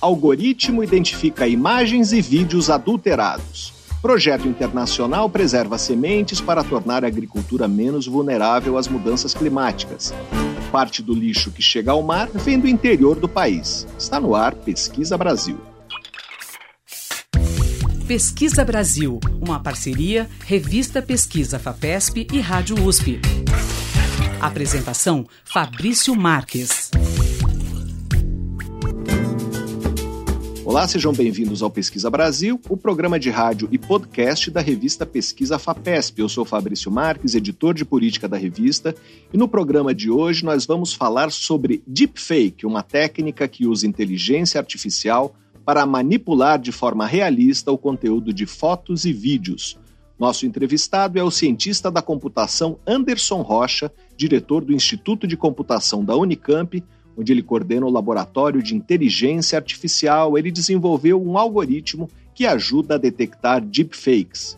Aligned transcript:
Algoritmo 0.00 0.82
identifica 0.82 1.46
imagens 1.46 2.12
e 2.12 2.22
vídeos 2.22 2.70
adulterados. 2.70 3.74
Projeto 4.00 4.48
internacional 4.48 5.28
preserva 5.28 5.76
sementes 5.76 6.40
para 6.40 6.64
tornar 6.64 7.04
a 7.04 7.08
agricultura 7.08 7.68
menos 7.68 8.06
vulnerável 8.06 8.78
às 8.78 8.88
mudanças 8.88 9.34
climáticas. 9.34 10.14
Parte 10.72 11.02
do 11.02 11.12
lixo 11.12 11.50
que 11.50 11.60
chega 11.60 11.92
ao 11.92 12.02
mar 12.02 12.30
vem 12.32 12.58
do 12.58 12.66
interior 12.66 13.20
do 13.20 13.28
país. 13.28 13.86
Está 13.98 14.18
no 14.18 14.34
ar 14.34 14.54
Pesquisa 14.54 15.18
Brasil. 15.18 15.58
Pesquisa 18.08 18.64
Brasil, 18.64 19.20
uma 19.38 19.60
parceria 19.60 20.30
Revista 20.46 21.02
Pesquisa 21.02 21.58
FAPESP 21.58 22.26
e 22.32 22.40
Rádio 22.40 22.82
USP. 22.82 23.20
Apresentação 24.40 25.26
Fabrício 25.44 26.16
Marques. 26.16 26.90
Olá, 30.70 30.86
sejam 30.86 31.12
bem-vindos 31.12 31.64
ao 31.64 31.68
Pesquisa 31.68 32.08
Brasil, 32.08 32.60
o 32.68 32.76
programa 32.76 33.18
de 33.18 33.28
rádio 33.28 33.68
e 33.72 33.76
podcast 33.76 34.52
da 34.52 34.60
revista 34.60 35.04
Pesquisa 35.04 35.58
FAPESP. 35.58 36.20
Eu 36.20 36.28
sou 36.28 36.44
Fabrício 36.44 36.92
Marques, 36.92 37.34
editor 37.34 37.74
de 37.74 37.84
política 37.84 38.28
da 38.28 38.36
revista, 38.36 38.94
e 39.34 39.36
no 39.36 39.48
programa 39.48 39.92
de 39.92 40.12
hoje 40.12 40.44
nós 40.44 40.64
vamos 40.66 40.94
falar 40.94 41.32
sobre 41.32 41.82
deepfake, 41.84 42.64
uma 42.66 42.84
técnica 42.84 43.48
que 43.48 43.66
usa 43.66 43.84
inteligência 43.84 44.60
artificial 44.60 45.34
para 45.64 45.84
manipular 45.84 46.56
de 46.56 46.70
forma 46.70 47.04
realista 47.04 47.72
o 47.72 47.76
conteúdo 47.76 48.32
de 48.32 48.46
fotos 48.46 49.04
e 49.04 49.12
vídeos. 49.12 49.76
Nosso 50.16 50.46
entrevistado 50.46 51.18
é 51.18 51.24
o 51.24 51.32
cientista 51.32 51.90
da 51.90 52.00
computação 52.00 52.78
Anderson 52.86 53.42
Rocha, 53.42 53.90
diretor 54.16 54.64
do 54.64 54.72
Instituto 54.72 55.26
de 55.26 55.36
Computação 55.36 56.04
da 56.04 56.14
Unicamp, 56.14 56.80
onde 57.20 57.32
ele 57.32 57.42
coordena 57.42 57.84
o 57.84 57.90
laboratório 57.90 58.62
de 58.62 58.74
inteligência 58.74 59.58
artificial. 59.58 60.38
Ele 60.38 60.50
desenvolveu 60.50 61.22
um 61.22 61.36
algoritmo 61.36 62.08
que 62.34 62.46
ajuda 62.46 62.94
a 62.94 62.98
detectar 62.98 63.60
deepfakes. 63.60 64.56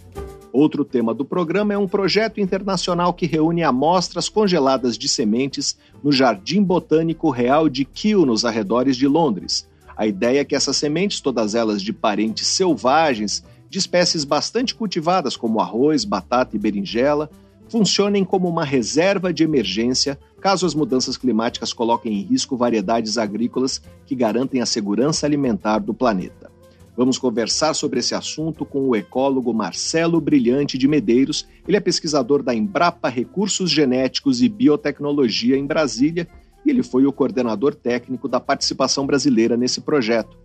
Outro 0.52 0.84
tema 0.84 1.12
do 1.12 1.24
programa 1.24 1.74
é 1.74 1.78
um 1.78 1.88
projeto 1.88 2.40
internacional 2.40 3.14
que 3.14 3.26
reúne 3.26 3.64
amostras 3.64 4.28
congeladas 4.28 4.96
de 4.96 5.08
sementes 5.08 5.76
no 6.04 6.12
Jardim 6.12 6.62
Botânico 6.62 7.30
Real 7.30 7.68
de 7.68 7.84
Kew, 7.84 8.24
nos 8.24 8.44
arredores 8.44 8.96
de 8.96 9.08
Londres. 9.08 9.68
A 9.96 10.06
ideia 10.06 10.40
é 10.40 10.44
que 10.44 10.54
essas 10.54 10.76
sementes, 10.76 11.20
todas 11.20 11.56
elas 11.56 11.82
de 11.82 11.92
parentes 11.92 12.46
selvagens, 12.46 13.42
de 13.68 13.78
espécies 13.78 14.22
bastante 14.22 14.74
cultivadas 14.74 15.36
como 15.36 15.58
arroz, 15.58 16.04
batata 16.04 16.54
e 16.54 16.58
berinjela, 16.60 17.28
funcionem 17.68 18.24
como 18.24 18.48
uma 18.48 18.64
reserva 18.64 19.32
de 19.32 19.42
emergência 19.42 20.16
caso 20.42 20.66
as 20.66 20.74
mudanças 20.74 21.16
climáticas 21.16 21.72
coloquem 21.72 22.14
em 22.14 22.22
risco 22.22 22.56
variedades 22.56 23.16
agrícolas 23.16 23.80
que 24.04 24.16
garantem 24.16 24.60
a 24.60 24.66
segurança 24.66 25.24
alimentar 25.24 25.78
do 25.78 25.94
planeta. 25.94 26.50
Vamos 26.96 27.16
conversar 27.16 27.74
sobre 27.74 28.00
esse 28.00 28.12
assunto 28.12 28.66
com 28.66 28.88
o 28.88 28.96
ecólogo 28.96 29.54
Marcelo 29.54 30.20
Brilhante 30.20 30.76
de 30.76 30.88
Medeiros. 30.88 31.46
Ele 31.66 31.76
é 31.76 31.80
pesquisador 31.80 32.42
da 32.42 32.52
Embrapa 32.52 33.08
Recursos 33.08 33.70
Genéticos 33.70 34.42
e 34.42 34.48
Biotecnologia 34.48 35.56
em 35.56 35.64
Brasília 35.64 36.26
e 36.66 36.70
ele 36.70 36.82
foi 36.82 37.06
o 37.06 37.12
coordenador 37.12 37.74
técnico 37.76 38.26
da 38.26 38.40
participação 38.40 39.06
brasileira 39.06 39.56
nesse 39.56 39.80
projeto. 39.80 40.36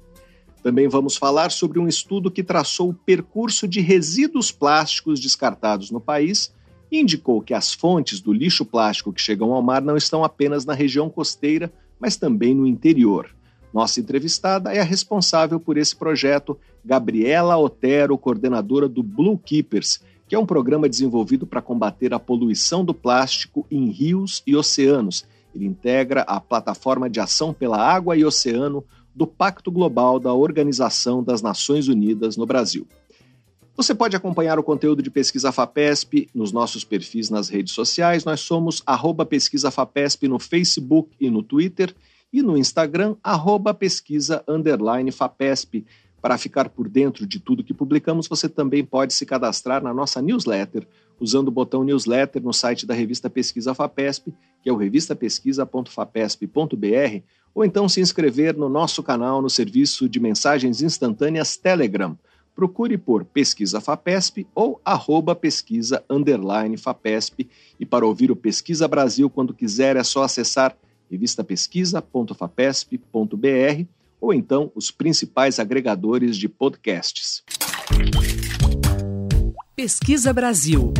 Também 0.62 0.88
vamos 0.88 1.18
falar 1.18 1.50
sobre 1.50 1.80
um 1.80 1.88
estudo 1.88 2.30
que 2.30 2.44
traçou 2.44 2.90
o 2.90 2.94
percurso 2.94 3.68
de 3.68 3.80
resíduos 3.80 4.52
plásticos 4.52 5.20
descartados 5.20 5.90
no 5.90 6.00
país 6.00 6.56
indicou 6.92 7.42
que 7.42 7.54
as 7.54 7.74
fontes 7.74 8.20
do 8.20 8.32
lixo 8.32 8.66
plástico 8.66 9.12
que 9.12 9.22
chegam 9.22 9.52
ao 9.52 9.62
mar 9.62 9.82
não 9.82 9.98
estão 9.98 10.24
apenas 10.24 10.66
na 10.66 10.74
região 10.74 11.10
costeira, 11.10 11.72
mas 12.00 12.16
também 12.16 12.54
no 12.54 12.66
interior. 12.66 13.30
Nossa 13.74 14.00
entrevistada 14.00 14.74
é 14.74 14.80
a 14.80 14.84
responsável 14.84 15.60
por 15.60 15.78
esse 15.78 15.96
projeto, 15.96 16.58
Gabriela 16.84 17.58
Otero, 17.58 18.18
coordenadora 18.18 18.88
do 18.88 19.04
Blue 19.04 19.38
Keepers, 19.38 20.00
que 20.28 20.36
é 20.36 20.40
um 20.40 20.46
programa 20.46 20.90
desenvolvido 20.90 21.46
para 21.46 21.62
combater 21.62 22.14
a 22.14 22.20
poluição 22.20 22.84
do 22.84 22.94
plástico 22.94 23.66
em 23.70 23.90
rios 23.90 24.42
e 24.46 24.56
oceanos. 24.56 25.26
Ele 25.54 25.66
integra 25.66 26.22
a 26.22 26.40
plataforma 26.40 27.10
de 27.10 27.20
ação 27.20 27.54
pela 27.54 27.78
água 27.78 28.16
e 28.18 28.26
oceano 28.26 28.84
do 29.16 29.26
Pacto 29.26 29.72
Global 29.72 30.20
da 30.20 30.34
Organização 30.34 31.24
das 31.24 31.42
Nações 31.42 31.88
Unidas 31.88 32.38
no 32.38 32.46
Brasil. 32.46 32.88
Você 33.78 33.94
pode 33.94 34.16
acompanhar 34.16 34.58
o 34.58 34.64
conteúdo 34.64 35.04
de 35.04 35.12
Pesquisa 35.12 35.52
FAPESP 35.52 36.28
nos 36.34 36.52
nossos 36.52 36.84
perfis 36.84 37.30
nas 37.30 37.48
redes 37.48 37.76
sociais. 37.76 38.26
Nós 38.26 38.40
somos 38.40 38.82
arroba 38.84 39.24
Pesquisa 39.24 39.70
FAPESP 39.70 40.28
no 40.28 40.40
Facebook 40.40 41.12
e 41.20 41.30
no 41.30 41.44
Twitter 41.44 41.94
e 42.34 42.42
no 42.42 42.58
Instagram, 42.58 43.16
arroba 43.24 43.76
pesquisa 43.76 44.44
underline 44.48 45.12
FAPESP. 45.12 45.86
Para 46.20 46.40
ficar 46.40 46.70
por 46.70 46.90
dentro 46.90 47.28
de 47.28 47.40
tudo 47.40 47.64
que 47.64 47.72
publicamos, 47.72 48.28
você 48.28 48.50
também 48.50 48.84
pode 48.84 49.14
se 49.14 49.28
cadastrar 49.28 49.84
na 49.84 49.94
nossa 49.94 50.24
newsletter, 50.24 50.88
usando 51.20 51.50
o 51.50 51.52
botão 51.52 51.84
newsletter 51.84 52.42
no 52.42 52.52
site 52.52 52.84
da 52.84 52.96
revista 52.96 53.30
Pesquisa 53.30 53.76
FAPESP, 53.76 54.34
que 54.64 54.70
é 54.70 54.74
o 54.74 54.76
revistapesquisa.fapesp.br, 54.76 57.22
ou 57.54 57.64
então 57.64 57.88
se 57.88 58.02
inscrever 58.02 58.58
no 58.58 58.70
nosso 58.70 59.04
canal 59.04 59.40
no 59.40 59.52
serviço 59.52 60.10
de 60.10 60.20
mensagens 60.20 60.82
instantâneas 60.82 61.58
Telegram 61.58 62.18
procure 62.58 62.98
por 62.98 63.24
Pesquisa 63.24 63.80
FAPESP 63.80 64.48
ou 64.56 64.82
arroba 64.84 65.36
pesquisa 65.36 66.04
underline 66.10 66.76
FAPESP. 66.76 67.48
E 67.80 67.86
para 67.86 68.04
ouvir 68.04 68.32
o 68.32 68.36
Pesquisa 68.36 68.88
Brasil 68.88 69.30
quando 69.30 69.54
quiser 69.54 69.96
é 69.96 70.04
só 70.04 70.24
acessar 70.24 70.76
revistapesquisa.fapesp.br 71.08 73.86
ou 74.20 74.34
então 74.34 74.72
os 74.74 74.90
principais 74.90 75.60
agregadores 75.60 76.36
de 76.36 76.50
podcasts. 76.50 77.44
Pesquisa 79.76 80.34
Brasil, 80.34 80.92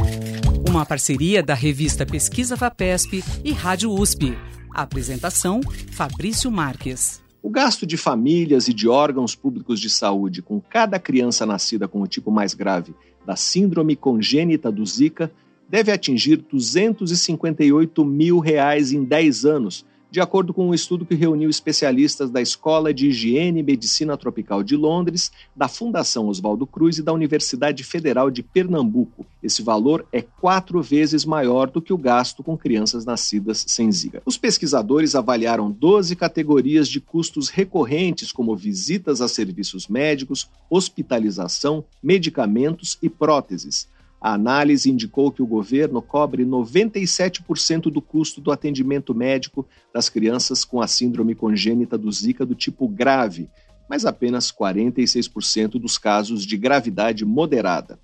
uma 0.70 0.86
parceria 0.86 1.42
da 1.42 1.56
revista 1.56 2.06
Pesquisa 2.06 2.56
FAPESP 2.56 3.24
e 3.44 3.52
Rádio 3.52 3.92
USP. 3.92 4.38
Apresentação 4.72 5.62
Fabrício 5.92 6.52
Marques. 6.52 7.26
O 7.42 7.50
gasto 7.50 7.86
de 7.86 7.98
famílias 7.98 8.68
e 8.68 8.74
de 8.74 8.88
órgãos 8.88 9.36
públicos 9.36 9.80
de 9.80 9.90
saúde 9.90 10.42
com 10.42 10.60
cada 10.60 11.00
criança 11.00 11.46
nascida 11.46 11.88
com 11.88 12.02
o 12.02 12.08
tipo 12.08 12.32
mais 12.32 12.54
grave 12.54 12.94
da 13.26 13.36
síndrome 13.36 13.96
congênita 13.96 14.72
do 14.72 14.86
Zika 14.86 15.32
deve 15.70 15.92
atingir 15.92 16.38
258 16.38 18.06
mil 18.06 18.40
reais 18.40 18.92
em 18.92 19.04
10 19.04 19.46
anos, 19.46 19.86
de 20.10 20.22
acordo 20.22 20.54
com 20.54 20.70
um 20.70 20.74
estudo 20.74 21.06
que 21.06 21.16
reuniu 21.16 21.50
especialistas 21.50 22.30
da 22.30 22.42
Escola 22.42 22.94
de 22.94 23.08
Higiene 23.08 23.60
e 23.60 23.64
Medicina 23.64 24.18
Tropical 24.18 24.64
de 24.64 24.76
Londres, 24.76 25.32
da 25.56 25.68
Fundação 25.68 26.28
Oswaldo 26.28 26.66
Cruz 26.66 26.98
e 26.98 27.04
da 27.04 27.12
Universidade 27.12 27.84
Federal 27.84 28.32
de 28.32 28.42
Pernambuco. 28.42 29.26
Esse 29.44 29.62
valor 29.62 30.06
é 30.12 30.22
quatro 30.22 30.82
vezes 30.82 31.26
maior 31.26 31.70
do 31.70 31.82
que 31.82 31.92
o 31.92 31.98
gasto 31.98 32.42
com 32.44 32.58
crianças 32.58 33.06
nascidas 33.06 33.66
sem 33.68 33.92
Zika. 33.92 34.22
Os 34.26 34.38
pesquisadores 34.38 35.14
avaliaram 35.14 35.70
12 35.70 36.16
categorias 36.16 36.88
de 36.88 37.02
custos 37.02 37.50
recorrentes, 37.50 38.32
como 38.32 38.56
visitas 38.56 39.22
a 39.22 39.28
serviços 39.28 39.88
médicos, 39.88 40.50
hospitalização, 40.70 41.84
medicamentos 42.02 42.98
e 43.02 43.10
próteses. 43.10 43.88
A 44.20 44.34
análise 44.34 44.90
indicou 44.90 45.32
que 45.32 45.44
o 45.44 45.48
governo 45.48 46.02
cobre 46.02 46.44
97% 46.44 47.92
do 47.92 48.02
custo 48.02 48.42
do 48.42 48.52
atendimento 48.52 49.14
médico 49.14 49.66
das 49.94 50.10
crianças 50.10 50.66
com 50.66 50.82
a 50.82 50.88
síndrome 50.88 51.36
congênita 51.36 51.96
do 51.98 52.12
Zika 52.12 52.46
do 52.46 52.56
tipo 52.56 52.88
grave, 52.88 53.48
mas 53.88 54.06
apenas 54.06 54.52
46% 54.52 55.80
dos 55.80 55.98
casos 55.98 56.46
de 56.46 56.58
gravidade 56.58 57.24
moderada. 57.24 57.98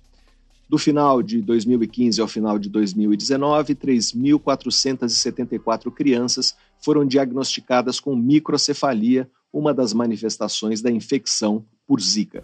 Do 0.68 0.78
final 0.78 1.22
de 1.22 1.40
2015 1.42 2.20
ao 2.20 2.28
final 2.28 2.58
de 2.58 2.70
2019, 2.70 3.74
3.474 3.74 5.92
crianças 5.92 6.56
foram 6.82 7.04
diagnosticadas 7.04 8.00
com 8.00 8.16
microcefalia, 8.16 9.30
uma 9.52 9.74
das 9.74 9.92
manifestações 9.92 10.80
da 10.80 10.90
infecção 10.90 11.66
por 11.86 12.00
Zika. 12.00 12.42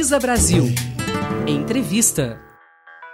Pesquisa 0.00 0.18
Brasil. 0.18 0.64
Entrevista. 1.46 2.40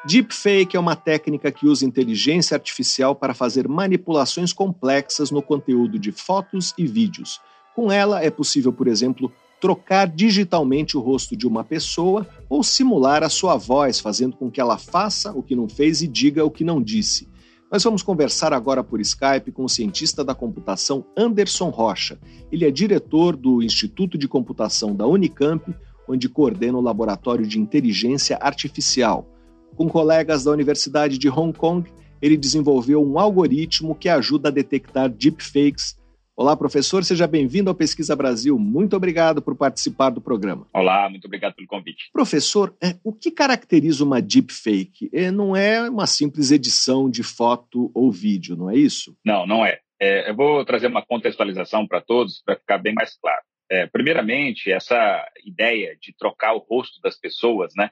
Deepfake 0.07 0.77
é 0.77 0.79
uma 0.79 0.95
técnica 0.95 1.51
que 1.51 1.67
usa 1.67 1.85
inteligência 1.85 2.55
artificial 2.55 3.13
para 3.13 3.35
fazer 3.35 3.67
manipulações 3.67 4.53
complexas 4.53 5.33
no 5.33 5.43
conteúdo 5.43 5.99
de 5.99 6.13
fotos 6.13 6.73
e 6.79 6.87
vídeos. 6.87 7.41
Com 7.75 7.91
ela, 7.91 8.23
é 8.23 8.31
possível, 8.31 8.73
por 8.73 8.87
exemplo, 8.87 9.33
trocar 9.61 10.07
digitalmente 10.07 10.97
o 10.97 11.01
rosto 11.01 11.37
de 11.37 11.45
uma 11.45 11.65
pessoa 11.65 12.25
ou 12.49 12.63
simular 12.63 13.25
a 13.25 13.29
sua 13.29 13.57
voz, 13.57 13.99
fazendo 13.99 14.37
com 14.37 14.49
que 14.49 14.61
ela 14.61 14.79
faça 14.79 15.33
o 15.33 15.43
que 15.43 15.57
não 15.57 15.69
fez 15.69 16.03
e 16.03 16.07
diga 16.07 16.45
o 16.45 16.53
que 16.53 16.63
não 16.63 16.81
disse. 16.81 17.29
Nós 17.69 17.83
vamos 17.83 18.01
conversar 18.01 18.53
agora 18.53 18.85
por 18.85 19.01
Skype 19.01 19.51
com 19.51 19.65
o 19.65 19.69
cientista 19.69 20.25
da 20.25 20.37
computação 20.37 21.05
Anderson 21.19 21.69
Rocha. 21.69 22.17
Ele 22.53 22.65
é 22.65 22.71
diretor 22.71 23.35
do 23.35 23.61
Instituto 23.61 24.17
de 24.17 24.29
Computação 24.29 24.95
da 24.95 25.05
Unicamp, 25.05 25.75
onde 26.09 26.29
coordena 26.29 26.79
o 26.79 26.83
laboratório 26.83 27.47
de 27.47 27.59
inteligência 27.59 28.39
artificial. 28.41 29.27
Com 29.75 29.89
colegas 29.89 30.45
da 30.45 30.51
Universidade 30.51 31.19
de 31.19 31.29
Hong 31.29 31.57
Kong, 31.57 31.91
ele 32.21 32.37
desenvolveu 32.37 33.05
um 33.05 33.19
algoritmo 33.19 33.95
que 33.95 34.09
ajuda 34.09 34.49
a 34.49 34.53
detectar 34.53 35.09
deepfakes. 35.09 35.99
Olá, 36.35 36.57
professor, 36.57 37.03
seja 37.05 37.27
bem-vindo 37.27 37.71
ao 37.71 37.75
Pesquisa 37.75 38.15
Brasil. 38.15 38.59
Muito 38.59 38.95
obrigado 38.95 39.41
por 39.41 39.57
participar 39.57 40.11
do 40.11 40.21
programa. 40.21 40.67
Olá, 40.73 41.09
muito 41.09 41.27
obrigado 41.27 41.55
pelo 41.55 41.67
convite. 41.67 42.11
Professor, 42.13 42.75
é, 42.83 42.97
o 43.03 43.13
que 43.13 43.31
caracteriza 43.31 44.05
uma 44.05 44.21
deepfake? 44.21 45.11
É, 45.13 45.31
não 45.31 45.57
é 45.57 45.89
uma 45.89 46.07
simples 46.07 46.51
edição 46.51 47.09
de 47.09 47.23
foto 47.23 47.91
ou 47.95 48.11
vídeo, 48.11 48.57
não 48.57 48.71
é 48.71 48.77
isso? 48.77 49.17
Não, 49.25 49.47
não 49.47 49.65
é. 49.65 49.79
é 50.01 50.31
eu 50.31 50.37
vou 50.37 50.65
trazer 50.65 50.89
uma 50.89 51.05
contextualização 51.05 51.87
para 51.87 52.01
todos 52.01 52.43
para 52.45 52.57
ficar 52.57 52.79
bem 52.79 52.95
mais 52.95 53.17
claro. 53.19 53.43
É, 53.71 53.87
primeiramente, 53.87 54.71
essa 54.71 55.27
ideia 55.45 55.97
de 56.01 56.13
trocar 56.13 56.55
o 56.55 56.59
rosto 56.59 57.01
das 57.01 57.19
pessoas, 57.19 57.73
né, 57.77 57.91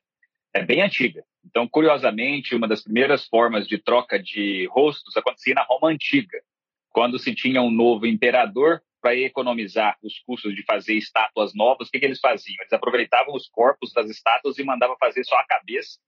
é 0.52 0.62
bem 0.62 0.82
antiga. 0.82 1.24
Então, 1.44 1.66
curiosamente, 1.66 2.54
uma 2.54 2.68
das 2.68 2.82
primeiras 2.82 3.26
formas 3.26 3.66
de 3.66 3.78
troca 3.78 4.22
de 4.22 4.66
rostos 4.70 5.16
acontecia 5.16 5.54
na 5.54 5.64
Roma 5.64 5.88
antiga 5.88 6.40
quando 6.90 7.18
se 7.18 7.34
tinha 7.34 7.60
um 7.60 7.72
novo 7.72 8.06
imperador, 8.06 8.80
para 9.04 9.14
economizar 9.16 9.98
os 10.02 10.18
custos 10.20 10.54
de 10.54 10.64
fazer 10.64 10.94
estátuas 10.94 11.54
novas, 11.54 11.88
o 11.88 11.90
que, 11.90 12.00
que 12.00 12.06
eles 12.06 12.18
faziam? 12.18 12.56
Eles 12.60 12.72
aproveitavam 12.72 13.34
os 13.34 13.46
corpos 13.50 13.92
das 13.92 14.08
estátuas 14.08 14.58
e 14.58 14.64
mandavam 14.64 14.96
fazer 14.98 15.22
só 15.24 15.36
a 15.36 15.44
cabeça, 15.44 15.98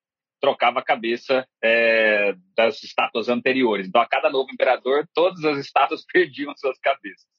trocava 0.41 0.79
a 0.79 0.83
cabeça 0.83 1.47
é, 1.63 2.35
das 2.57 2.83
estátuas 2.83 3.29
anteriores. 3.29 3.87
Então, 3.87 4.01
a 4.01 4.09
cada 4.09 4.31
novo 4.31 4.51
imperador, 4.51 5.07
todas 5.13 5.45
as 5.45 5.59
estátuas 5.59 6.07
perdiam 6.11 6.57
suas 6.57 6.79
cabeças. 6.79 7.36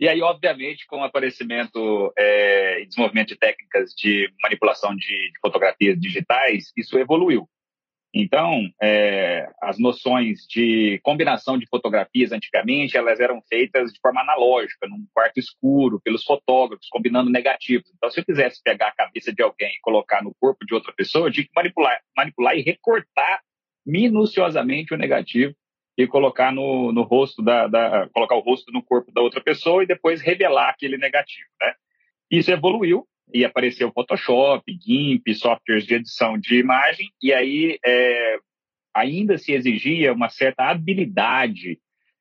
E 0.00 0.08
aí, 0.08 0.22
obviamente, 0.22 0.86
com 0.86 1.00
o 1.00 1.04
aparecimento 1.04 2.10
é, 2.16 2.80
e 2.80 2.86
desenvolvimento 2.86 3.28
de 3.28 3.36
técnicas 3.36 3.92
de 3.92 4.32
manipulação 4.42 4.96
de, 4.96 5.06
de 5.06 5.38
fotografias 5.42 6.00
digitais, 6.00 6.72
isso 6.74 6.98
evoluiu. 6.98 7.46
Então, 8.14 8.66
é, 8.82 9.46
as 9.62 9.78
noções 9.78 10.46
de 10.48 10.98
combinação 11.02 11.58
de 11.58 11.66
fotografias 11.66 12.32
antigamente, 12.32 12.96
elas 12.96 13.20
eram 13.20 13.42
feitas 13.46 13.92
de 13.92 14.00
forma 14.00 14.22
analógica, 14.22 14.88
num 14.88 15.06
quarto 15.12 15.38
escuro, 15.38 16.00
pelos 16.00 16.24
fotógrafos, 16.24 16.88
combinando 16.88 17.30
negativos. 17.30 17.92
Então, 17.94 18.10
se 18.10 18.20
eu 18.20 18.24
quisesse 18.24 18.62
pegar 18.64 18.88
a 18.88 18.94
cabeça 18.94 19.30
de 19.30 19.42
alguém 19.42 19.68
e 19.68 19.80
colocar 19.82 20.24
no 20.24 20.34
corpo 20.40 20.64
de 20.64 20.72
outra 20.72 20.94
pessoa, 20.94 21.28
eu 21.28 21.32
tinha 21.32 21.44
que 21.44 21.52
manipular, 21.54 22.00
manipular 22.16 22.56
e 22.56 22.62
recortar 22.62 23.42
minuciosamente 23.86 24.94
o 24.94 24.96
negativo 24.96 25.54
e 25.96 26.06
colocar 26.06 26.52
no, 26.52 26.92
no 26.92 27.02
rosto 27.02 27.42
da, 27.42 27.66
da, 27.66 28.08
colocar 28.12 28.36
o 28.36 28.40
rosto 28.40 28.72
no 28.72 28.82
corpo 28.82 29.12
da 29.12 29.20
outra 29.20 29.40
pessoa 29.40 29.82
e 29.82 29.86
depois 29.86 30.20
revelar 30.20 30.70
aquele 30.70 30.96
negativo, 30.96 31.48
né? 31.60 31.74
Isso 32.30 32.50
evoluiu 32.50 33.06
e 33.32 33.44
apareceu 33.44 33.92
Photoshop, 33.92 34.64
GIMP, 34.80 35.34
softwares 35.34 35.86
de 35.86 35.94
edição 35.94 36.38
de 36.38 36.58
imagem, 36.58 37.08
e 37.22 37.32
aí 37.32 37.78
é, 37.84 38.38
ainda 38.94 39.38
se 39.38 39.52
exigia 39.52 40.12
uma 40.12 40.28
certa 40.28 40.64
habilidade 40.64 41.78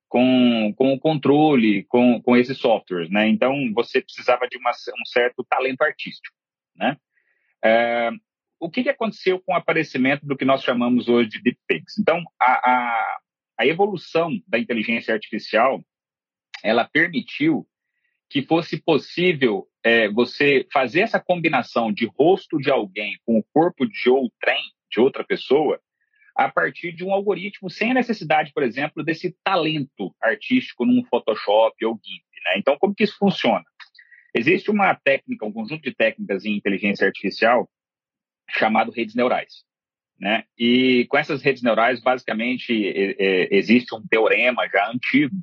com, 0.08 0.74
com 0.76 0.94
o 0.94 1.00
controle, 1.00 1.84
com, 1.86 2.22
com 2.22 2.36
esses 2.36 2.58
softwares, 2.58 3.10
né? 3.10 3.28
Então, 3.28 3.72
você 3.74 4.02
precisava 4.02 4.48
de 4.48 4.58
uma, 4.58 4.72
um 4.72 5.06
certo 5.06 5.46
talento 5.48 5.82
artístico, 5.82 6.36
né? 6.76 6.98
É, 7.64 8.12
o 8.60 8.70
que, 8.70 8.84
que 8.84 8.90
aconteceu 8.90 9.40
com 9.40 9.54
o 9.54 9.56
aparecimento 9.56 10.26
do 10.26 10.36
que 10.36 10.46
nós 10.46 10.64
chamamos 10.64 11.08
hoje 11.08 11.30
de 11.30 11.42
deepfakes? 11.42 11.98
Então, 12.00 12.22
a, 12.40 12.52
a, 12.52 13.18
a 13.60 13.68
evolução 13.68 14.32
da 14.48 14.58
inteligência 14.58 15.14
artificial, 15.14 15.84
ela 16.64 16.86
permitiu 16.86 17.68
que 18.30 18.42
fosse 18.42 18.82
possível 18.82 19.68
é, 19.84 20.08
você 20.08 20.66
fazer 20.72 21.02
essa 21.02 21.20
combinação 21.20 21.92
de 21.92 22.06
rosto 22.18 22.58
de 22.58 22.72
alguém 22.72 23.18
com 23.26 23.38
o 23.38 23.44
corpo 23.54 23.86
de 23.86 24.10
outrem, 24.10 24.62
de 24.90 25.02
outra 25.02 25.26
pessoa, 25.26 25.80
a 26.34 26.50
partir 26.50 26.94
de 26.94 27.04
um 27.04 27.14
algoritmo 27.14 27.70
sem 27.70 27.92
a 27.92 27.96
necessidade, 27.96 28.54
por 28.54 28.64
exemplo, 28.64 29.04
desse 29.04 29.36
talento 29.44 30.16
artístico 30.22 30.86
num 30.86 31.04
Photoshop 31.04 31.86
ou 31.86 32.00
GIMP. 32.02 32.24
Né? 32.46 32.60
Então, 32.60 32.78
como 32.80 32.96
que 32.96 33.04
isso 33.04 33.18
funciona? 33.18 33.66
Existe 34.34 34.72
uma 34.72 34.96
técnica, 34.96 35.46
um 35.46 35.52
conjunto 35.52 35.82
de 35.82 35.94
técnicas 35.94 36.46
em 36.46 36.56
inteligência 36.56 37.06
artificial 37.06 37.70
chamado 38.48 38.90
redes 38.92 39.16
neurais. 39.16 39.66
Né? 40.20 40.44
E 40.58 41.06
com 41.10 41.18
essas 41.18 41.42
redes 41.42 41.64
neurais, 41.64 42.02
basicamente, 42.02 42.74
é, 42.88 43.16
é, 43.18 43.56
existe 43.56 43.96
um 43.96 44.06
teorema 44.06 44.68
já 44.68 44.90
antigo 44.90 45.36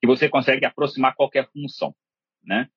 que 0.00 0.06
você 0.06 0.28
consegue 0.28 0.64
aproximar 0.64 1.14
qualquer 1.14 1.48
função 1.52 1.94
né? 2.46 2.68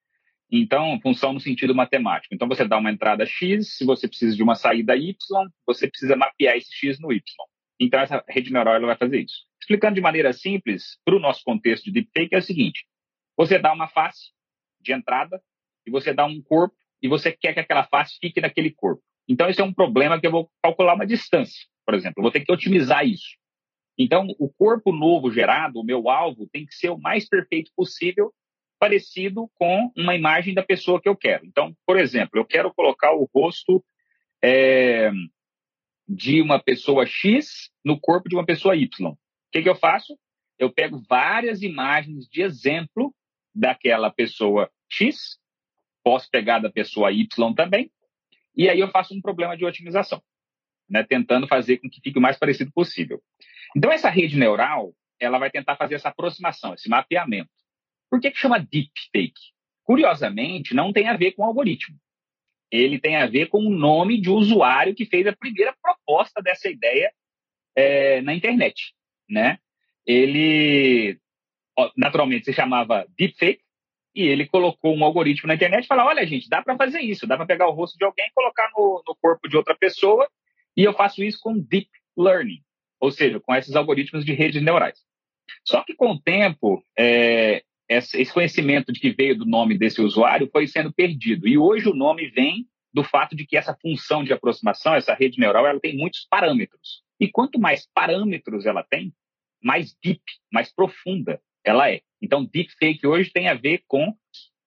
Então, 0.52 1.00
função 1.02 1.32
no 1.32 1.40
sentido 1.40 1.76
matemático. 1.76 2.34
Então, 2.34 2.48
você 2.48 2.68
dá 2.68 2.78
uma 2.78 2.92
entrada 2.92 3.26
X, 3.26 3.78
se 3.78 3.86
você 3.86 4.08
precisa 4.08 4.36
de 4.36 4.42
uma 4.42 4.56
saída 4.56 4.98
Y, 4.98 5.16
você 5.66 5.88
precisa 5.88 6.16
mapear 6.16 6.58
esse 6.58 6.74
X 6.74 7.00
no 7.00 7.14
Y. 7.14 7.22
Então, 7.80 8.00
essa 8.00 8.24
rede 8.28 8.52
neural 8.52 8.82
vai 8.82 8.98
fazer 8.98 9.22
isso. 9.22 9.46
Explicando 9.62 9.96
de 9.96 10.02
maneira 10.02 10.34
simples, 10.34 10.98
para 11.06 11.16
o 11.16 11.20
nosso 11.20 11.44
contexto 11.44 11.86
de 11.86 11.92
deepfake, 11.92 12.34
é 12.34 12.40
o 12.40 12.42
seguinte: 12.42 12.84
você 13.38 13.60
dá 13.60 13.72
uma 13.72 13.88
face 13.88 14.32
de 14.82 14.92
entrada 14.92 15.40
e 15.86 15.92
você 15.92 16.14
dá 16.14 16.26
um 16.26 16.42
corpo 16.42 16.76
e 17.02 17.08
você 17.08 17.32
quer 17.32 17.54
que 17.54 17.60
aquela 17.60 17.86
face 17.86 18.18
fique 18.20 18.42
naquele 18.42 18.72
corpo. 18.72 19.04
Então, 19.30 19.48
esse 19.48 19.62
é 19.62 19.64
um 19.64 19.74
problema 19.74 20.20
que 20.20 20.26
eu 20.26 20.32
vou 20.32 20.50
calcular 20.62 20.96
uma 20.96 21.06
distância, 21.06 21.68
por 21.86 21.94
exemplo. 21.94 22.16
Eu 22.18 22.24
vou 22.24 22.32
ter 22.32 22.42
que 22.44 22.52
otimizar 22.52 23.06
isso. 23.06 23.38
Então, 23.96 24.28
o 24.40 24.50
corpo 24.50 24.92
novo 24.92 25.32
gerado, 25.32 25.80
o 25.80 25.84
meu 25.84 26.10
alvo, 26.10 26.50
tem 26.52 26.66
que 26.66 26.74
ser 26.74 26.90
o 26.90 26.98
mais 26.98 27.30
perfeito 27.30 27.72
possível 27.76 28.34
parecido 28.80 29.48
com 29.56 29.92
uma 29.96 30.16
imagem 30.16 30.54
da 30.54 30.64
pessoa 30.64 31.00
que 31.00 31.08
eu 31.08 31.16
quero. 31.16 31.46
Então, 31.46 31.76
por 31.86 32.00
exemplo, 32.00 32.40
eu 32.40 32.46
quero 32.46 32.74
colocar 32.74 33.14
o 33.14 33.30
rosto 33.36 33.84
é, 34.42 35.12
de 36.08 36.42
uma 36.42 36.58
pessoa 36.60 37.06
X 37.06 37.70
no 37.86 38.00
corpo 38.00 38.30
de 38.30 38.36
uma 38.36 38.46
pessoa 38.46 38.76
Y. 38.76 39.12
O 39.12 39.18
que, 39.52 39.62
que 39.62 39.70
eu 39.70 39.76
faço? 39.76 40.18
Eu 40.58 40.72
pego 40.72 41.04
várias 41.08 41.62
imagens 41.62 42.28
de 42.28 42.42
exemplo 42.42 43.14
daquela 43.54 44.10
pessoa 44.10 44.72
X, 44.90 45.38
posso 46.04 46.30
pegar 46.32 46.60
da 46.60 46.72
pessoa 46.72 47.12
Y 47.12 47.54
também, 47.54 47.92
e 48.56 48.70
aí 48.70 48.80
eu 48.80 48.90
faço 48.90 49.14
um 49.14 49.22
problema 49.22 49.56
de 49.56 49.66
otimização, 49.66 50.22
né, 50.90 51.04
tentando 51.04 51.48
fazer 51.48 51.78
com 51.78 51.90
que 51.90 52.02
fique 52.02 52.18
o 52.18 52.22
mais 52.22 52.38
parecido 52.38 52.72
possível. 52.72 53.22
Então, 53.76 53.92
essa 53.92 54.10
rede 54.10 54.38
neural, 54.38 54.94
ela 55.20 55.38
vai 55.38 55.52
tentar 55.52 55.76
fazer 55.76 55.96
essa 55.96 56.10
aproximação, 56.10 56.74
esse 56.74 56.90
mapeamento. 56.90 57.50
Por 58.10 58.20
que, 58.20 58.32
que 58.32 58.38
chama 58.38 58.60
deepfake? 58.60 59.54
Curiosamente, 59.84 60.74
não 60.74 60.92
tem 60.92 61.08
a 61.08 61.18
ver 61.18 61.34
com 61.34 61.44
algoritmo. 61.44 61.98
Ele 62.72 63.00
tem 63.00 63.16
a 63.16 63.26
ver 63.26 63.48
com 63.48 63.60
o 63.60 63.70
nome 63.70 64.20
de 64.20 64.30
usuário 64.30 64.96
que 64.96 65.06
fez 65.06 65.26
a 65.26 65.36
primeira 65.36 65.76
proposta 65.82 66.42
dessa 66.42 66.70
ideia 66.70 67.12
é, 67.76 68.22
na 68.22 68.34
internet, 68.34 68.94
né? 69.28 69.58
Ele, 70.06 71.20
naturalmente, 71.96 72.46
se 72.46 72.54
chamava 72.54 73.08
deepfake 73.18 73.62
e 74.16 74.24
ele 74.24 74.48
colocou 74.48 74.96
um 74.96 75.04
algoritmo 75.04 75.48
na 75.48 75.56
internet 75.56 75.86
e 75.86 75.88
falou, 75.88 76.06
olha, 76.06 76.26
gente, 76.26 76.50
dá 76.50 76.62
para 76.62 76.76
fazer 76.76 77.00
isso, 77.00 77.28
dá 77.28 77.38
para 77.38 77.46
pegar 77.46 77.68
o 77.68 77.74
rosto 77.74 77.98
de 77.98 78.06
alguém 78.06 78.26
e 78.28 78.34
colocar 78.34 78.70
no, 78.76 79.04
no 79.08 79.16
corpo 79.22 79.48
de 79.48 79.56
outra 79.56 79.76
pessoa 79.76 80.28
e 80.76 80.84
eu 80.84 80.94
faço 80.94 81.24
isso 81.24 81.40
com 81.42 81.58
deep 81.58 81.90
learning, 82.18 82.62
ou 83.00 83.12
seja, 83.12 83.40
com 83.40 83.54
esses 83.54 83.76
algoritmos 83.76 84.26
de 84.26 84.34
redes 84.34 84.62
neurais. 84.62 85.00
Só 85.66 85.84
que 85.84 85.94
com 85.94 86.12
o 86.12 86.22
tempo, 86.22 86.84
é, 86.98 87.64
esse 87.90 88.32
conhecimento 88.32 88.92
de 88.92 89.00
que 89.00 89.12
veio 89.12 89.38
do 89.38 89.46
nome 89.46 89.78
desse 89.78 90.02
usuário 90.02 90.50
foi 90.52 90.68
sendo 90.68 90.94
perdido. 90.94 91.48
E 91.48 91.58
hoje 91.58 91.90
o 91.90 91.96
nome 91.96 92.28
vem 92.30 92.68
do 92.94 93.04
fato 93.04 93.36
de 93.36 93.46
que 93.46 93.58
essa 93.58 93.78
função 93.82 94.24
de 94.24 94.34
aproximação, 94.34 94.96
essa 94.96 95.14
rede 95.14 95.40
neural, 95.40 95.66
ela 95.66 95.80
tem 95.80 95.98
muitos 95.98 96.26
parâmetros. 96.30 97.04
E 97.20 97.30
quanto 97.30 97.60
mais 97.60 97.88
parâmetros 97.94 98.66
ela 98.66 98.84
tem, 98.84 99.14
mais 99.62 99.96
deep, 100.04 100.22
mais 100.52 100.74
profunda 100.74 101.42
ela 101.64 101.92
é. 101.92 102.02
Então, 102.22 102.46
deepfake 102.46 103.06
hoje 103.08 103.32
tem 103.32 103.48
a 103.48 103.54
ver 103.54 103.84
com 103.88 104.14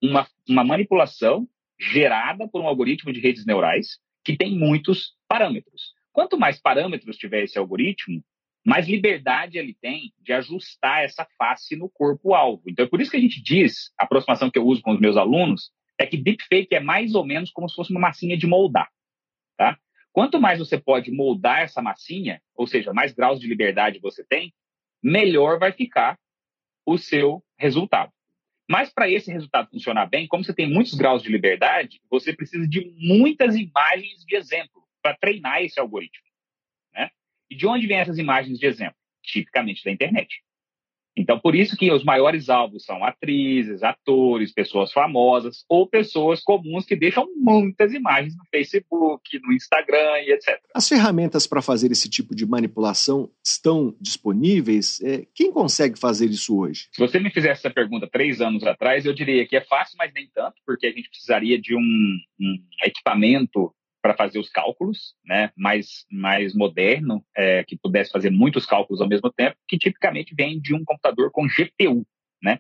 uma, 0.03 0.27
uma 0.49 0.65
manipulação 0.65 1.47
gerada 1.79 2.49
por 2.49 2.61
um 2.61 2.67
algoritmo 2.67 3.13
de 3.13 3.21
redes 3.21 3.45
neurais 3.45 3.99
que 4.25 4.37
tem 4.37 4.57
muitos 4.57 5.15
parâmetros. 5.29 5.93
Quanto 6.13 6.39
mais 6.39 6.61
parâmetros 6.61 7.17
tiver 7.17 7.43
esse 7.43 7.59
algoritmo, 7.59 8.23
mais 8.65 8.89
liberdade 8.89 9.59
ele 9.59 9.77
tem 9.81 10.13
de 10.21 10.33
ajustar 10.33 11.05
essa 11.05 11.27
face 11.37 11.75
no 11.75 11.89
corpo-alvo. 11.89 12.63
Então, 12.69 12.85
é 12.85 12.89
por 12.89 13.01
isso 13.01 13.11
que 13.11 13.17
a 13.17 13.21
gente 13.21 13.43
diz, 13.43 13.93
a 13.99 14.05
aproximação 14.05 14.51
que 14.51 14.59
eu 14.59 14.67
uso 14.67 14.83
com 14.83 14.93
os 14.93 15.01
meus 15.01 15.17
alunos, 15.17 15.73
é 15.99 16.07
que 16.07 16.17
deepfake 16.17 16.75
é 16.75 16.81
mais 16.81 17.15
ou 17.15 17.25
menos 17.25 17.51
como 17.51 17.69
se 17.69 17.75
fosse 17.75 17.91
uma 17.91 18.01
massinha 18.01 18.37
de 18.37 18.47
moldar. 18.47 18.89
Tá? 19.57 19.77
Quanto 20.13 20.41
mais 20.41 20.59
você 20.59 20.79
pode 20.79 21.11
moldar 21.11 21.61
essa 21.61 21.83
massinha, 21.83 22.41
ou 22.55 22.67
seja, 22.67 22.93
mais 22.93 23.13
graus 23.13 23.41
de 23.41 23.49
liberdade 23.49 23.99
você 23.99 24.25
tem, 24.25 24.55
melhor 25.03 25.59
vai 25.59 25.73
ficar 25.73 26.19
o 26.87 26.99
seu 26.99 27.43
resultado. 27.59 28.13
Mas 28.69 28.91
para 28.91 29.09
esse 29.09 29.31
resultado 29.31 29.71
funcionar 29.71 30.07
bem, 30.07 30.27
como 30.27 30.45
você 30.45 30.55
tem 30.55 30.69
muitos 30.69 30.95
graus 30.95 31.23
de 31.23 31.31
liberdade, 31.31 32.01
você 32.11 32.35
precisa 32.35 32.67
de 32.67 32.93
muitas 32.97 33.57
imagens 33.57 34.25
de 34.25 34.37
exemplo 34.37 34.83
para 35.03 35.17
treinar 35.17 35.63
esse 35.63 35.79
algoritmo. 35.79 36.25
E 37.51 37.55
de 37.55 37.67
onde 37.67 37.87
vêm 37.87 37.99
essas 37.99 38.17
imagens 38.17 38.59
de 38.59 38.65
exemplo? 38.65 38.97
Tipicamente 39.23 39.85
da 39.85 39.91
internet. 39.91 40.43
Então, 41.17 41.39
por 41.39 41.55
isso 41.55 41.77
que 41.77 41.91
os 41.93 42.03
maiores 42.05 42.49
alvos 42.49 42.85
são 42.85 43.05
atrizes, 43.05 43.83
atores, 43.83 44.53
pessoas 44.53 44.93
famosas 44.93 45.65
ou 45.69 45.87
pessoas 45.87 46.41
comuns 46.41 46.87
que 46.87 46.97
deixam 46.97 47.29
muitas 47.37 47.93
imagens 47.93 48.35
no 48.37 48.45
Facebook, 48.51 49.39
no 49.43 49.53
Instagram 49.53 50.21
e 50.23 50.33
etc. 50.33 50.59
As 50.75 50.89
ferramentas 50.89 51.47
para 51.47 51.61
fazer 51.61 51.93
esse 51.93 52.09
tipo 52.09 52.35
de 52.35 52.47
manipulação 52.47 53.31
estão 53.45 53.95
disponíveis? 54.01 55.01
É, 55.03 55.27
quem 55.35 55.53
consegue 55.53 55.99
fazer 55.99 56.27
isso 56.31 56.59
hoje? 56.59 56.89
Se 56.93 57.01
você 57.01 57.19
me 57.19 57.31
fizesse 57.31 57.67
essa 57.67 57.71
pergunta 57.71 58.09
três 58.11 58.41
anos 58.41 58.65
atrás, 58.65 59.05
eu 59.05 59.13
diria 59.13 59.47
que 59.47 59.57
é 59.57 59.61
fácil, 59.61 59.97
mas 59.99 60.13
nem 60.15 60.29
tanto, 60.35 60.55
porque 60.67 60.87
a 60.87 60.93
gente 60.93 61.11
precisaria 61.11 61.61
de 61.61 61.77
um, 61.77 62.19
um 62.41 62.59
equipamento 62.85 63.73
para 64.03 64.15
fazer 64.15 64.41
os 64.41 64.51
cálculos, 64.51 65.15
né, 65.25 65.53
mais, 65.57 66.05
mais 66.11 66.55
moderno, 66.55 67.25
é, 67.37 67.63
que 67.63 67.79
pudesse 67.79 68.11
fazer 68.11 68.31
muitos 68.31 68.67
cálculos 68.67 69.01
ao 69.01 69.09
mesmo 69.09 69.33
tempo, 69.33 69.57
que 69.69 69.79
tipicamente 69.79 70.35
vem 70.35 70.61
de 70.61 70.75
um 70.75 70.85
computador 70.85 71.31
com 71.31 71.47
GPU, 71.47 72.05
né, 72.43 72.59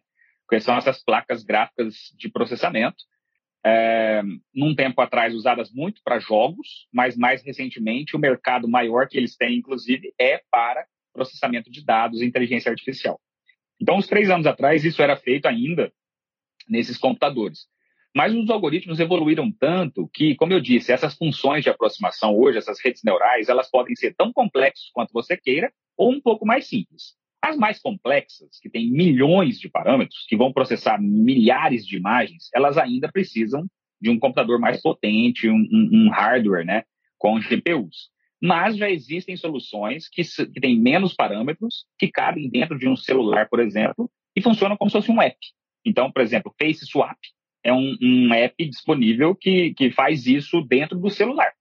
que 0.49 0.61
são 0.61 0.77
essas 0.77 1.03
placas 1.03 1.43
gráficas 1.43 2.13
de 2.17 2.31
processamento, 2.31 3.03
é, 3.65 4.23
num 4.55 4.75
tempo 4.75 5.01
atrás 5.01 5.35
usadas 5.35 5.73
muito 5.73 6.01
para 6.05 6.19
jogos, 6.19 6.89
mas 6.93 7.17
mais 7.17 7.43
recentemente 7.43 8.17
o 8.17 8.19
mercado 8.19 8.69
maior 8.69 9.09
que 9.09 9.17
eles 9.17 9.37
têm, 9.37 9.59
inclusive, 9.59 10.13
é 10.19 10.43
para 10.51 10.87
processamento 11.13 11.71
de 11.71 11.85
dados 11.85 12.21
e 12.21 12.25
inteligência 12.25 12.71
artificial. 12.71 13.21
Então, 13.81 13.97
uns 13.97 14.07
três 14.07 14.31
anos 14.31 14.47
atrás, 14.47 14.85
isso 14.85 15.03
era 15.03 15.17
feito 15.17 15.47
ainda 15.47 15.93
nesses 16.69 16.97
computadores. 16.97 17.67
Mas 18.15 18.35
os 18.35 18.51
algoritmos 18.51 19.01
evoluíram 19.01 19.51
tanto 19.51 20.09
que, 20.13 20.35
como 20.35 20.53
eu 20.53 20.61
disse, 20.61 20.93
essas 20.93 21.15
funções 21.15 21.65
de 21.65 21.71
aproximação 21.71 22.37
hoje, 22.37 22.59
essas 22.59 22.79
redes 22.85 23.03
neurais, 23.03 23.49
elas 23.49 23.71
podem 23.71 23.97
ser 23.97 24.15
tão 24.15 24.33
complexas 24.33 24.91
quanto 24.93 25.13
você 25.13 25.37
queira 25.37 25.73
ou 25.97 26.13
um 26.13 26.21
pouco 26.21 26.45
mais 26.45 26.69
simples. 26.69 27.15
As 27.41 27.57
mais 27.57 27.81
complexas, 27.81 28.61
que 28.61 28.69
têm 28.69 28.91
milhões 28.91 29.59
de 29.59 29.69
parâmetros, 29.69 30.27
que 30.29 30.37
vão 30.37 30.53
processar 30.53 31.01
milhares 31.01 31.87
de 31.87 31.97
imagens, 31.97 32.51
elas 32.55 32.77
ainda 32.77 33.11
precisam 33.11 33.67
de 34.01 34.11
um 34.11 34.19
computador 34.19 34.61
mais 34.61 34.81
potente, 34.81 35.49
um, 35.49 35.57
um, 35.73 35.91
um 35.93 36.11
hardware, 36.11 36.67
né, 36.67 36.85
com 37.19 37.41
GPUs. 37.41 38.11
Mas 38.41 38.77
já 38.77 38.91
existem 38.91 39.37
soluções 39.37 40.09
que, 40.09 40.23
que 40.23 40.61
têm 40.61 40.79
menos 40.79 41.15
parâmetros, 41.15 41.87
que 41.99 42.09
cabem 42.09 42.51
dentro 42.51 42.79
de 42.79 42.89
um 42.89 42.97
celular, 42.97 43.49
por 43.49 43.61
exemplo, 43.61 44.11
e 44.37 44.43
funcionam 44.43 44.77
como 44.77 44.91
se 44.91 44.97
fosse 44.97 45.11
um 45.11 45.23
app. 45.23 45.39
Então, 45.85 46.11
por 46.11 46.23
exemplo, 46.23 46.55
Face 46.59 46.85
Swap 46.87 47.19
é 47.65 47.73
um, 47.73 47.97
um 48.01 48.35
app 48.35 48.65
disponível 48.65 49.35
que, 49.35 49.75
que 49.75 49.91
faz 49.91 50.27
isso 50.27 50.61
dentro 50.63 50.99
do 50.99 51.11
celular. 51.11 51.53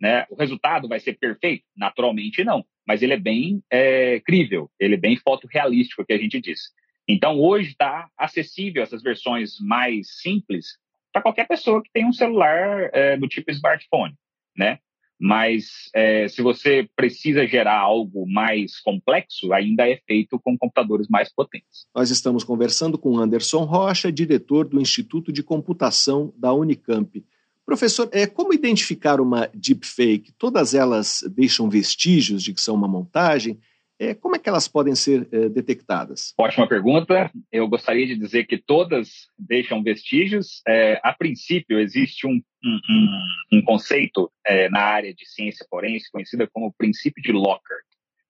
Né? 0.00 0.24
O 0.30 0.36
resultado 0.36 0.88
vai 0.88 1.00
ser 1.00 1.18
perfeito? 1.18 1.64
Naturalmente 1.76 2.44
não, 2.44 2.64
mas 2.86 3.02
ele 3.02 3.14
é 3.14 3.18
bem 3.18 3.62
é, 3.70 4.20
crível, 4.20 4.70
ele 4.78 4.94
é 4.94 4.98
bem 4.98 5.16
fotorrealístico, 5.16 6.04
que 6.04 6.12
a 6.12 6.18
gente 6.18 6.40
diz. 6.40 6.72
Então, 7.08 7.40
hoje 7.40 7.70
está 7.70 8.08
acessível 8.16 8.82
essas 8.82 9.02
versões 9.02 9.58
mais 9.60 10.20
simples 10.20 10.78
para 11.12 11.22
qualquer 11.22 11.48
pessoa 11.48 11.82
que 11.82 11.90
tem 11.92 12.04
um 12.04 12.12
celular 12.12 12.90
é, 12.92 13.16
do 13.16 13.26
tipo 13.26 13.50
smartphone, 13.50 14.14
né? 14.56 14.78
Mas 15.18 15.90
é, 15.94 16.28
se 16.28 16.40
você 16.42 16.88
precisa 16.94 17.46
gerar 17.46 17.78
algo 17.78 18.24
mais 18.30 18.78
complexo, 18.80 19.52
ainda 19.52 19.88
é 19.88 20.00
feito 20.06 20.38
com 20.38 20.56
computadores 20.56 21.08
mais 21.08 21.32
potentes. 21.32 21.86
Nós 21.94 22.10
estamos 22.10 22.44
conversando 22.44 22.96
com 22.96 23.18
Anderson 23.18 23.64
Rocha, 23.64 24.12
diretor 24.12 24.68
do 24.68 24.80
Instituto 24.80 25.32
de 25.32 25.42
Computação 25.42 26.32
da 26.36 26.52
Unicamp. 26.52 27.24
Professor, 27.66 28.08
é, 28.12 28.26
como 28.26 28.54
identificar 28.54 29.20
uma 29.20 29.50
deepfake? 29.52 30.32
Todas 30.38 30.72
elas 30.72 31.22
deixam 31.34 31.68
vestígios 31.68 32.42
de 32.42 32.54
que 32.54 32.60
são 32.60 32.74
uma 32.74 32.88
montagem? 32.88 33.58
É, 34.00 34.14
como 34.14 34.36
é 34.36 34.38
que 34.38 34.48
elas 34.48 34.68
podem 34.68 34.94
ser 34.94 35.28
é, 35.32 35.48
detectadas? 35.48 36.32
Ótima 36.38 36.68
pergunta. 36.68 37.30
Eu 37.50 37.66
gostaria 37.66 38.06
de 38.06 38.16
dizer 38.16 38.46
que 38.46 38.56
todas 38.56 39.26
deixam 39.36 39.82
vestígios. 39.82 40.62
É, 40.66 41.00
a 41.02 41.12
princípio, 41.12 41.80
existe 41.80 42.24
um, 42.24 42.40
um, 42.64 43.58
um 43.58 43.62
conceito 43.62 44.30
é, 44.46 44.68
na 44.68 44.80
área 44.80 45.12
de 45.12 45.26
ciência 45.26 45.66
forense 45.68 46.10
conhecida 46.12 46.46
como 46.46 46.72
princípio 46.72 47.20
de 47.20 47.32
Lockhart, 47.32 47.84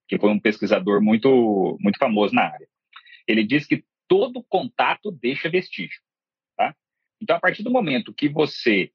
que 0.08 0.18
foi 0.18 0.30
um 0.30 0.40
pesquisador 0.40 1.02
muito, 1.02 1.76
muito 1.80 1.98
famoso 1.98 2.34
na 2.34 2.44
área. 2.44 2.66
Ele 3.26 3.44
diz 3.44 3.66
que 3.66 3.84
todo 4.08 4.42
contato 4.48 5.10
deixa 5.10 5.50
vestígio. 5.50 6.00
Tá? 6.56 6.74
Então, 7.20 7.36
a 7.36 7.40
partir 7.40 7.62
do 7.62 7.70
momento 7.70 8.14
que 8.14 8.26
você 8.26 8.90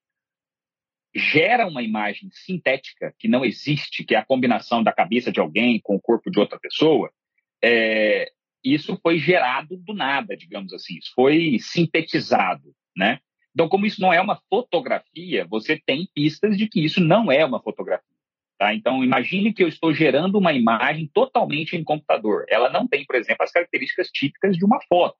gera 1.16 1.68
uma 1.68 1.84
imagem 1.84 2.30
sintética 2.32 3.14
que 3.20 3.28
não 3.28 3.46
existe, 3.46 4.04
que 4.04 4.16
é 4.16 4.18
a 4.18 4.26
combinação 4.26 4.84
da 4.84 4.92
cabeça 4.92 5.32
de 5.32 5.40
alguém 5.40 5.80
com 5.82 5.96
o 5.96 6.02
corpo 6.02 6.32
de 6.32 6.40
outra 6.40 6.60
pessoa, 6.60 7.12
é, 7.64 8.32
isso 8.64 8.98
foi 9.02 9.20
gerado 9.20 9.78
do 9.78 9.94
nada, 9.94 10.36
digamos 10.36 10.74
assim, 10.74 10.98
isso 10.98 11.12
foi 11.16 11.58
sintetizado, 11.60 12.74
né? 12.96 13.20
Então, 13.54 13.70
como 13.70 13.86
isso 13.86 14.02
não 14.02 14.12
é 14.12 14.20
uma 14.20 14.42
fotografia, 14.50 15.46
você 15.48 15.80
tem 15.86 16.08
pistas 16.14 16.58
de 16.58 16.68
que 16.68 16.84
isso 16.84 17.00
não 17.00 17.32
é 17.32 17.46
uma 17.46 17.62
fotografia. 17.62 18.14
Tá? 18.58 18.74
Então, 18.74 19.04
imagine 19.04 19.54
que 19.54 19.64
eu 19.64 19.68
estou 19.68 19.94
gerando 19.94 20.38
uma 20.38 20.54
imagem 20.54 21.10
totalmente 21.14 21.76
em 21.76 21.84
computador. 21.84 22.46
Ela 22.50 22.70
não 22.70 22.88
tem, 22.88 23.06
por 23.06 23.16
exemplo, 23.16 23.44
as 23.44 23.52
características 23.52 24.10
típicas 24.10 24.58
de 24.58 24.66
uma 24.66 24.80
foto, 24.88 25.18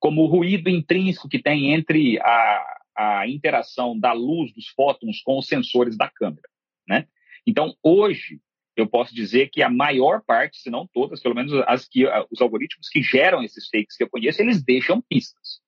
como 0.00 0.22
o 0.22 0.26
ruído 0.26 0.68
intrínseco 0.68 1.28
que 1.28 1.40
tem 1.40 1.72
entre 1.72 2.18
a, 2.20 2.78
a 2.98 3.28
interação 3.28 3.96
da 3.96 4.12
luz 4.12 4.52
dos 4.52 4.66
fótons 4.68 5.22
com 5.22 5.38
os 5.38 5.46
sensores 5.46 5.96
da 5.96 6.10
câmera, 6.10 6.48
né? 6.86 7.06
Então, 7.46 7.72
hoje, 7.80 8.40
eu 8.76 8.88
posso 8.88 9.14
dizer 9.14 9.50
que 9.50 9.62
a 9.62 9.70
maior 9.70 10.22
parte, 10.22 10.58
se 10.58 10.68
não 10.68 10.86
todas, 10.86 11.20
pelo 11.20 11.34
menos 11.34 11.52
as 11.66 11.86
que 11.86 12.04
os 12.30 12.40
algoritmos 12.40 12.88
que 12.88 13.00
geram 13.00 13.42
esses 13.42 13.68
fakes 13.68 13.96
que 13.96 14.02
eu 14.02 14.10
conheço, 14.10 14.42
eles 14.42 14.62
deixam 14.62 15.00
pistas. 15.00 15.60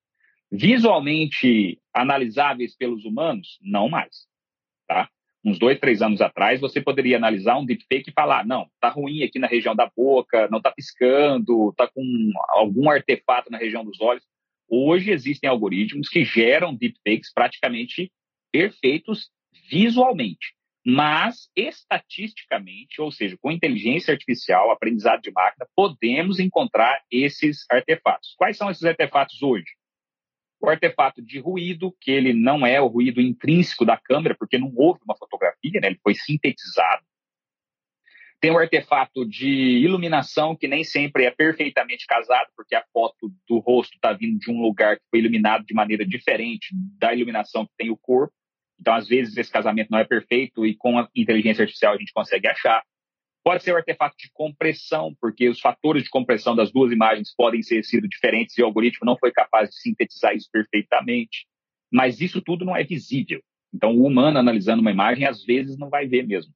Visualmente 0.50 1.80
analisáveis 1.94 2.76
pelos 2.76 3.04
humanos, 3.04 3.58
não 3.62 3.88
mais, 3.88 4.26
tá? 4.88 5.08
Uns 5.44 5.58
dois, 5.58 5.78
três 5.78 6.02
anos 6.02 6.20
atrás, 6.20 6.60
você 6.60 6.80
poderia 6.80 7.16
analisar 7.16 7.56
um 7.56 7.64
deepfake 7.64 8.10
e 8.10 8.12
falar, 8.12 8.44
não, 8.44 8.68
tá 8.80 8.90
ruim 8.90 9.22
aqui 9.22 9.38
na 9.38 9.46
região 9.46 9.75
da 9.75 9.90
boca, 9.96 10.49
não 10.50 10.60
tá 10.60 10.70
piscando, 10.70 11.72
tá 11.76 11.88
com 11.88 12.02
algum 12.49 12.90
artefato 12.90 13.50
na 13.50 13.56
região 13.56 13.84
dos 13.84 14.00
olhos. 14.00 14.25
Hoje 14.72 15.10
existem 15.10 15.50
algoritmos 15.50 16.08
que 16.08 16.24
geram 16.24 16.72
deepfakes 16.72 17.32
praticamente 17.34 18.12
perfeitos 18.52 19.28
visualmente, 19.68 20.54
mas 20.86 21.50
estatisticamente, 21.56 23.00
ou 23.00 23.10
seja, 23.10 23.36
com 23.40 23.50
inteligência 23.50 24.12
artificial, 24.12 24.70
aprendizado 24.70 25.22
de 25.22 25.32
máquina, 25.32 25.66
podemos 25.74 26.38
encontrar 26.38 27.02
esses 27.10 27.66
artefatos. 27.68 28.34
Quais 28.38 28.56
são 28.56 28.70
esses 28.70 28.84
artefatos 28.84 29.42
hoje? 29.42 29.66
O 30.60 30.68
artefato 30.68 31.20
de 31.20 31.40
ruído, 31.40 31.92
que 32.00 32.12
ele 32.12 32.32
não 32.32 32.64
é 32.64 32.80
o 32.80 32.86
ruído 32.86 33.20
intrínseco 33.20 33.84
da 33.84 33.96
câmera, 33.96 34.36
porque 34.38 34.56
não 34.56 34.72
houve 34.76 35.00
uma 35.04 35.16
fotografia, 35.16 35.80
né? 35.80 35.88
ele 35.88 36.00
foi 36.00 36.14
sintetizado. 36.14 37.02
Tem 38.40 38.50
o 38.50 38.59
artefato 38.59 39.26
de 39.26 39.49
iluminação, 39.49 40.56
que 40.56 40.66
nem 40.66 40.82
sempre 40.82 41.25
é 41.25 41.30
perfeitamente 41.30 42.06
casado, 42.06 42.49
porque 42.56 42.75
a 42.75 42.82
foto 42.90 43.30
do 43.47 43.59
rosto 43.59 43.94
está 43.97 44.14
vindo 44.14 44.38
de 44.38 44.50
um 44.50 44.62
lugar 44.62 44.97
que 44.97 45.04
foi 45.11 45.18
iluminado 45.18 45.64
de 45.66 45.75
maneira 45.75 46.06
diferente 46.06 46.68
da 46.99 47.14
iluminação 47.14 47.66
que 47.66 47.73
tem 47.76 47.90
o 47.90 47.99
corpo. 47.99 48.32
Então, 48.80 48.94
às 48.94 49.06
vezes, 49.06 49.37
esse 49.37 49.52
casamento 49.52 49.90
não 49.90 49.99
é 49.99 50.04
perfeito 50.04 50.64
e 50.64 50.75
com 50.75 50.99
a 50.99 51.06
inteligência 51.14 51.62
artificial 51.62 51.92
a 51.92 51.99
gente 51.99 52.14
consegue 52.14 52.49
achar. 52.49 52.82
Pode 53.44 53.62
ser 53.62 53.73
o 53.73 53.76
artefato 53.76 54.16
de 54.18 54.30
compressão, 54.32 55.14
porque 55.20 55.49
os 55.49 55.61
fatores 55.61 56.04
de 56.04 56.11
compressão 56.11 56.56
das 56.56 56.73
duas 56.73 56.90
imagens 56.92 57.35
podem 57.37 57.62
ser 57.62 57.85
sido 57.85 58.09
diferentes 58.09 58.56
e 58.56 58.62
o 58.62 58.66
algoritmo 58.66 59.04
não 59.04 59.18
foi 59.18 59.32
capaz 59.32 59.68
de 59.68 59.76
sintetizar 59.80 60.35
isso 60.35 60.49
perfeitamente. 60.50 61.47
Mas 61.92 62.23
isso 62.23 62.40
tudo 62.40 62.64
não 62.64 62.75
é 62.75 62.85
visível. 62.85 63.42
Então, 63.73 63.94
o 63.94 64.06
humano 64.06 64.38
analisando 64.38 64.80
uma 64.80 64.90
imagem, 64.90 65.26
às 65.26 65.44
vezes, 65.44 65.76
não 65.76 65.90
vai 65.90 66.06
ver 66.06 66.26
mesmo. 66.26 66.54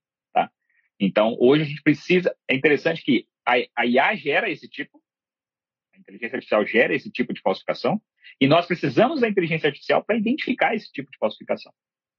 Então, 1.04 1.36
hoje 1.38 1.62
a 1.62 1.66
gente 1.66 1.82
precisa. 1.82 2.34
É 2.48 2.54
interessante 2.54 3.02
que 3.02 3.26
a, 3.46 3.54
a 3.76 3.86
IA 3.86 4.14
gera 4.16 4.50
esse 4.50 4.68
tipo, 4.68 5.00
a 5.94 5.98
inteligência 5.98 6.36
artificial 6.36 6.66
gera 6.66 6.94
esse 6.94 7.10
tipo 7.10 7.34
de 7.34 7.40
falsificação, 7.40 8.00
e 8.40 8.46
nós 8.46 8.66
precisamos 8.66 9.20
da 9.20 9.28
inteligência 9.28 9.68
artificial 9.68 10.02
para 10.02 10.16
identificar 10.16 10.74
esse 10.74 10.90
tipo 10.90 11.10
de 11.10 11.18
falsificação. 11.18 11.72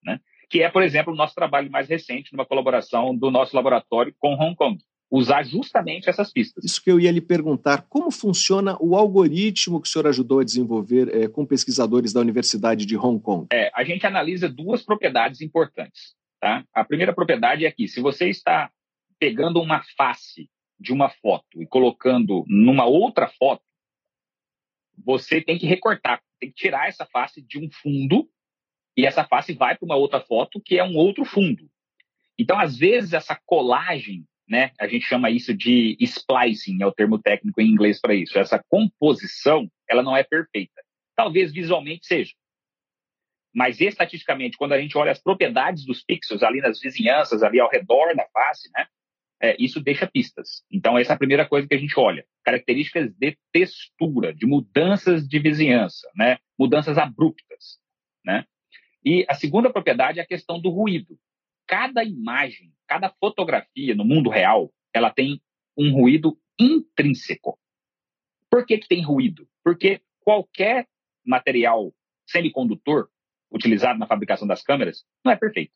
Né? 0.04 0.20
Que 0.50 0.62
é, 0.62 0.70
por 0.70 0.84
exemplo, 0.84 1.12
o 1.12 1.16
nosso 1.16 1.34
trabalho 1.34 1.72
mais 1.72 1.90
recente, 1.90 2.32
numa 2.32 2.46
colaboração 2.46 3.16
do 3.16 3.32
nosso 3.32 3.56
laboratório 3.56 4.14
com 4.20 4.36
Hong 4.36 4.56
Kong. 4.56 4.78
Usar 5.10 5.44
justamente 5.44 6.10
essas 6.10 6.32
pistas. 6.32 6.64
Isso 6.64 6.84
que 6.84 6.92
eu 6.92 7.00
ia 7.00 7.12
lhe 7.12 7.22
perguntar: 7.22 7.86
como 7.88 8.12
funciona 8.12 8.76
o 8.80 8.96
algoritmo 8.96 9.80
que 9.80 9.88
o 9.88 9.92
senhor 9.92 10.08
ajudou 10.08 10.40
a 10.40 10.44
desenvolver 10.44 11.14
é, 11.16 11.28
com 11.28 11.46
pesquisadores 11.46 12.12
da 12.12 12.20
Universidade 12.20 12.86
de 12.86 12.98
Hong 12.98 13.22
Kong? 13.22 13.48
É, 13.52 13.72
a 13.74 13.84
gente 13.84 14.06
analisa 14.06 14.50
duas 14.50 14.84
propriedades 14.84 15.42
importantes. 15.42 16.16
Tá? 16.42 16.64
A 16.74 16.84
primeira 16.84 17.14
propriedade 17.14 17.66
é 17.66 17.72
que 17.72 17.88
se 17.88 18.02
você 18.02 18.30
está 18.30 18.70
pegando 19.26 19.60
uma 19.60 19.82
face 19.98 20.48
de 20.80 20.94
uma 20.94 21.10
foto 21.10 21.60
e 21.60 21.66
colocando 21.66 22.46
numa 22.48 22.86
outra 22.86 23.28
foto, 23.28 23.64
você 25.04 25.42
tem 25.42 25.58
que 25.58 25.66
recortar, 25.66 26.22
tem 26.40 26.52
que 26.52 26.56
tirar 26.56 26.88
essa 26.88 27.08
face 27.08 27.42
de 27.42 27.58
um 27.58 27.68
fundo 27.72 28.30
e 28.96 29.04
essa 29.04 29.24
face 29.24 29.52
vai 29.54 29.76
para 29.76 29.86
uma 29.86 29.96
outra 29.96 30.22
foto 30.22 30.62
que 30.62 30.78
é 30.78 30.84
um 30.84 30.96
outro 30.96 31.26
fundo. 31.26 31.68
Então, 32.38 32.60
às 32.60 32.78
vezes, 32.78 33.14
essa 33.14 33.36
colagem 33.46 34.28
né? 34.48 34.72
A 34.80 34.88
gente 34.88 35.08
chama 35.08 35.32
isso 35.32 35.56
de 35.56 35.98
splicing, 36.00 36.78
é 36.80 36.86
o 36.86 36.92
termo 36.92 37.18
técnico 37.18 37.60
em 37.60 37.68
inglês 37.68 38.00
para 38.00 38.14
isso. 38.14 38.38
Essa 38.38 38.64
composição, 38.70 39.68
ela 39.90 40.04
não 40.04 40.16
é 40.16 40.22
perfeita. 40.24 40.84
Talvez 41.16 41.52
visualmente 41.52 42.06
seja. 42.06 42.32
Mas 43.52 43.82
estatisticamente, 43.82 44.56
quando 44.56 44.74
a 44.74 44.80
gente 44.80 44.96
olha 44.96 45.12
as 45.12 45.20
propriedades 45.20 45.84
dos 45.84 46.04
pixels 46.04 46.44
ali 46.44 46.62
nas 46.62 46.80
vizinhanças, 46.80 47.42
ali 47.42 47.60
ao 47.60 47.72
redor 47.72 48.16
da 48.16 48.28
face, 48.28 48.70
né? 48.72 48.86
É, 49.42 49.56
isso 49.62 49.82
deixa 49.82 50.08
pistas. 50.08 50.64
Então, 50.72 50.98
essa 50.98 51.14
é 51.14 51.16
a 51.16 51.18
primeira 51.18 51.48
coisa 51.48 51.68
que 51.68 51.76
a 51.76 51.78
gente 51.78 52.00
olha. 52.00 52.26
Características 52.44 53.12
de 53.14 53.38
textura, 53.52 54.34
de 54.34 54.46
mudanças 54.46 55.28
de 55.28 55.40
vizinhança, 55.40 56.10
né? 56.16 56.38
Mudanças 56.58 56.98
abruptas, 56.98 57.78
né? 58.24 58.46
E 59.04 59.26
a 59.30 59.34
segunda 59.34 59.70
propriedade 59.72 60.20
é 60.20 60.24
a 60.24 60.28
questão 60.28 60.60
do 60.60 60.70
ruído. 60.70 61.20
Cada 61.68 62.04
imagem, 62.04 62.72
cada 62.88 63.10
fotografia 63.10 63.94
no 63.94 64.06
mundo 64.06 64.30
real, 64.30 64.74
ela 64.94 65.12
tem 65.12 65.42
um 65.78 65.92
ruído 65.94 66.40
intrínseco. 66.60 67.60
Por 68.50 68.66
que, 68.66 68.78
que 68.78 68.88
tem 68.88 69.04
ruído? 69.04 69.48
Porque 69.64 70.02
qualquer 70.22 70.88
material 71.26 71.94
semicondutor 72.26 73.10
utilizado 73.52 74.00
na 74.00 74.08
fabricação 74.08 74.48
das 74.48 74.64
câmeras 74.64 75.06
não 75.24 75.32
é 75.32 75.36
perfeito. 75.36 75.74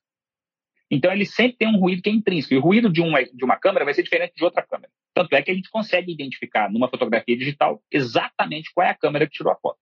Então, 0.91 1.11
ele 1.11 1.25
sempre 1.25 1.57
tem 1.57 1.67
um 1.67 1.79
ruído 1.79 2.01
que 2.01 2.09
é 2.09 2.13
intrínseco. 2.13 2.53
E 2.53 2.57
o 2.57 2.61
ruído 2.61 2.89
de 2.91 3.01
uma, 3.01 3.23
de 3.23 3.45
uma 3.45 3.57
câmera 3.57 3.85
vai 3.85 3.93
ser 3.93 4.03
diferente 4.03 4.33
de 4.35 4.43
outra 4.43 4.63
câmera. 4.63 4.91
Tanto 5.13 5.35
é 5.35 5.41
que 5.41 5.51
a 5.51 5.53
gente 5.53 5.69
consegue 5.69 6.11
identificar 6.11 6.71
numa 6.71 6.89
fotografia 6.89 7.37
digital 7.37 7.83
exatamente 7.91 8.71
qual 8.73 8.87
é 8.87 8.89
a 8.89 8.95
câmera 8.95 9.27
que 9.27 9.33
tirou 9.33 9.53
a 9.53 9.55
foto. 9.55 9.77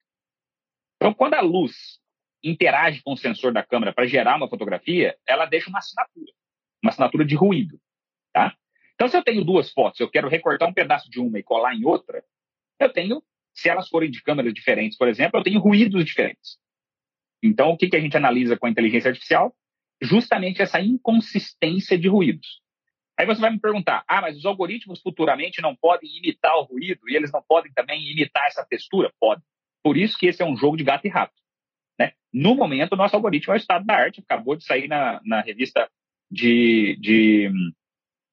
Então, 0.98 1.14
quando 1.14 1.36
a 1.36 1.42
luz 1.42 2.00
interage 2.44 3.02
com 3.02 3.14
o 3.14 3.18
sensor 3.18 3.54
da 3.54 3.64
câmera 3.64 3.94
para 3.94 4.06
gerar 4.06 4.36
uma 4.36 4.50
fotografia, 4.50 5.18
ela 5.26 5.46
deixa 5.46 5.70
uma 5.70 5.80
assinatura, 5.80 6.32
uma 6.84 6.90
assinatura 6.90 7.26
de 7.26 7.36
ruído. 7.36 7.80
Tá? 8.34 8.56
Então, 8.96 9.08
se 9.08 9.16
eu 9.16 9.24
tenho 9.24 9.46
duas 9.46 9.72
fotos, 9.72 10.00
eu 10.00 10.10
quero 10.10 10.28
recortar 10.28 10.68
um 10.68 10.74
pedaço 10.74 11.10
de 11.10 11.20
uma 11.20 11.40
e 11.40 11.44
colar 11.44 11.76
em 11.76 11.86
outra, 11.86 12.24
eu 12.80 12.92
tenho, 12.92 13.24
se 13.54 13.70
elas 13.70 13.88
forem 13.88 14.10
de 14.10 14.22
câmeras 14.22 14.54
diferentes, 14.54 14.98
por 14.98 15.08
exemplo, 15.08 15.40
eu 15.40 15.44
tenho 15.44 15.60
ruídos 15.60 16.04
diferentes. 16.04 16.58
Então, 17.42 17.72
o 17.72 17.78
que, 17.78 17.90
que 17.90 17.96
a 17.96 18.00
gente 18.00 18.18
analisa 18.18 18.58
com 18.58 18.66
a 18.66 18.70
inteligência 18.70 19.10
artificial? 19.10 19.56
Justamente 20.02 20.62
essa 20.62 20.80
inconsistência 20.80 21.98
de 21.98 22.08
ruídos. 22.08 22.62
Aí 23.18 23.26
você 23.26 23.42
vai 23.42 23.50
me 23.50 23.60
perguntar, 23.60 24.04
ah, 24.08 24.22
mas 24.22 24.38
os 24.38 24.46
algoritmos 24.46 25.02
futuramente 25.02 25.62
não 25.62 25.76
podem 25.76 26.18
imitar 26.18 26.56
o 26.58 26.64
ruído 26.64 27.10
e 27.10 27.16
eles 27.16 27.32
não 27.32 27.42
podem 27.48 27.72
também 27.74 28.12
imitar 28.12 28.46
essa 28.46 28.64
textura? 28.64 29.12
Pode. 29.20 29.42
Por 29.84 29.98
isso 29.98 30.18
que 30.18 30.28
esse 30.28 30.42
é 30.42 30.46
um 30.46 30.56
jogo 30.56 30.78
de 30.78 30.84
gato 30.84 31.06
e 31.06 31.10
rato. 31.10 31.34
Né? 32.00 32.12
No 32.32 32.54
momento, 32.54 32.94
o 32.94 32.96
nosso 32.96 33.16
algoritmo 33.16 33.54
é 33.54 33.58
o 33.58 33.58
estado 33.58 33.86
da 33.86 33.96
arte, 33.96 34.22
acabou 34.22 34.56
de 34.56 34.64
sair 34.64 34.88
na, 34.88 35.20
na 35.26 35.42
revista 35.42 35.90
de, 36.30 36.96
de 37.00 37.50
hum, 37.50 37.72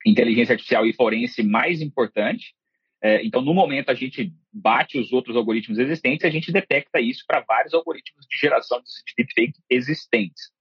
inteligência 0.04 0.52
artificial 0.52 0.84
e 0.84 0.92
forense 0.92 1.42
mais 1.42 1.80
importante. 1.80 2.54
É, 3.02 3.24
então, 3.24 3.40
no 3.40 3.54
momento, 3.54 3.90
a 3.90 3.94
gente 3.94 4.34
bate 4.52 4.98
os 4.98 5.12
outros 5.12 5.36
algoritmos 5.36 5.78
existentes 5.78 6.24
e 6.24 6.26
a 6.26 6.30
gente 6.30 6.52
detecta 6.52 7.00
isso 7.00 7.24
para 7.26 7.40
vários 7.40 7.72
algoritmos 7.72 8.26
de 8.26 8.36
geração 8.36 8.80
de 8.80 9.14
deepfake 9.16 9.60
existentes. 9.70 10.53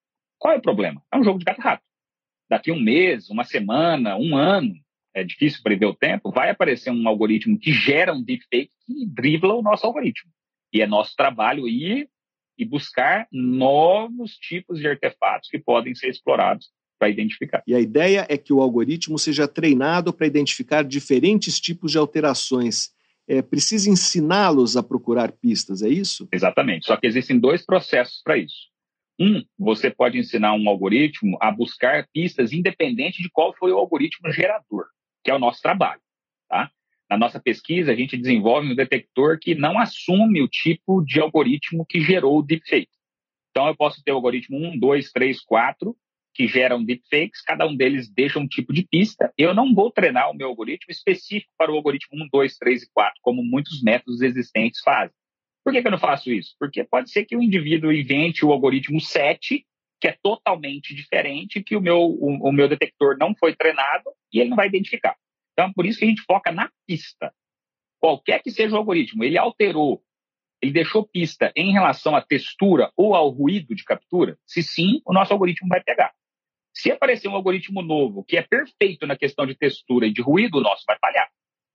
Qual 0.44 0.54
é 0.54 0.58
o 0.58 0.62
problema? 0.62 1.02
É 1.10 1.18
um 1.18 1.24
jogo 1.24 1.40
de 1.40 1.46
gato 1.46 1.62
e 1.62 1.64
rato. 1.64 1.84
Daqui 2.50 2.70
um 2.70 2.78
mês, 2.78 3.30
uma 3.30 3.46
semana, 3.46 4.18
um 4.18 4.36
ano, 4.36 4.76
é 5.14 5.24
difícil 5.24 5.64
prever 5.64 5.86
o 5.86 5.96
tempo, 5.96 6.34
vai 6.34 6.50
aparecer 6.50 6.92
um 6.92 7.08
algoritmo 7.08 7.58
que 7.58 7.72
gera 7.72 8.14
um 8.14 8.22
deepfake 8.22 8.70
que 8.86 9.06
dribla 9.06 9.54
o 9.54 9.62
nosso 9.62 9.86
algoritmo. 9.86 10.30
E 10.74 10.82
é 10.82 10.86
nosso 10.86 11.16
trabalho 11.16 11.66
ir 11.66 12.10
e 12.58 12.66
buscar 12.66 13.26
novos 13.32 14.36
tipos 14.36 14.80
de 14.80 14.88
artefatos 14.88 15.48
que 15.50 15.58
podem 15.58 15.96
ser 15.96 16.10
explorados 16.10 16.72
para 17.00 17.08
identificar. 17.08 17.64
E 17.66 17.74
a 17.74 17.80
ideia 17.80 18.26
é 18.28 18.38
que 18.38 18.52
o 18.52 18.60
algoritmo 18.60 19.18
seja 19.18 19.48
treinado 19.48 20.12
para 20.12 20.28
identificar 20.28 20.84
diferentes 20.84 21.58
tipos 21.58 21.90
de 21.90 21.98
alterações. 21.98 22.92
É, 23.26 23.42
precisa 23.42 23.90
ensiná-los 23.90 24.76
a 24.76 24.84
procurar 24.84 25.32
pistas, 25.32 25.82
é 25.82 25.88
isso? 25.88 26.28
Exatamente. 26.34 26.86
Só 26.86 26.98
que 26.98 27.08
existem 27.08 27.40
dois 27.40 27.66
processos 27.66 28.22
para 28.22 28.38
isso. 28.38 28.73
Um, 29.20 29.44
você 29.58 29.92
pode 29.92 30.18
ensinar 30.18 30.54
um 30.54 30.68
algoritmo 30.68 31.38
a 31.40 31.52
buscar 31.52 32.08
pistas 32.12 32.52
independente 32.52 33.22
de 33.22 33.30
qual 33.30 33.54
foi 33.56 33.72
o 33.72 33.78
algoritmo 33.78 34.32
gerador, 34.32 34.86
que 35.24 35.30
é 35.30 35.36
o 35.36 35.40
nosso 35.40 35.62
trabalho. 35.62 36.02
Tá? 36.50 36.72
Na 37.10 37.18
nossa 37.18 37.40
pesquisa, 37.40 37.92
a 37.92 37.96
gente 37.96 38.18
desenvolve 38.18 38.72
um 38.72 38.76
detector 38.76 39.38
que 39.40 39.54
não 39.54 39.78
assume 39.78 40.42
o 40.42 40.48
tipo 40.48 41.04
de 41.06 41.20
algoritmo 41.20 41.86
que 41.86 42.02
gerou 42.02 42.40
o 42.40 42.44
deepfake. 42.44 42.90
Então, 43.52 43.68
eu 43.68 43.76
posso 43.76 44.04
ter 44.04 44.12
o 44.12 44.16
algoritmo 44.16 44.58
1, 44.58 44.80
2, 44.80 45.12
3, 45.12 45.42
4, 45.42 45.96
que 46.34 46.48
geram 46.48 46.84
deepfakes, 46.84 47.42
cada 47.44 47.68
um 47.68 47.76
deles 47.76 48.10
deixa 48.10 48.40
um 48.40 48.48
tipo 48.48 48.74
de 48.74 48.88
pista. 48.88 49.32
Eu 49.38 49.54
não 49.54 49.76
vou 49.76 49.92
treinar 49.92 50.32
o 50.32 50.34
meu 50.34 50.48
algoritmo 50.48 50.92
específico 50.92 51.52
para 51.56 51.72
o 51.72 51.76
algoritmo 51.76 52.24
1, 52.24 52.30
2, 52.32 52.58
3 52.58 52.84
e 52.84 52.90
4, 52.92 53.20
como 53.22 53.44
muitos 53.44 53.84
métodos 53.84 54.22
existentes 54.22 54.82
fazem. 54.82 55.16
Por 55.64 55.72
que, 55.72 55.82
que 55.82 55.88
eu 55.88 55.92
não 55.92 56.00
faço 56.00 56.32
isso? 56.32 56.56
Porque 56.60 56.84
pode 56.84 57.10
ser 57.10 57.26
que 57.26 57.36
o 57.36 57.42
indivíduo 57.42 57.92
invente 57.92 58.46
o 58.46 58.52
algoritmo 58.52 59.00
7, 59.00 59.66
que 60.00 60.08
é 60.08 60.18
totalmente 60.22 60.94
diferente, 60.94 61.64
que 61.64 61.76
o 61.76 61.82
meu, 61.82 62.02
o, 62.02 62.50
o 62.50 62.52
meu 62.52 62.68
detector 62.68 63.18
não 63.18 63.34
foi 63.34 63.56
treinado 63.56 64.12
e 64.32 64.40
ele 64.40 64.50
não 64.50 64.58
vai 64.58 64.68
identificar. 64.68 65.16
Então, 65.54 65.72
por 65.72 65.86
isso 65.86 66.00
que 66.00 66.06
a 66.06 66.10
gente 66.10 66.24
foca 66.24 66.52
na 66.52 66.70
pista. 66.86 67.34
Qualquer 68.00 68.42
que 68.42 68.52
seja 68.52 68.76
o 68.76 68.78
algoritmo, 68.78 69.24
ele 69.24 69.38
alterou, 69.38 70.04
ele 70.62 70.74
deixou 70.74 71.08
pista 71.08 71.54
em 71.56 71.72
relação 71.72 72.16
à 72.16 72.22
textura 72.22 72.92
ou 72.98 73.16
ao 73.16 73.30
ruído 73.30 73.74
de 73.74 73.84
captura? 73.84 74.38
Se 74.46 74.62
sim, 74.62 75.02
o 75.06 75.14
nosso 75.14 75.32
algoritmo 75.32 75.70
vai 75.70 75.82
pegar. 75.82 76.14
Se 76.74 76.92
aparecer 76.92 77.28
um 77.28 77.36
algoritmo 77.36 77.82
novo 77.82 78.24
que 78.24 78.36
é 78.36 78.42
perfeito 78.42 79.06
na 79.06 79.16
questão 79.16 79.46
de 79.46 79.56
textura 79.56 80.08
e 80.08 80.12
de 80.12 80.22
ruído, 80.22 80.58
o 80.58 80.62
nosso 80.62 80.84
vai 80.88 80.98
falhar. 81.00 81.30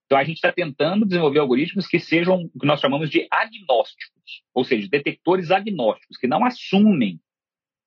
Então, 0.08 0.16
a 0.16 0.24
gente 0.24 0.36
está 0.36 0.50
tentando 0.50 1.04
desenvolver 1.04 1.38
algoritmos 1.38 1.86
que 1.86 2.00
sejam 2.00 2.50
o 2.54 2.58
que 2.58 2.66
nós 2.66 2.80
chamamos 2.80 3.10
de 3.10 3.28
agnósticos, 3.30 4.42
ou 4.54 4.64
seja, 4.64 4.88
detectores 4.88 5.50
agnósticos, 5.50 6.16
que 6.16 6.26
não 6.26 6.46
assumem 6.46 7.20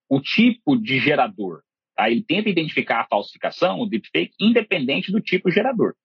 o 0.08 0.22
tipo 0.22 0.78
de 0.78 1.00
gerador. 1.00 1.64
Tá? 1.96 2.12
Ele 2.12 2.22
tenta 2.22 2.48
identificar 2.48 3.02
a 3.02 3.08
falsificação, 3.08 3.80
o 3.80 3.88
deepfake, 3.88 4.36
independente 4.40 5.12
do 5.12 5.20
tipo 5.20 5.50
gerador. 5.50 5.96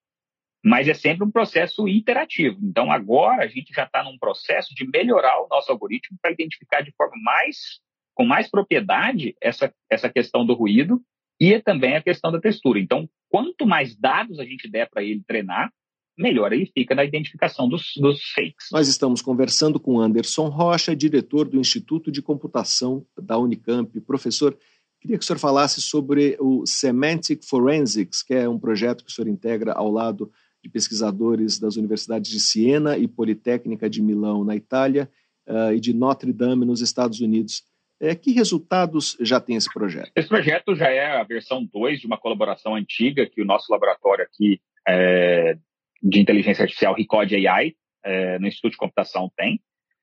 Mas 0.65 0.87
é 0.87 0.95
sempre 0.95 1.23
um 1.23 1.29
processo 1.29 1.87
interativo. 1.87 2.57
Então, 2.63 2.91
agora 2.91 3.43
a 3.43 3.47
gente 3.47 3.71
já 3.71 3.83
está 3.83 4.03
num 4.03 4.17
processo 4.17 4.73
de 4.73 4.87
melhorar 4.87 5.39
o 5.43 5.47
nosso 5.47 5.71
algoritmo 5.71 6.17
para 6.19 6.31
identificar 6.31 6.81
de 6.81 6.91
forma 6.93 7.15
mais, 7.21 7.79
com 8.15 8.25
mais 8.25 8.49
propriedade, 8.49 9.35
essa, 9.39 9.71
essa 9.87 10.09
questão 10.09 10.43
do 10.43 10.55
ruído 10.55 10.99
e 11.39 11.59
também 11.59 11.95
a 11.95 12.01
questão 12.01 12.31
da 12.31 12.41
textura. 12.41 12.79
Então, 12.79 13.07
quanto 13.29 13.67
mais 13.67 13.95
dados 13.95 14.39
a 14.39 14.45
gente 14.45 14.67
der 14.67 14.89
para 14.89 15.03
ele 15.03 15.21
treinar, 15.27 15.71
melhor 16.17 16.51
ele 16.51 16.65
fica 16.65 16.95
na 16.95 17.05
identificação 17.05 17.69
dos, 17.69 17.93
dos 17.97 18.21
fakes. 18.31 18.69
Nós 18.71 18.87
estamos 18.87 19.21
conversando 19.21 19.79
com 19.79 19.99
Anderson 19.99 20.47
Rocha, 20.47 20.95
diretor 20.95 21.47
do 21.47 21.59
Instituto 21.59 22.11
de 22.11 22.21
Computação 22.21 23.05
da 23.17 23.37
Unicamp. 23.37 23.99
Professor, 24.01 24.57
queria 24.99 25.17
que 25.17 25.23
o 25.23 25.27
senhor 25.27 25.39
falasse 25.39 25.81
sobre 25.81 26.35
o 26.39 26.65
Semantic 26.65 27.43
Forensics, 27.43 28.23
que 28.23 28.33
é 28.33 28.49
um 28.49 28.59
projeto 28.59 29.05
que 29.05 29.11
o 29.11 29.13
senhor 29.13 29.27
integra 29.27 29.73
ao 29.73 29.91
lado 29.91 30.31
de 30.63 30.69
pesquisadores 30.69 31.59
das 31.59 31.75
universidades 31.75 32.31
de 32.31 32.39
Siena 32.39 32.97
e 32.97 33.07
Politécnica 33.07 33.89
de 33.89 34.01
Milão, 34.01 34.43
na 34.43 34.55
Itália, 34.55 35.09
uh, 35.47 35.71
e 35.73 35.79
de 35.79 35.93
Notre 35.93 36.33
Dame, 36.33 36.65
nos 36.65 36.81
Estados 36.81 37.21
Unidos. 37.21 37.63
É, 37.99 38.13
que 38.13 38.31
resultados 38.31 39.17
já 39.19 39.39
tem 39.39 39.55
esse 39.55 39.71
projeto? 39.73 40.11
Esse 40.15 40.27
projeto 40.27 40.75
já 40.75 40.87
é 40.89 41.19
a 41.19 41.23
versão 41.23 41.65
2 41.65 41.99
de 41.99 42.05
uma 42.05 42.17
colaboração 42.17 42.75
antiga 42.75 43.25
que 43.25 43.41
o 43.41 43.45
nosso 43.45 43.71
laboratório 43.71 44.23
aqui 44.23 44.61
é, 44.87 45.57
de 46.01 46.19
inteligência 46.19 46.63
artificial 46.63 46.93
Recode 46.93 47.47
AI, 47.47 47.75
é, 48.03 48.39
no 48.39 48.47
Instituto 48.47 48.71
de 48.71 48.77
Computação 48.77 49.31
tem. 49.35 49.59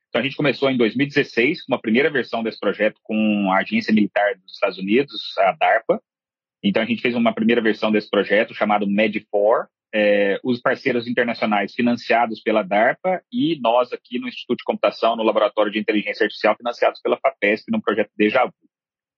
Então, 0.08 0.20
a 0.20 0.24
gente 0.24 0.36
começou 0.36 0.70
em 0.70 0.76
2016 0.76 1.64
com 1.64 1.72
uma 1.72 1.80
primeira 1.80 2.08
versão 2.08 2.42
desse 2.42 2.60
projeto 2.60 3.00
com 3.02 3.50
a 3.50 3.58
Agência 3.58 3.92
Militar 3.92 4.36
dos 4.36 4.52
Estados 4.52 4.78
Unidos, 4.78 5.36
a 5.38 5.52
DARPA. 5.52 6.00
Então, 6.62 6.82
a 6.82 6.86
gente 6.86 7.02
fez 7.02 7.14
uma 7.14 7.34
primeira 7.34 7.60
versão 7.60 7.90
desse 7.90 8.08
projeto 8.08 8.54
chamado 8.54 8.86
MED4, 8.86 9.66
é, 9.92 10.40
os 10.42 10.60
parceiros 10.60 11.06
internacionais 11.06 11.74
financiados 11.74 12.40
pela 12.40 12.62
DARPA 12.62 13.22
e 13.32 13.58
nós 13.60 13.92
aqui 13.92 14.18
no 14.18 14.28
Instituto 14.28 14.58
de 14.58 14.64
Computação, 14.64 15.16
no 15.16 15.22
Laboratório 15.22 15.72
de 15.72 15.78
Inteligência 15.78 16.24
Artificial, 16.24 16.56
financiados 16.56 17.00
pela 17.00 17.18
FAPESP, 17.18 17.70
no 17.70 17.80
projeto 17.80 18.10
Deja 18.16 18.44
Vu. 18.44 18.52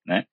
Né? 0.07 0.25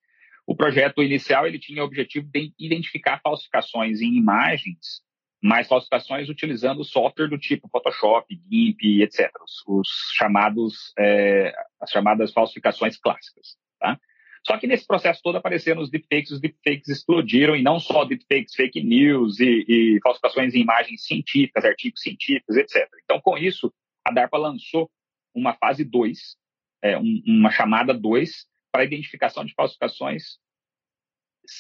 O 0.46 0.56
projeto 0.56 1.02
inicial 1.02 1.48
ele 1.48 1.60
tinha 1.60 1.82
o 1.82 1.86
objetivo 1.86 2.28
de 2.30 2.54
identificar 2.60 3.22
falsificações 3.22 4.02
em 4.02 4.16
imagens 4.16 5.02
mais 5.44 5.68
falsificações 5.68 6.30
utilizando 6.30 6.86
software 6.86 7.28
do 7.28 7.38
tipo 7.38 7.68
Photoshop, 7.68 8.34
GIMP, 8.50 9.02
etc. 9.04 9.30
Os, 9.44 9.62
os 9.68 9.90
chamados, 10.14 10.94
é, 10.98 11.54
as 11.82 11.92
chamadas 11.92 12.32
falsificações 12.32 12.96
clássicas. 12.98 13.58
Tá? 13.78 14.00
Só 14.48 14.58
que 14.58 14.68
nesse 14.68 14.88
processo 14.88 15.22
todo 15.22 15.36
apareceram 15.36 15.82
os 15.82 15.90
deepfakes, 15.90 16.32
os 16.32 16.40
deepfakes 16.40 16.88
explodiram, 16.88 17.58
e 17.58 17.62
não 17.62 17.78
só 17.78 18.06
deepfakes, 18.06 18.56
fake 18.56 18.82
news 18.82 19.42
e, 19.42 19.66
e 19.68 20.00
falsificações 20.02 20.56
em 20.56 20.62
imagens 20.62 21.06
científicas, 21.06 21.66
artigos 21.66 22.02
científicos, 22.02 22.56
etc. 22.56 22.88
Então, 23.04 23.20
com 23.20 23.38
isso, 23.38 23.74
a 24.06 24.14
DARPA 24.14 24.38
lançou 24.38 24.90
uma 25.36 25.54
fase 25.56 25.84
2, 25.84 26.38
é, 26.82 26.98
um, 26.98 27.22
uma 27.28 27.52
chamada 27.52 27.94
2, 27.94 28.46
para 28.72 28.86
identificação 28.86 29.44
de 29.44 29.54
falsificações 29.54 30.38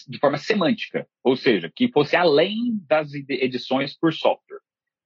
de 0.08 0.18
forma 0.18 0.38
semântica, 0.38 1.08
ou 1.24 1.36
seja, 1.36 1.72
que 1.74 1.92
fosse 1.92 2.16
além 2.16 2.80
das 2.88 3.14
edições 3.14 3.98
por 3.98 4.14
software. 4.14 4.60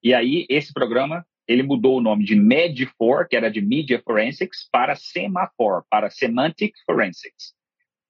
E 0.04 0.14
aí 0.14 0.46
esse 0.50 0.72
programa 0.74 1.26
ele 1.48 1.64
mudou 1.64 1.98
o 1.98 2.02
nome 2.02 2.26
de 2.26 2.36
MED4, 2.36 3.28
que 3.30 3.36
era 3.36 3.50
de 3.50 3.62
Media 3.62 4.02
Forensics, 4.04 4.68
para 4.70 4.96
Semaphore, 4.96 5.86
para 5.90 6.10
Semantic 6.10 6.74
Forensics. 6.86 7.54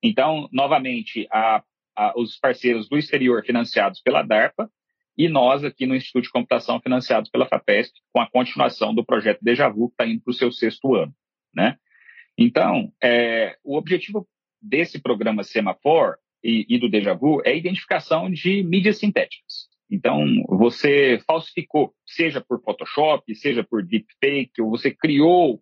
Então, 0.02 0.50
novamente, 0.52 1.28
a, 1.32 1.64
a, 1.96 2.20
os 2.20 2.38
parceiros 2.38 2.90
do 2.90 2.98
exterior 2.98 3.44
financiados 3.46 4.02
pela 4.02 4.24
DARPA 4.24 4.70
e 5.16 5.30
nós 5.30 5.64
aqui 5.64 5.86
no 5.86 5.96
Instituto 5.96 6.24
de 6.24 6.32
Computação 6.32 6.80
financiados 6.80 7.30
pela 7.30 7.48
FAPESP, 7.48 8.00
com 8.12 8.22
a 8.22 8.30
continuação 8.30 8.94
do 8.94 9.06
projeto 9.06 9.40
Deja 9.42 9.70
Vu, 9.70 9.90
que 9.90 9.94
está 9.94 10.08
indo 10.08 10.22
para 10.22 10.32
o 10.32 10.34
seu 10.34 10.52
sexto 10.52 10.96
ano. 10.96 11.14
Né? 11.54 11.78
Então, 12.38 12.92
é, 13.02 13.58
o 13.64 13.76
objetivo 13.78 14.28
desse 14.62 15.00
programa 15.00 15.44
Semaphore 15.44 16.18
e, 16.44 16.66
e 16.70 16.80
do 16.80 16.90
Deja 16.90 17.14
Vu 17.14 17.42
é 17.46 17.52
a 17.52 17.56
identificação 17.56 18.30
de 18.30 18.64
mídias 18.64 18.98
sintéticas. 18.98 19.68
Então, 19.90 20.26
você 20.50 21.20
falsificou, 21.26 21.94
seja 22.06 22.42
por 22.42 22.62
Photoshop, 22.62 23.34
seja 23.36 23.64
por 23.64 23.84
deepfake, 23.84 24.62
ou 24.62 24.70
você 24.70 24.92
criou, 24.92 25.62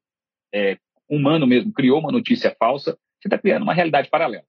é, 0.53 0.77
humano 1.07 1.45
mesmo, 1.45 1.71
criou 1.71 1.99
uma 1.99 2.11
notícia 2.11 2.55
falsa, 2.57 2.97
você 3.19 3.27
está 3.27 3.37
criando 3.37 3.63
uma 3.63 3.73
realidade 3.73 4.09
paralela. 4.09 4.45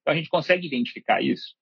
Então, 0.00 0.14
a 0.14 0.16
gente 0.16 0.28
consegue 0.28 0.66
identificar 0.66 1.20
isso. 1.20 1.54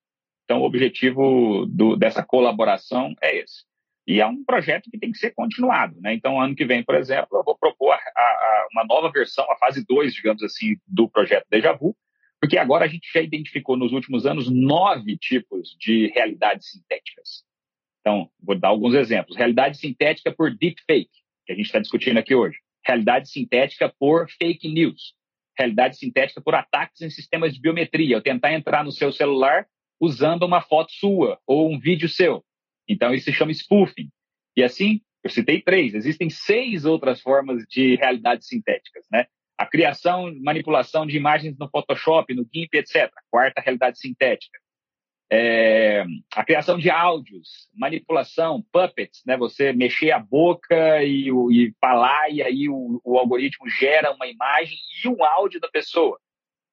Então, 0.43 0.61
o 0.61 0.65
objetivo 0.65 1.65
do, 1.65 1.95
dessa 1.95 2.23
colaboração 2.23 3.15
é 3.21 3.37
esse. 3.37 3.63
E 4.07 4.21
é 4.21 4.27
um 4.27 4.43
projeto 4.45 4.89
que 4.91 4.99
tem 4.99 5.11
que 5.11 5.17
ser 5.17 5.31
continuado. 5.31 5.99
Né? 5.99 6.13
Então, 6.13 6.39
ano 6.39 6.55
que 6.55 6.65
vem, 6.65 6.83
por 6.83 6.93
exemplo, 6.93 7.39
eu 7.39 7.43
vou 7.43 7.57
propor 7.57 7.93
a, 7.93 7.97
a, 7.97 8.67
uma 8.71 8.85
nova 8.85 9.11
versão, 9.11 9.43
a 9.51 9.57
fase 9.57 9.83
2, 9.83 10.13
digamos 10.13 10.43
assim, 10.43 10.75
do 10.85 11.09
projeto 11.09 11.47
Deja 11.49 11.73
Vu, 11.73 11.95
porque 12.45 12.59
agora 12.59 12.85
a 12.85 12.87
gente 12.87 13.11
já 13.11 13.21
identificou 13.21 13.75
nos 13.75 13.91
últimos 13.91 14.27
anos 14.27 14.47
nove 14.47 15.17
tipos 15.17 15.75
de 15.79 16.11
realidades 16.13 16.69
sintéticas. 16.69 17.43
Então, 17.99 18.29
vou 18.39 18.55
dar 18.55 18.67
alguns 18.67 18.93
exemplos. 18.93 19.35
Realidade 19.35 19.79
sintética 19.79 20.31
por 20.31 20.55
deepfake, 20.55 21.09
que 21.43 21.51
a 21.51 21.55
gente 21.55 21.65
está 21.65 21.79
discutindo 21.79 22.19
aqui 22.19 22.35
hoje. 22.35 22.59
Realidade 22.85 23.31
sintética 23.31 23.91
por 23.97 24.29
fake 24.29 24.71
news. 24.71 25.15
Realidade 25.57 25.97
sintética 25.97 26.39
por 26.39 26.53
ataques 26.53 27.01
em 27.01 27.09
sistemas 27.09 27.51
de 27.51 27.59
biometria. 27.59 28.15
Eu 28.15 28.21
tentar 28.21 28.53
entrar 28.53 28.83
no 28.83 28.91
seu 28.91 29.11
celular 29.11 29.65
usando 29.99 30.43
uma 30.43 30.61
foto 30.61 30.91
sua 30.91 31.39
ou 31.47 31.73
um 31.73 31.79
vídeo 31.79 32.07
seu. 32.07 32.45
Então, 32.87 33.11
isso 33.11 33.25
se 33.25 33.33
chama 33.33 33.51
spoofing. 33.53 34.11
E 34.55 34.61
assim, 34.61 35.01
eu 35.23 35.31
citei 35.31 35.63
três. 35.63 35.95
Existem 35.95 36.29
seis 36.29 36.85
outras 36.85 37.21
formas 37.21 37.63
de 37.67 37.95
realidades 37.95 38.47
sintéticas, 38.47 39.03
né? 39.11 39.25
A 39.57 39.65
criação, 39.65 40.33
manipulação 40.41 41.05
de 41.05 41.15
imagens 41.15 41.57
no 41.57 41.69
Photoshop, 41.69 42.33
no 42.33 42.45
GIMP, 42.53 42.75
etc. 42.75 43.11
Quarta 43.29 43.61
realidade 43.61 43.99
sintética 43.99 44.59
é, 45.31 46.05
a 46.35 46.45
criação 46.45 46.77
de 46.77 46.89
áudios, 46.89 47.67
manipulação, 47.73 48.63
puppets, 48.71 49.21
né? 49.25 49.35
Você 49.37 49.73
mexer 49.73 50.11
a 50.11 50.19
boca 50.19 51.03
e, 51.03 51.29
e 51.51 51.73
falar 51.81 52.29
e 52.29 52.43
aí 52.43 52.69
o, 52.69 53.01
o, 53.03 53.17
algoritmo 53.17 53.67
gera 53.69 54.11
uma 54.11 54.27
imagem 54.27 54.77
e 55.03 55.07
um 55.07 55.23
áudio 55.23 55.59
da 55.59 55.67
pessoa. 55.69 56.19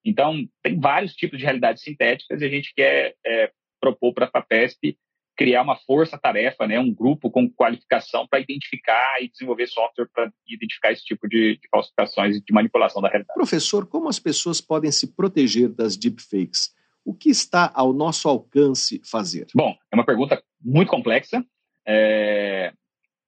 Então, 0.05 0.47
tem 0.63 0.79
vários 0.79 1.15
tipos 1.15 1.39
de 1.39 1.45
realidades 1.45 1.83
sintéticas 1.83 2.43
e 2.43 2.45
a 2.45 2.49
gente 2.49 2.75
quer 2.75 3.15
é, 3.25 3.51
propor 3.81 4.13
para 4.13 4.27
a 4.27 4.31
FAPESP 4.31 4.99
criar 5.37 5.63
uma 5.63 5.77
força-tarefa, 5.77 6.67
né? 6.67 6.79
Um 6.79 6.93
grupo 6.93 7.31
com 7.31 7.51
qualificação 7.51 8.27
para 8.27 8.41
identificar 8.41 9.23
e 9.23 9.29
desenvolver 9.29 9.67
software 9.67 10.09
para 10.13 10.31
identificar 10.47 10.93
esse 10.93 11.05
tipo 11.05 11.29
de, 11.29 11.57
de 11.57 11.69
falsificações 11.71 12.37
e 12.37 12.41
de 12.41 12.53
manipulação 12.53 13.01
da 13.01 13.09
realidade. 13.09 13.35
Professor, 13.35 13.87
como 13.87 14.09
as 14.09 14.19
pessoas 14.19 14.61
podem 14.61 14.93
se 14.93 15.15
proteger 15.15 15.69
das 15.69 15.97
deepfakes? 15.97 16.75
O 17.05 17.15
que 17.15 17.31
está 17.31 17.71
ao 17.75 17.93
nosso 17.93 18.29
alcance 18.29 19.01
fazer? 19.05 19.47
Bom, 19.55 19.77
é 19.91 19.95
uma 19.95 20.05
pergunta 20.05 20.43
muito 20.61 20.89
complexa. 20.91 21.45
É... 21.87 22.73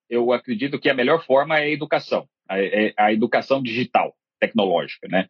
Eu 0.08 0.32
acredito 0.32 0.78
que 0.78 0.90
a 0.90 0.94
melhor 0.94 1.24
forma 1.24 1.58
é 1.58 1.64
a 1.64 1.70
educação, 1.70 2.28
a, 2.48 2.60
é 2.60 2.92
a 2.96 3.12
educação 3.12 3.62
digital, 3.62 4.14
tecnológica, 4.38 5.08
né? 5.08 5.28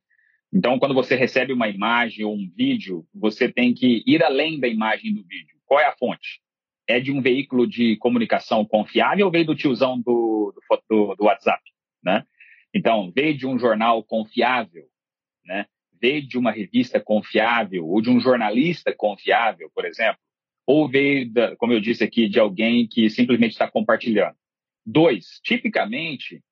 Então, 0.52 0.78
quando 0.78 0.94
você 0.94 1.16
recebe 1.16 1.52
uma 1.52 1.68
imagem 1.68 2.24
ou 2.24 2.34
um 2.34 2.48
vídeo, 2.54 3.04
você 3.12 3.50
tem 3.50 3.72
que 3.74 4.04
ir 4.06 4.22
além 4.22 4.60
da 4.60 4.68
imagem 4.68 5.12
do 5.12 5.24
vídeo. 5.24 5.56
Qual 5.64 5.80
é 5.80 5.86
a 5.86 5.96
fonte? 5.96 6.43
É 6.86 7.00
de 7.00 7.10
um 7.10 7.20
veículo 7.20 7.66
de 7.66 7.96
comunicação 7.96 8.64
confiável 8.64 9.26
ou 9.26 9.32
veio 9.32 9.46
do 9.46 9.54
tiozão 9.54 10.00
do, 10.00 10.54
do, 10.88 11.14
do 11.14 11.24
WhatsApp, 11.24 11.62
né? 12.02 12.24
Então, 12.74 13.12
veio 13.14 13.36
de 13.36 13.46
um 13.46 13.58
jornal 13.58 14.02
confiável, 14.02 14.84
né? 15.44 15.66
veio 16.00 16.26
de 16.26 16.36
uma 16.36 16.50
revista 16.50 17.00
confiável 17.00 17.86
ou 17.86 18.02
de 18.02 18.10
um 18.10 18.20
jornalista 18.20 18.94
confiável, 18.94 19.70
por 19.74 19.86
exemplo, 19.86 20.20
ou 20.66 20.88
veio, 20.88 21.30
da, 21.32 21.56
como 21.56 21.72
eu 21.72 21.80
disse 21.80 22.02
aqui, 22.02 22.28
de 22.28 22.38
alguém 22.38 22.86
que 22.86 23.08
simplesmente 23.08 23.52
está 23.52 23.70
compartilhando. 23.70 24.36
Dois, 24.84 25.40
tipicamente, 25.42 26.42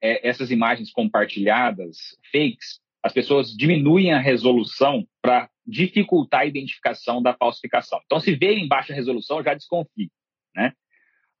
é, 0.00 0.26
essas 0.26 0.50
imagens 0.50 0.90
compartilhadas, 0.90 2.16
fakes, 2.30 2.80
as 3.02 3.12
pessoas 3.12 3.50
diminuem 3.54 4.12
a 4.12 4.18
resolução 4.18 5.06
para 5.20 5.50
dificultar 5.66 6.40
a 6.40 6.46
identificação 6.46 7.22
da 7.22 7.34
falsificação. 7.34 8.00
Então, 8.04 8.20
se 8.20 8.34
veio 8.34 8.58
em 8.58 8.68
baixa 8.68 8.94
resolução, 8.94 9.42
já 9.42 9.54
desconfie, 9.54 10.10
né? 10.54 10.72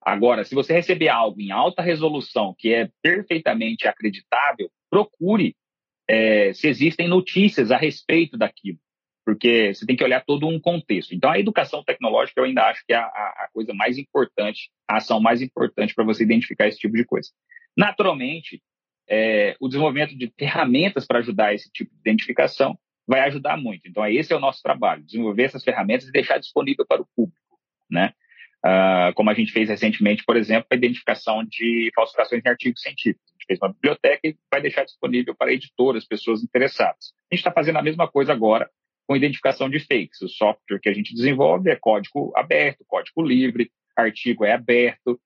Agora, 0.00 0.44
se 0.44 0.54
você 0.54 0.72
receber 0.72 1.08
algo 1.08 1.40
em 1.40 1.52
alta 1.52 1.80
resolução 1.80 2.54
que 2.58 2.72
é 2.74 2.90
perfeitamente 3.00 3.86
acreditável, 3.86 4.68
procure 4.90 5.54
é, 6.08 6.52
se 6.52 6.66
existem 6.66 7.06
notícias 7.06 7.70
a 7.70 7.76
respeito 7.76 8.36
daquilo, 8.36 8.78
porque 9.24 9.72
você 9.72 9.86
tem 9.86 9.94
que 9.94 10.02
olhar 10.02 10.24
todo 10.24 10.48
um 10.48 10.58
contexto. 10.60 11.14
Então, 11.14 11.30
a 11.30 11.38
educação 11.38 11.84
tecnológica 11.84 12.40
eu 12.40 12.44
ainda 12.44 12.64
acho 12.64 12.84
que 12.84 12.92
é 12.92 12.96
a, 12.96 13.06
a 13.06 13.48
coisa 13.52 13.72
mais 13.72 13.96
importante, 13.96 14.70
a 14.88 14.96
ação 14.96 15.20
mais 15.20 15.40
importante 15.40 15.94
para 15.94 16.04
você 16.04 16.24
identificar 16.24 16.66
esse 16.66 16.78
tipo 16.78 16.96
de 16.96 17.04
coisa. 17.04 17.30
Naturalmente, 17.76 18.60
é, 19.12 19.54
o 19.60 19.68
desenvolvimento 19.68 20.16
de 20.16 20.32
ferramentas 20.38 21.06
para 21.06 21.18
ajudar 21.18 21.54
esse 21.54 21.70
tipo 21.70 21.90
de 21.94 22.00
identificação 22.00 22.78
vai 23.06 23.20
ajudar 23.20 23.58
muito. 23.58 23.86
Então, 23.86 24.06
esse 24.06 24.32
é 24.32 24.36
o 24.36 24.40
nosso 24.40 24.62
trabalho, 24.62 25.04
desenvolver 25.04 25.42
essas 25.42 25.62
ferramentas 25.62 26.08
e 26.08 26.12
deixar 26.12 26.38
disponível 26.38 26.86
para 26.86 27.02
o 27.02 27.08
público, 27.14 27.58
né? 27.90 28.14
Uh, 28.64 29.12
como 29.14 29.28
a 29.28 29.34
gente 29.34 29.52
fez 29.52 29.68
recentemente, 29.68 30.24
por 30.24 30.36
exemplo, 30.36 30.66
a 30.70 30.76
identificação 30.76 31.44
de 31.44 31.90
falsificações 31.94 32.42
em 32.42 32.48
artigos 32.48 32.80
científicos. 32.80 33.28
A 33.28 33.32
gente 33.32 33.46
fez 33.46 33.58
uma 33.60 33.72
biblioteca 33.72 34.20
e 34.24 34.36
vai 34.50 34.62
deixar 34.62 34.84
disponível 34.84 35.34
para 35.34 35.52
editoras, 35.52 36.06
pessoas 36.06 36.42
interessadas. 36.42 37.12
A 37.30 37.34
gente 37.34 37.40
está 37.40 37.52
fazendo 37.52 37.78
a 37.78 37.82
mesma 37.82 38.08
coisa 38.08 38.32
agora 38.32 38.70
com 39.06 39.16
identificação 39.16 39.68
de 39.68 39.80
fakes. 39.80 40.22
O 40.22 40.28
software 40.28 40.78
que 40.80 40.88
a 40.88 40.94
gente 40.94 41.12
desenvolve 41.12 41.70
é 41.70 41.76
código 41.76 42.32
aberto, 42.36 42.84
código 42.86 43.20
livre, 43.20 43.70
artigo 43.96 44.44
é 44.44 44.52
aberto, 44.52 45.20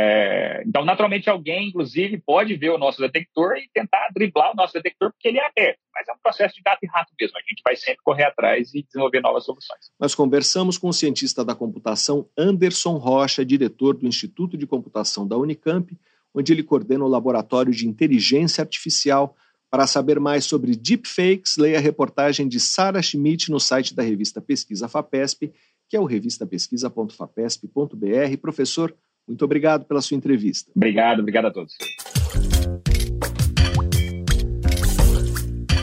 é, 0.00 0.62
então, 0.64 0.84
naturalmente, 0.84 1.28
alguém, 1.28 1.70
inclusive, 1.70 2.22
pode 2.24 2.54
ver 2.54 2.70
o 2.70 2.78
nosso 2.78 3.00
detector 3.00 3.56
e 3.56 3.68
tentar 3.74 4.10
driblar 4.14 4.52
o 4.52 4.54
nosso 4.54 4.72
detector 4.72 5.10
porque 5.10 5.26
ele 5.26 5.38
é 5.38 5.46
aberto. 5.46 5.80
Mas 5.92 6.06
é 6.06 6.12
um 6.12 6.18
processo 6.22 6.54
de 6.54 6.62
gato 6.62 6.78
e 6.84 6.86
rato 6.86 7.12
mesmo. 7.20 7.36
A 7.36 7.40
gente 7.40 7.60
vai 7.64 7.74
sempre 7.74 8.00
correr 8.04 8.22
atrás 8.24 8.72
e 8.74 8.84
desenvolver 8.84 9.20
novas 9.20 9.44
soluções. 9.44 9.90
Nós 9.98 10.14
conversamos 10.14 10.78
com 10.78 10.88
o 10.88 10.92
cientista 10.92 11.44
da 11.44 11.52
computação 11.52 12.28
Anderson 12.38 12.96
Rocha, 12.96 13.44
diretor 13.44 13.96
do 13.96 14.06
Instituto 14.06 14.56
de 14.56 14.68
Computação 14.68 15.26
da 15.26 15.36
Unicamp, 15.36 15.98
onde 16.32 16.52
ele 16.52 16.62
coordena 16.62 17.04
o 17.04 17.08
Laboratório 17.08 17.72
de 17.72 17.88
Inteligência 17.88 18.62
Artificial. 18.62 19.34
Para 19.68 19.88
saber 19.88 20.20
mais 20.20 20.44
sobre 20.44 20.76
deepfakes, 20.76 21.56
leia 21.56 21.78
a 21.78 21.80
reportagem 21.80 22.46
de 22.46 22.60
Sara 22.60 23.02
Schmidt 23.02 23.50
no 23.50 23.58
site 23.58 23.94
da 23.94 24.02
revista 24.02 24.40
Pesquisa 24.40 24.88
FAPESP, 24.88 25.52
que 25.88 25.96
é 25.96 26.00
o 26.00 26.04
revistapesquisa.fapesp.br. 26.04 28.36
Professor, 28.40 28.94
muito 29.28 29.44
obrigado 29.44 29.84
pela 29.84 30.00
sua 30.00 30.16
entrevista. 30.16 30.70
Obrigado, 30.74 31.20
obrigado 31.20 31.46
a 31.46 31.50
todos. 31.50 31.76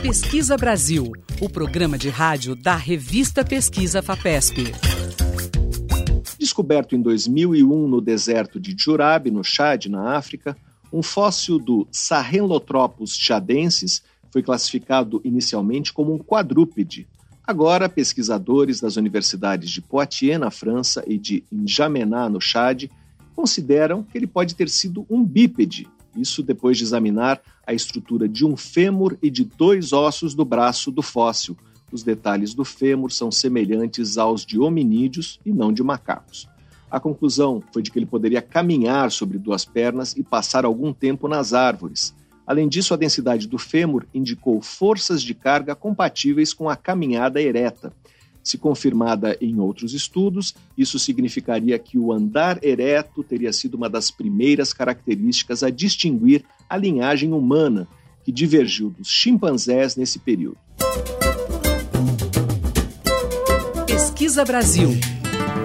Pesquisa 0.02 0.56
Brasil, 0.56 1.10
o 1.40 1.48
programa 1.48 1.96
de 1.96 2.08
rádio 2.08 2.54
da 2.54 2.76
revista 2.76 3.44
Pesquisa 3.44 4.02
FAPESP. 4.02 4.72
Descoberto 6.38 6.94
em 6.94 7.02
2001 7.02 7.88
no 7.88 8.00
deserto 8.00 8.60
de 8.60 8.74
Jurab, 8.78 9.30
no 9.30 9.42
Chad, 9.42 9.86
na 9.86 10.16
África, 10.16 10.56
um 10.92 11.02
fóssil 11.02 11.58
do 11.58 11.88
Sahelanthropus 11.90 13.16
chadensis 13.16 14.02
foi 14.30 14.42
classificado 14.42 15.20
inicialmente 15.24 15.92
como 15.92 16.14
um 16.14 16.18
quadrúpede. 16.18 17.08
Agora, 17.46 17.88
pesquisadores 17.88 18.80
das 18.80 18.96
universidades 18.96 19.70
de 19.70 19.80
Poitiers, 19.80 20.38
na 20.38 20.50
França, 20.50 21.02
e 21.06 21.16
de 21.16 21.44
N'Djamena, 21.50 22.28
no 22.28 22.40
Chad, 22.40 22.88
consideram 23.36 24.02
que 24.02 24.16
ele 24.16 24.26
pode 24.26 24.54
ter 24.54 24.70
sido 24.70 25.06
um 25.10 25.22
bípede, 25.22 25.86
isso 26.16 26.42
depois 26.42 26.78
de 26.78 26.84
examinar 26.84 27.38
a 27.66 27.74
estrutura 27.74 28.26
de 28.26 28.46
um 28.46 28.56
fêmur 28.56 29.18
e 29.22 29.28
de 29.28 29.44
dois 29.44 29.92
ossos 29.92 30.34
do 30.34 30.44
braço 30.44 30.90
do 30.90 31.02
fóssil. 31.02 31.54
Os 31.92 32.02
detalhes 32.02 32.54
do 32.54 32.64
fêmur 32.64 33.12
são 33.12 33.30
semelhantes 33.30 34.16
aos 34.16 34.44
de 34.44 34.58
hominídeos 34.58 35.38
e 35.44 35.52
não 35.52 35.72
de 35.72 35.82
macacos. 35.82 36.48
A 36.90 36.98
conclusão 36.98 37.62
foi 37.72 37.82
de 37.82 37.90
que 37.90 37.98
ele 37.98 38.06
poderia 38.06 38.40
caminhar 38.40 39.10
sobre 39.10 39.38
duas 39.38 39.64
pernas 39.64 40.16
e 40.16 40.22
passar 40.22 40.64
algum 40.64 40.92
tempo 40.92 41.28
nas 41.28 41.52
árvores. 41.52 42.14
Além 42.46 42.68
disso, 42.68 42.94
a 42.94 42.96
densidade 42.96 43.46
do 43.46 43.58
fêmur 43.58 44.06
indicou 44.14 44.62
forças 44.62 45.20
de 45.20 45.34
carga 45.34 45.74
compatíveis 45.74 46.54
com 46.54 46.70
a 46.70 46.76
caminhada 46.76 47.42
ereta. 47.42 47.92
Se 48.46 48.56
confirmada 48.56 49.36
em 49.40 49.58
outros 49.58 49.92
estudos, 49.92 50.54
isso 50.78 51.00
significaria 51.00 51.76
que 51.80 51.98
o 51.98 52.12
andar 52.12 52.62
ereto 52.62 53.24
teria 53.24 53.52
sido 53.52 53.74
uma 53.74 53.90
das 53.90 54.08
primeiras 54.08 54.72
características 54.72 55.64
a 55.64 55.68
distinguir 55.68 56.44
a 56.70 56.76
linhagem 56.76 57.32
humana, 57.32 57.88
que 58.24 58.30
divergiu 58.30 58.90
dos 58.90 59.08
chimpanzés 59.08 59.96
nesse 59.96 60.20
período. 60.20 60.58
Pesquisa 63.84 64.44
Brasil. 64.44 64.90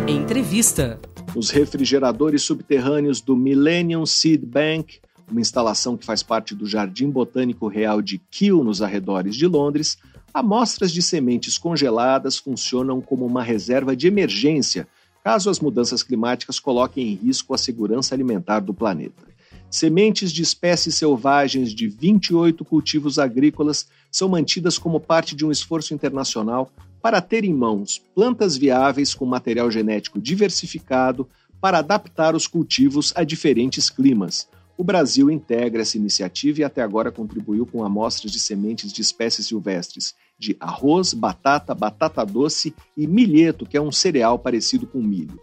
Entrevista. 0.07 0.99
Os 1.35 1.51
refrigeradores 1.51 2.41
subterrâneos 2.41 3.21
do 3.21 3.37
Millennium 3.37 4.07
Seed 4.07 4.43
Bank, 4.43 4.97
uma 5.29 5.39
instalação 5.39 5.95
que 5.95 6.03
faz 6.03 6.23
parte 6.23 6.55
do 6.55 6.65
Jardim 6.65 7.11
Botânico 7.11 7.67
Real 7.67 8.01
de 8.01 8.17
Kew, 8.17 8.63
nos 8.63 8.81
arredores 8.81 9.35
de 9.35 9.45
Londres, 9.45 9.99
Amostras 10.33 10.93
de 10.93 11.01
sementes 11.01 11.57
congeladas 11.57 12.37
funcionam 12.37 13.01
como 13.01 13.25
uma 13.25 13.43
reserva 13.43 13.95
de 13.95 14.07
emergência 14.07 14.87
caso 15.21 15.49
as 15.49 15.59
mudanças 15.59 16.01
climáticas 16.03 16.57
coloquem 16.57 17.09
em 17.09 17.15
risco 17.15 17.53
a 17.53 17.57
segurança 17.57 18.15
alimentar 18.15 18.61
do 18.61 18.73
planeta. 18.73 19.23
Sementes 19.69 20.31
de 20.31 20.41
espécies 20.41 20.95
selvagens 20.95 21.73
de 21.75 21.87
28 21.87 22.63
cultivos 22.63 23.19
agrícolas 23.19 23.87
são 24.09 24.29
mantidas 24.29 24.77
como 24.77 25.01
parte 25.01 25.35
de 25.35 25.45
um 25.45 25.51
esforço 25.51 25.93
internacional 25.93 26.71
para 27.01 27.21
ter 27.21 27.43
em 27.43 27.53
mãos 27.53 28.01
plantas 28.15 28.55
viáveis 28.55 29.13
com 29.13 29.25
material 29.25 29.69
genético 29.69 30.19
diversificado 30.19 31.27
para 31.59 31.79
adaptar 31.79 32.35
os 32.35 32.47
cultivos 32.47 33.11
a 33.17 33.23
diferentes 33.25 33.89
climas 33.89 34.47
o 34.81 34.83
Brasil 34.83 35.29
integra 35.29 35.83
essa 35.83 35.95
iniciativa 35.95 36.61
e 36.61 36.63
até 36.63 36.81
agora 36.81 37.11
contribuiu 37.11 37.67
com 37.67 37.83
amostras 37.83 38.31
de 38.31 38.39
sementes 38.39 38.91
de 38.91 38.99
espécies 38.99 39.45
silvestres 39.45 40.15
de 40.39 40.57
arroz, 40.59 41.13
batata, 41.13 41.75
batata 41.75 42.25
doce 42.25 42.73
e 42.97 43.05
milheto, 43.05 43.63
que 43.63 43.77
é 43.77 43.81
um 43.81 43.91
cereal 43.91 44.39
parecido 44.39 44.87
com 44.87 44.99
milho. 44.99 45.39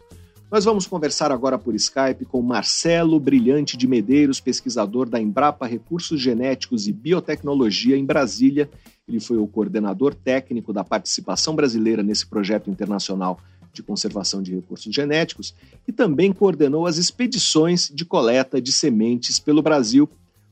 Nós 0.50 0.64
vamos 0.64 0.88
conversar 0.88 1.30
agora 1.30 1.56
por 1.56 1.72
Skype 1.76 2.24
com 2.24 2.42
Marcelo 2.42 3.20
Brilhante 3.20 3.76
de 3.76 3.86
Medeiros, 3.86 4.40
pesquisador 4.40 5.08
da 5.08 5.20
Embrapa 5.20 5.68
Recursos 5.68 6.20
Genéticos 6.20 6.88
e 6.88 6.92
Biotecnologia 6.92 7.96
em 7.96 8.04
Brasília. 8.04 8.68
Ele 9.06 9.20
foi 9.20 9.36
o 9.36 9.46
coordenador 9.46 10.16
técnico 10.16 10.72
da 10.72 10.82
participação 10.82 11.54
brasileira 11.54 12.02
nesse 12.02 12.26
projeto 12.26 12.70
internacional 12.70 13.38
de 13.78 13.82
conservação 13.82 14.42
de 14.42 14.54
recursos 14.54 14.92
genéticos 14.92 15.54
e 15.86 15.92
também 15.92 16.32
coordenou 16.32 16.86
as 16.86 16.98
expedições 16.98 17.88
de 17.88 18.04
coleta 18.04 18.60
de 18.60 18.72
sementes 18.72 19.38
pelo 19.38 19.62
Brasil. 19.62 20.08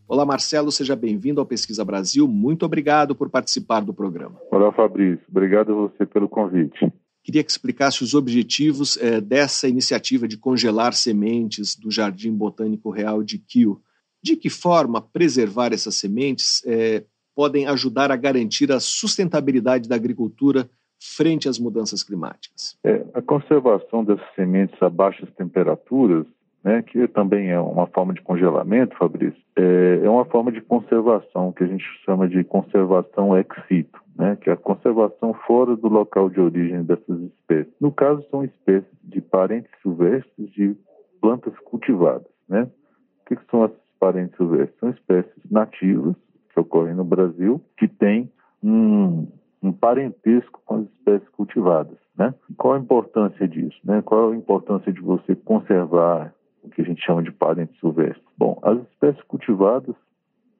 Olá, 0.06 0.24
Marcelo, 0.24 0.70
seja 0.70 0.94
bem-vindo 0.94 1.40
ao 1.40 1.46
Pesquisa 1.46 1.84
Brasil. 1.84 2.28
Muito 2.28 2.64
obrigado 2.64 3.14
por 3.14 3.28
participar 3.28 3.80
do 3.80 3.92
programa. 3.92 4.40
Olá, 4.52 4.72
Fabrício. 4.72 5.24
Obrigado 5.28 5.72
a 5.72 5.74
você 5.74 6.06
pelo 6.06 6.28
convite. 6.28 6.92
Queria 7.24 7.42
que 7.42 7.50
explicasse 7.50 8.04
os 8.04 8.14
objetivos 8.14 8.96
eh, 8.98 9.20
dessa 9.20 9.68
iniciativa 9.68 10.28
de 10.28 10.36
congelar 10.36 10.94
sementes 10.94 11.74
do 11.74 11.90
Jardim 11.90 12.32
Botânico 12.32 12.88
Real 12.90 13.24
de 13.24 13.38
Kew. 13.38 13.80
De 14.22 14.36
que 14.36 14.48
forma 14.48 15.02
preservar 15.02 15.72
essas 15.72 15.96
sementes 15.96 16.62
eh, 16.64 17.02
podem 17.34 17.66
ajudar 17.66 18.12
a 18.12 18.16
garantir 18.16 18.70
a 18.70 18.78
sustentabilidade 18.78 19.88
da 19.88 19.96
agricultura 19.96 20.70
frente 21.00 21.48
às 21.48 21.58
mudanças 21.58 22.02
climáticas? 22.02 22.78
É, 22.84 23.04
a 23.14 23.22
conservação 23.22 24.04
dessas 24.04 24.26
sementes 24.34 24.80
a 24.82 24.88
baixas 24.88 25.28
temperaturas, 25.34 26.26
né, 26.64 26.82
que 26.82 27.06
também 27.08 27.50
é 27.50 27.60
uma 27.60 27.86
forma 27.86 28.12
de 28.12 28.20
congelamento, 28.22 28.96
Fabrício, 28.96 29.40
é, 29.56 30.00
é 30.02 30.10
uma 30.10 30.24
forma 30.24 30.50
de 30.50 30.60
conservação 30.60 31.52
que 31.52 31.62
a 31.62 31.66
gente 31.66 31.84
chama 32.04 32.28
de 32.28 32.42
conservação 32.44 33.36
ex 33.36 33.46
situ, 33.68 34.00
né, 34.16 34.36
que 34.40 34.50
é 34.50 34.52
a 34.52 34.56
conservação 34.56 35.34
fora 35.46 35.76
do 35.76 35.88
local 35.88 36.28
de 36.28 36.40
origem 36.40 36.82
dessas 36.82 37.20
espécies. 37.20 37.72
No 37.80 37.92
caso, 37.92 38.24
são 38.30 38.42
espécies 38.42 38.90
de 39.04 39.20
parentes 39.20 39.70
silvestres 39.82 40.50
de 40.52 40.76
plantas 41.20 41.56
cultivadas. 41.60 42.26
Né? 42.48 42.62
O 42.62 43.28
que, 43.28 43.36
que 43.36 43.50
são 43.50 43.64
essas 43.64 43.78
parentes 43.98 44.36
silvestres? 44.36 44.78
São 44.78 44.90
espécies 44.90 45.50
nativas 45.50 46.14
que 46.52 46.60
ocorrem 46.60 46.94
no 46.94 47.04
Brasil, 47.04 47.60
que 47.76 47.86
têm 47.86 48.30
um, 48.62 49.26
um 49.62 49.72
parentesco 49.72 50.60
com 50.64 50.76
as 50.76 50.86
espécies 50.92 51.28
cultivadas. 51.30 51.98
Né? 52.16 52.34
Qual 52.56 52.74
a 52.74 52.78
importância 52.78 53.46
disso? 53.46 53.78
Né? 53.84 54.02
Qual 54.02 54.32
a 54.32 54.36
importância 54.36 54.92
de 54.92 55.00
você 55.00 55.34
conservar 55.34 56.32
o 56.62 56.70
que 56.70 56.82
a 56.82 56.84
gente 56.84 57.04
chama 57.04 57.22
de 57.22 57.32
parentes 57.32 57.78
silvestres? 57.78 58.24
Bom, 58.36 58.58
as 58.62 58.78
espécies 58.90 59.22
cultivadas, 59.24 59.94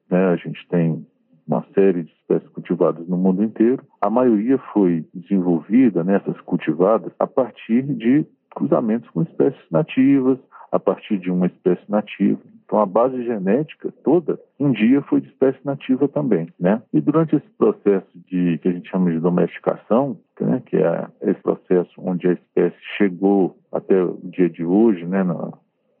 né, 0.09 0.27
a 0.27 0.35
gente 0.35 0.65
tem 0.69 1.05
uma 1.47 1.65
série 1.73 2.03
de 2.03 2.11
espécies 2.11 2.49
cultivadas 2.49 3.07
no 3.07 3.17
mundo 3.17 3.43
inteiro. 3.43 3.83
A 4.01 4.09
maioria 4.09 4.57
foi 4.73 5.05
desenvolvida, 5.13 6.03
nessas 6.03 6.35
né, 6.35 6.41
cultivadas, 6.45 7.11
a 7.19 7.25
partir 7.25 7.83
de 7.83 8.25
cruzamentos 8.53 9.09
com 9.11 9.21
espécies 9.21 9.61
nativas, 9.71 10.37
a 10.71 10.79
partir 10.79 11.17
de 11.17 11.31
uma 11.31 11.47
espécie 11.47 11.83
nativa. 11.89 12.39
Então, 12.65 12.79
a 12.79 12.85
base 12.85 13.23
genética 13.23 13.93
toda, 14.03 14.37
um 14.59 14.71
dia, 14.71 15.01
foi 15.03 15.21
de 15.21 15.29
espécie 15.29 15.59
nativa 15.63 16.07
também, 16.07 16.49
né? 16.59 16.81
E 16.93 16.99
durante 16.99 17.35
esse 17.35 17.49
processo 17.57 18.07
de 18.27 18.57
que 18.57 18.67
a 18.67 18.71
gente 18.71 18.89
chama 18.89 19.09
de 19.09 19.19
domesticação, 19.19 20.17
né, 20.39 20.61
que 20.65 20.75
é 20.75 21.07
esse 21.21 21.41
processo 21.41 21.91
onde 21.97 22.27
a 22.27 22.33
espécie 22.33 22.77
chegou 22.97 23.57
até 23.71 24.03
o 24.03 24.19
dia 24.23 24.49
de 24.49 24.65
hoje, 24.65 25.05
né, 25.05 25.23
na, 25.23 25.53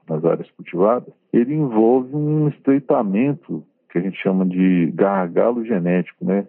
nas 0.09 0.25
áreas 0.25 0.49
cultivadas, 0.51 1.13
ele 1.31 1.53
envolve 1.53 2.13
um 2.13 2.49
estreitamento 2.49 3.63
que 3.89 3.97
a 3.97 4.01
gente 4.01 4.21
chama 4.21 4.45
de 4.45 4.91
gargalo 4.93 5.65
genético, 5.65 6.25
né? 6.25 6.45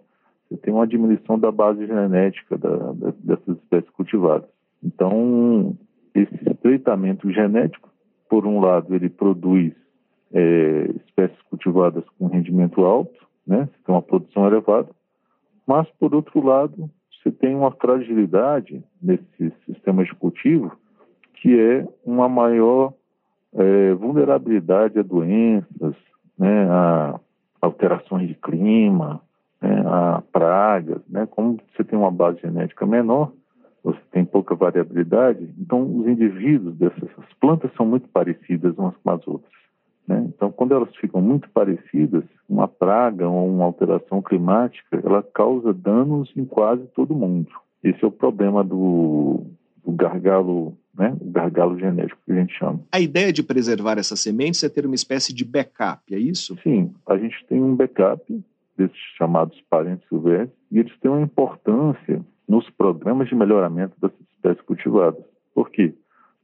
Você 0.51 0.57
tem 0.57 0.73
uma 0.73 0.87
diminuição 0.87 1.39
da 1.39 1.53
base 1.53 1.87
genética 1.87 2.57
da, 2.57 2.77
da, 2.93 3.13
dessas 3.23 3.57
espécies 3.59 3.91
cultivadas. 3.91 4.49
Então, 4.83 5.77
esse 6.15 6.35
estreitamento 6.51 7.31
genético, 7.31 7.89
por 8.29 8.47
um 8.47 8.61
lado, 8.61 8.95
ele 8.95 9.09
produz 9.09 9.73
é, 10.33 10.91
espécies 11.07 11.41
cultivadas 11.49 12.05
com 12.19 12.27
rendimento 12.27 12.85
alto, 12.85 13.27
né? 13.47 13.67
Você 13.67 13.85
tem 13.85 13.95
uma 13.95 14.03
produção 14.03 14.47
elevada, 14.47 14.89
mas 15.67 15.89
por 15.99 16.15
outro 16.15 16.45
lado 16.45 16.91
você 17.11 17.31
tem 17.31 17.55
uma 17.55 17.71
fragilidade 17.73 18.83
nesses 19.03 19.53
sistemas 19.67 20.07
de 20.07 20.15
cultivo 20.15 20.77
que 21.35 21.59
é 21.59 21.87
uma 22.05 22.29
maior 22.29 22.93
é, 23.55 23.95
vulnerabilidade 23.95 24.99
a 24.99 25.03
doenças, 25.03 25.95
né? 26.39 26.69
A 26.71 27.21
alterações 27.61 28.29
de 28.29 28.35
clima, 28.35 29.21
né? 29.61 29.83
a 29.87 30.23
pragas, 30.33 31.01
né? 31.09 31.27
Como 31.27 31.59
você 31.75 31.83
tem 31.85 31.99
uma 31.99 32.11
base 32.11 32.41
genética 32.41 32.87
menor, 32.87 33.33
você 33.89 34.01
tem 34.13 34.23
pouca 34.23 34.55
variabilidade, 34.55 35.49
então 35.59 35.83
os 35.83 36.07
indivíduos 36.07 36.77
dessas 36.77 37.09
plantas 37.41 37.71
são 37.75 37.87
muito 37.87 38.07
parecidas 38.09 38.77
umas 38.77 38.95
com 38.99 39.11
as 39.11 39.27
outras. 39.27 39.53
Né? 40.07 40.27
Então, 40.29 40.53
quando 40.53 40.75
elas 40.75 40.95
ficam 40.97 41.23
muito 41.23 41.49
parecidas, 41.51 42.23
uma 42.47 42.69
praga 42.69 43.27
ou 43.27 43.49
uma 43.49 43.65
alteração 43.65 44.21
climática, 44.21 45.01
ela 45.03 45.23
causa 45.23 45.73
danos 45.73 46.31
em 46.37 46.45
quase 46.45 46.87
todo 46.95 47.15
mundo. 47.15 47.49
Esse 47.83 48.05
é 48.05 48.07
o 48.07 48.11
problema 48.11 48.63
do, 48.63 49.47
do 49.83 49.93
gargalo, 49.93 50.77
né? 50.95 51.17
o 51.19 51.31
gargalo 51.31 51.79
genético 51.79 52.21
que 52.27 52.33
a 52.33 52.35
gente 52.35 52.53
chama. 52.59 52.81
A 52.93 53.01
ideia 53.01 53.33
de 53.33 53.43
preservar 53.43 53.99
essas 53.99 54.21
sementes 54.21 54.63
é 54.63 54.69
ter 54.69 54.85
uma 54.85 54.95
espécie 54.95 55.33
de 55.33 55.47
backup, 55.47 56.15
é 56.15 56.19
isso? 56.19 56.59
Sim, 56.63 56.93
a 57.07 57.17
gente 57.17 57.43
tem 57.49 57.63
um 57.63 57.75
backup 57.75 58.23
desses 58.77 58.99
chamados 59.17 59.59
parentes 59.71 60.07
silvestres 60.09 60.53
e 60.71 60.79
eles 60.79 60.93
têm 61.01 61.11
uma 61.11 61.23
importância 61.23 62.21
programas 62.79 63.29
de 63.29 63.35
melhoramento 63.35 63.95
dessas 64.01 64.21
espécies 64.37 64.63
cultivadas. 64.63 65.25
Por 65.55 65.69
quê? 65.71 65.93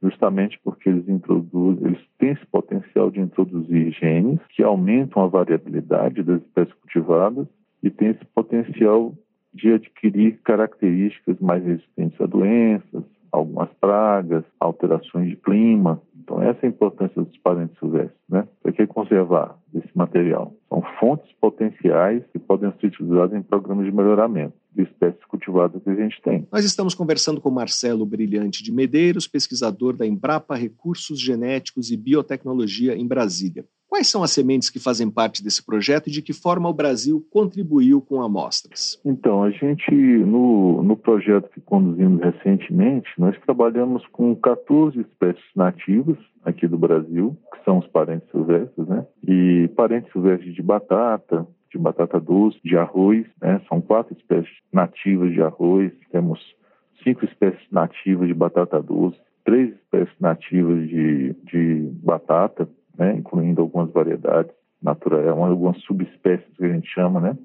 justamente 0.05 0.61
porque 0.63 0.91
eles 0.91 1.09
introduzem, 1.09 1.87
eles 1.87 2.01
têm 2.19 2.33
esse 2.33 2.47
potencial 2.47 3.11
de 3.11 3.21
introduzir 3.21 3.91
genes 3.93 4.39
que 4.51 4.63
aumentam 4.63 5.23
a 5.23 5.27
variabilidade 5.27 6.23
das 6.23 6.43
espécies 6.43 6.75
cultivadas 6.75 7.47
e 7.83 7.89
têm 7.89 8.09
esse 8.09 8.25
potencial 8.35 9.15
de 9.55 9.73
adquirir 9.73 10.39
características 10.45 11.39
mais 11.41 11.65
resistentes 11.65 12.21
a 12.21 12.27
doenças, 12.27 13.03
algumas 13.33 13.71
pragas, 13.81 14.45
alterações 14.61 15.31
de 15.31 15.37
clima. 15.37 16.03
Então, 16.23 16.43
essa 16.43 16.59
é 16.63 16.67
a 16.67 16.71
importância 16.71 17.23
dos 17.23 17.37
parentes 17.39 17.79
silvestres, 17.79 18.21
né? 18.29 18.47
Para 18.63 18.73
que 18.73 18.87
conservar 18.87 19.57
esse 19.75 19.97
material? 19.97 20.53
São 20.69 20.83
fontes 20.99 21.31
potenciais 21.41 22.23
que 22.33 22.39
podem 22.39 22.73
ser 22.73 22.89
utilizadas 22.89 23.35
em 23.39 23.43
programas 23.43 23.87
de 23.87 23.93
melhoramento 23.93 24.55
de 24.75 24.83
espécies 24.83 25.25
cultivadas 25.27 25.83
que 25.83 25.91
a 25.91 25.95
gente 25.95 26.21
tem. 26.23 26.47
Nós 26.53 26.65
estamos 26.65 26.95
conversando 26.95 27.41
com 27.41 27.51
Marcelo 27.51 28.05
Brilhante 28.05 28.63
de 28.63 28.73
Medeiros, 28.73 29.27
pesquisador 29.27 29.97
da 29.97 30.07
Embrapa 30.07 30.55
Recursos 30.55 31.21
Genéticos 31.21 31.91
e 31.91 31.97
Biotecnologia 31.97 32.97
em 32.97 33.07
Brasília. 33.07 33.65
Quais 33.95 34.09
são 34.09 34.25
as 34.25 34.33
sementes 34.33 34.71
que 34.71 34.81
fazem 34.81 35.09
parte 35.09 35.41
desse 35.41 35.65
projeto 35.65 36.09
e 36.09 36.11
de 36.11 36.21
que 36.21 36.33
forma 36.33 36.69
o 36.69 36.75
Brasil 36.75 37.25
contribuiu 37.31 38.01
com 38.01 38.23
amostras? 38.23 39.01
Então, 39.05 39.45
a 39.45 39.51
gente, 39.51 39.95
no, 39.95 40.83
no 40.83 40.97
projeto 40.97 41.49
que 41.51 41.61
conduzimos 41.61 42.21
recentemente, 42.21 43.09
nós 43.17 43.39
trabalhamos 43.47 44.05
com 44.09 44.35
14 44.35 44.99
espécies 45.01 45.45
nativas 45.55 46.17
aqui 46.45 46.67
do 46.67 46.77
Brasil, 46.77 47.37
que 47.53 47.65
são 47.65 47.79
os 47.79 47.87
parentes 47.87 48.29
silvestres, 48.33 48.85
né? 48.89 49.07
E 49.27 49.69
parentes 49.77 50.11
silvestres 50.11 50.55
de 50.55 50.63
batata, 50.63 51.47
de 51.75 51.79
batata 51.79 52.21
doce, 52.21 52.59
de 52.65 52.77
arroz, 52.77 53.27
né? 53.43 53.61
São 53.69 53.81
quatro 53.81 54.17
espécies 54.17 54.55
nativas 54.73 55.33
de 55.33 55.43
arroz. 55.43 55.93
Temos 56.13 56.41
cinco 57.03 57.25
espécies 57.25 57.61
nativas 57.71 58.29
de 58.29 58.35
batata 58.35 58.81
doce, 58.81 59.19
três 59.45 59.75
espécies 59.75 60.15
nativas 60.21 60.89
de, 60.89 61.35
de 61.45 61.91
batata, 62.03 62.69
né, 62.97 63.17
incluindo 63.17 63.61
algumas 63.61 63.91
variedades 63.93 64.53
naturais, 64.81 65.27
algumas 65.27 65.77
subespécies 65.83 66.47
que 66.57 66.65
a 66.65 66.69
gente 66.69 66.89
chama, 66.89 67.21
né? 67.21 67.37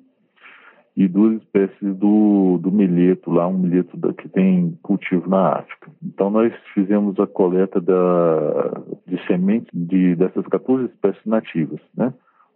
E 0.95 1.07
duas 1.07 1.41
espécies 1.41 1.95
do, 1.95 2.59
do 2.61 2.71
milheto, 2.71 3.31
lá 3.31 3.47
um 3.47 3.57
milheto 3.57 3.95
da, 3.97 4.13
que 4.13 4.27
tem 4.29 4.77
cultivo 4.83 5.29
na 5.29 5.59
África. 5.59 5.89
Então 6.03 6.29
nós 6.29 6.53
fizemos 6.73 7.17
a 7.19 7.25
coleta 7.25 7.79
da, 7.79 8.81
de 9.07 9.25
sementes 9.25 9.69
de, 9.73 10.15
dessas 10.15 10.45
14 10.47 10.85
espécies 10.85 11.25
nativas, 11.25 11.79
né? 11.95 12.13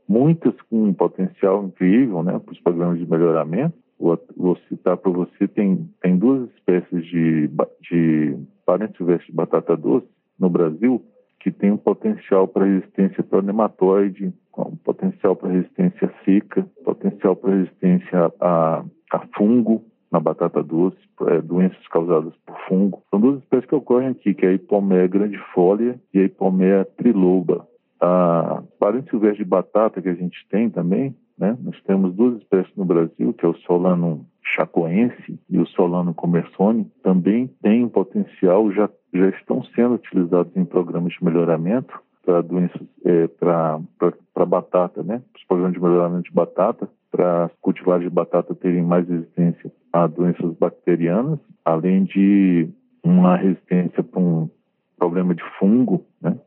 Muitas 0.07 0.53
com 0.69 0.83
um 0.83 0.93
potencial 0.93 1.65
incrível, 1.65 2.23
né, 2.23 2.39
para 2.39 2.51
os 2.51 2.59
programas 2.59 2.99
de 2.99 3.09
melhoramento. 3.09 3.75
Vou, 3.99 4.19
vou 4.35 4.57
citar 4.67 4.97
para 4.97 5.11
você, 5.11 5.47
tem, 5.47 5.89
tem 6.01 6.17
duas 6.17 6.49
espécies 6.51 7.05
de, 7.05 7.49
de 7.89 8.37
parente 8.65 8.97
silvestre 8.97 9.27
de 9.27 9.35
batata 9.35 9.77
doce 9.77 10.07
no 10.37 10.49
Brasil 10.49 11.01
que 11.43 11.51
tem 11.51 11.71
um 11.71 11.77
potencial 11.77 12.47
para 12.47 12.65
resistência 12.65 13.21
para 13.21 13.41
nematóide, 13.41 14.33
um 14.57 14.77
potencial 14.77 15.35
para 15.35 15.51
resistência 15.51 16.09
seca, 16.23 16.65
potencial 16.85 17.35
para 17.35 17.53
resistência 17.53 18.31
a, 18.39 18.83
a, 19.11 19.27
fungo 19.35 19.83
na 20.09 20.21
batata 20.21 20.63
doce, 20.63 20.97
é, 21.27 21.41
doenças 21.41 21.85
causadas 21.89 22.33
por 22.45 22.57
fungo. 22.69 23.03
São 23.09 23.19
duas 23.19 23.39
espécies 23.39 23.67
que 23.67 23.75
ocorrem 23.75 24.07
aqui, 24.07 24.33
que 24.33 24.45
é 24.45 24.49
a 24.49 24.53
hipomeia 24.53 25.05
grandifólia 25.05 25.99
e 26.13 26.19
a 26.19 26.23
hipomeia 26.23 26.85
triloba. 26.97 27.67
A 28.05 28.61
parente 28.77 29.17
de 29.17 29.45
batata 29.45 30.01
que 30.01 30.09
a 30.09 30.13
gente 30.13 30.45
tem 30.49 30.69
também, 30.69 31.15
né? 31.37 31.57
Nós 31.61 31.81
temos 31.83 32.13
duas 32.13 32.41
espécies 32.41 32.75
no 32.75 32.83
Brasil, 32.83 33.33
que 33.33 33.45
é 33.45 33.47
o 33.47 33.55
Solano 33.59 34.25
chacoense 34.43 35.39
e 35.49 35.57
o 35.57 35.65
Solano 35.67 36.13
comersone, 36.13 36.91
também 37.01 37.47
têm 37.61 37.85
um 37.85 37.89
potencial, 37.89 38.69
já, 38.73 38.89
já 39.13 39.29
estão 39.29 39.63
sendo 39.73 39.93
utilizados 39.93 40.53
em 40.57 40.65
programas 40.65 41.13
de 41.13 41.23
melhoramento 41.23 41.97
para 42.25 42.41
doenças, 42.41 42.81
é, 43.05 43.27
para 43.27 44.45
batata, 44.45 45.01
né? 45.01 45.21
Os 45.33 45.45
programas 45.45 45.73
de 45.73 45.81
melhoramento 45.81 46.23
de 46.23 46.35
batata, 46.35 46.89
para 47.09 47.49
cultivares 47.61 48.03
de 48.03 48.09
batata 48.09 48.53
terem 48.53 48.83
mais 48.83 49.07
resistência 49.07 49.71
a 49.93 50.07
doenças 50.07 50.51
bacterianas, 50.57 51.39
além 51.63 52.03
de 52.03 52.67
uma 53.01 53.37
resistência 53.37 54.03
para 54.03 54.19
um 54.19 54.49
problema 54.97 55.33
de 55.33 55.43
fungo, 55.57 56.03
né? 56.21 56.37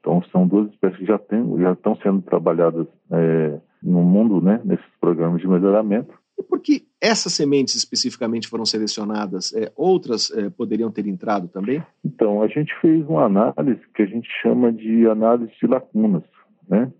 Então 0.00 0.22
são 0.30 0.46
duas 0.46 0.70
espécies 0.70 0.98
que 0.98 1.06
já, 1.06 1.18
tem, 1.18 1.58
já 1.58 1.72
estão 1.72 1.96
sendo 1.96 2.22
trabalhadas 2.22 2.86
é, 3.10 3.58
no 3.82 4.02
mundo, 4.02 4.40
né, 4.40 4.60
nesses 4.64 4.86
programas 5.00 5.40
de 5.40 5.48
melhoramento. 5.48 6.14
E 6.38 6.42
por 6.42 6.60
que 6.60 6.86
essas 7.00 7.32
sementes 7.32 7.74
especificamente 7.74 8.46
foram 8.46 8.64
selecionadas? 8.64 9.52
É, 9.54 9.72
outras 9.76 10.30
é, 10.30 10.48
poderiam 10.48 10.90
ter 10.90 11.06
entrado 11.06 11.48
também? 11.48 11.82
Então, 12.04 12.42
a 12.42 12.46
gente 12.46 12.72
fez 12.80 13.04
uma 13.08 13.24
análise 13.24 13.80
que 13.94 14.02
a 14.02 14.06
gente 14.06 14.28
chama 14.40 14.72
de 14.72 15.06
análise 15.08 15.52
de 15.60 15.66
lacunas, 15.66 16.22
né? 16.68 16.92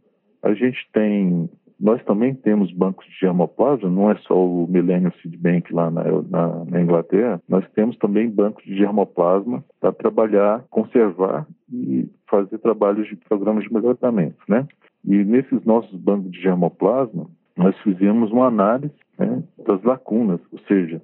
A 0.43 0.53
gente 0.55 0.79
tem, 0.93 1.49
nós 1.81 2.03
também 2.05 2.35
temos 2.35 2.73
bancos 2.73 3.07
de 3.07 3.13
germoplasma, 3.13 3.89
não 3.89 4.11
é 4.11 4.17
só 4.19 4.35
o 4.35 4.67
Millennium 4.69 5.13
Seed 5.23 5.37
Bank 5.37 5.73
lá 5.73 5.91
na, 5.91 6.03
na, 6.23 6.65
na 6.65 6.83
Inglaterra, 6.83 7.41
nós 7.49 7.65
temos 7.71 7.97
também 7.99 8.29
bancos 8.29 8.65
de 8.65 8.77
germoplasma 8.77 9.65
para 9.81 9.93
trabalhar, 9.93 10.65
conservar 10.71 11.47
e 11.73 12.11
fazer 12.29 12.59
trabalhos 12.59 13.07
de 13.09 13.17
programas 13.17 13.65
de 13.65 13.73
melhoramento, 13.73 14.39
né? 14.49 14.67
E 15.05 15.25
nesses 15.25 15.65
nossos 15.65 15.99
bancos 16.01 16.33
de 16.33 16.41
germoplasma, 16.41 17.27
nós 17.57 17.79
fizemos 17.81 18.31
uma 18.33 18.47
análise 18.47 18.95
né, 19.19 19.43
das 19.67 19.83
lacunas, 19.83 20.41
ou 20.53 20.59
seja, 20.61 21.01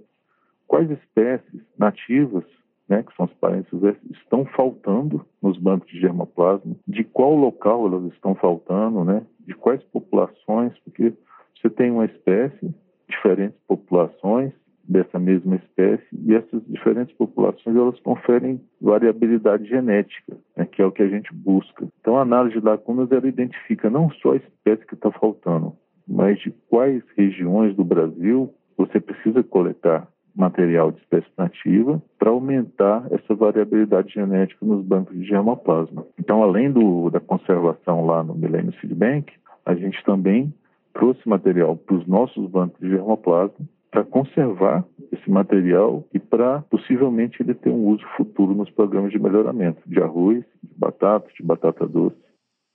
quais 0.66 0.90
espécies 0.90 1.62
nativas, 1.78 2.44
né, 2.88 3.02
que 3.02 3.14
são 3.16 3.26
os 3.26 3.32
parentes 3.34 3.70
estão 4.10 4.44
faltando 4.44 5.24
nos 5.42 5.58
bancos 5.58 5.90
de 5.90 6.00
germoplasma, 6.00 6.76
de 6.86 7.04
qual 7.04 7.34
local 7.34 7.86
elas 7.86 8.12
estão 8.12 8.34
faltando, 8.34 9.04
né, 9.04 9.22
de 9.46 9.54
quais 9.54 9.82
populações, 9.84 10.72
porque 10.84 11.12
você 11.56 11.70
tem 11.70 11.90
uma 11.90 12.04
espécie, 12.04 12.74
diferentes 13.08 13.58
populações, 13.66 14.52
dessa 14.86 15.18
mesma 15.18 15.56
espécie 15.56 16.04
e 16.12 16.34
essas 16.34 16.62
diferentes 16.66 17.14
populações 17.16 17.74
elas 17.76 17.98
conferem 18.00 18.60
variabilidade 18.80 19.66
genética, 19.66 20.36
né, 20.56 20.66
que 20.66 20.82
é 20.82 20.86
o 20.86 20.92
que 20.92 21.02
a 21.02 21.08
gente 21.08 21.32
busca. 21.32 21.88
Então 22.00 22.18
a 22.18 22.22
análise 22.22 22.58
de 22.58 22.64
lacunas 22.64 23.10
ela 23.10 23.26
identifica 23.26 23.88
não 23.88 24.10
só 24.10 24.32
a 24.32 24.36
espécie 24.36 24.86
que 24.86 24.94
está 24.94 25.10
faltando, 25.10 25.74
mas 26.06 26.38
de 26.40 26.50
quais 26.68 27.02
regiões 27.16 27.74
do 27.74 27.84
Brasil 27.84 28.52
você 28.76 29.00
precisa 29.00 29.42
coletar 29.42 30.08
material 30.34 30.90
de 30.90 31.00
espécie 31.00 31.28
nativa 31.38 32.02
para 32.18 32.30
aumentar 32.30 33.06
essa 33.10 33.34
variabilidade 33.34 34.12
genética 34.12 34.64
nos 34.66 34.84
bancos 34.84 35.16
de 35.16 35.24
germoplasma. 35.24 36.04
Então, 36.18 36.42
além 36.42 36.70
do, 36.70 37.10
da 37.10 37.20
conservação 37.20 38.04
lá 38.04 38.22
no 38.22 38.34
Millennium 38.34 38.72
Seed 38.80 38.92
Bank, 38.94 39.32
a 39.64 39.74
gente 39.74 40.02
também 40.04 40.52
trouxe 40.92 41.28
material 41.28 41.76
para 41.76 41.96
os 41.96 42.06
nossos 42.06 42.50
bancos 42.50 42.78
de 42.80 42.90
germoplasma 42.90 43.66
para 43.90 44.04
conservar 44.04 44.84
esse 45.12 45.30
material 45.30 46.04
e 46.12 46.18
para 46.18 46.62
possivelmente 46.62 47.40
ele 47.40 47.54
ter 47.54 47.70
um 47.70 47.86
uso 47.86 48.04
futuro 48.16 48.52
nos 48.52 48.68
programas 48.70 49.12
de 49.12 49.20
melhoramento 49.20 49.80
de 49.86 50.00
arroz, 50.00 50.44
de 50.60 50.74
batata, 50.76 51.28
de 51.32 51.44
batata 51.44 51.86
doce. 51.86 52.16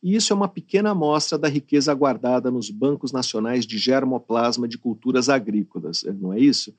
E 0.01 0.15
isso 0.15 0.31
é 0.31 0.35
uma 0.35 0.47
pequena 0.47 0.91
amostra 0.91 1.37
da 1.37 1.49
riqueza 1.49 1.93
guardada 1.93 2.49
nos 2.49 2.69
bancos 2.69 3.11
nacionais 3.11 3.65
de 3.65 3.77
germoplasma 3.77 4.65
de 4.65 4.77
culturas 4.77 5.27
agrícolas, 5.27 6.05
não 6.21 6.31
é 6.31 6.39
isso? 6.39 6.73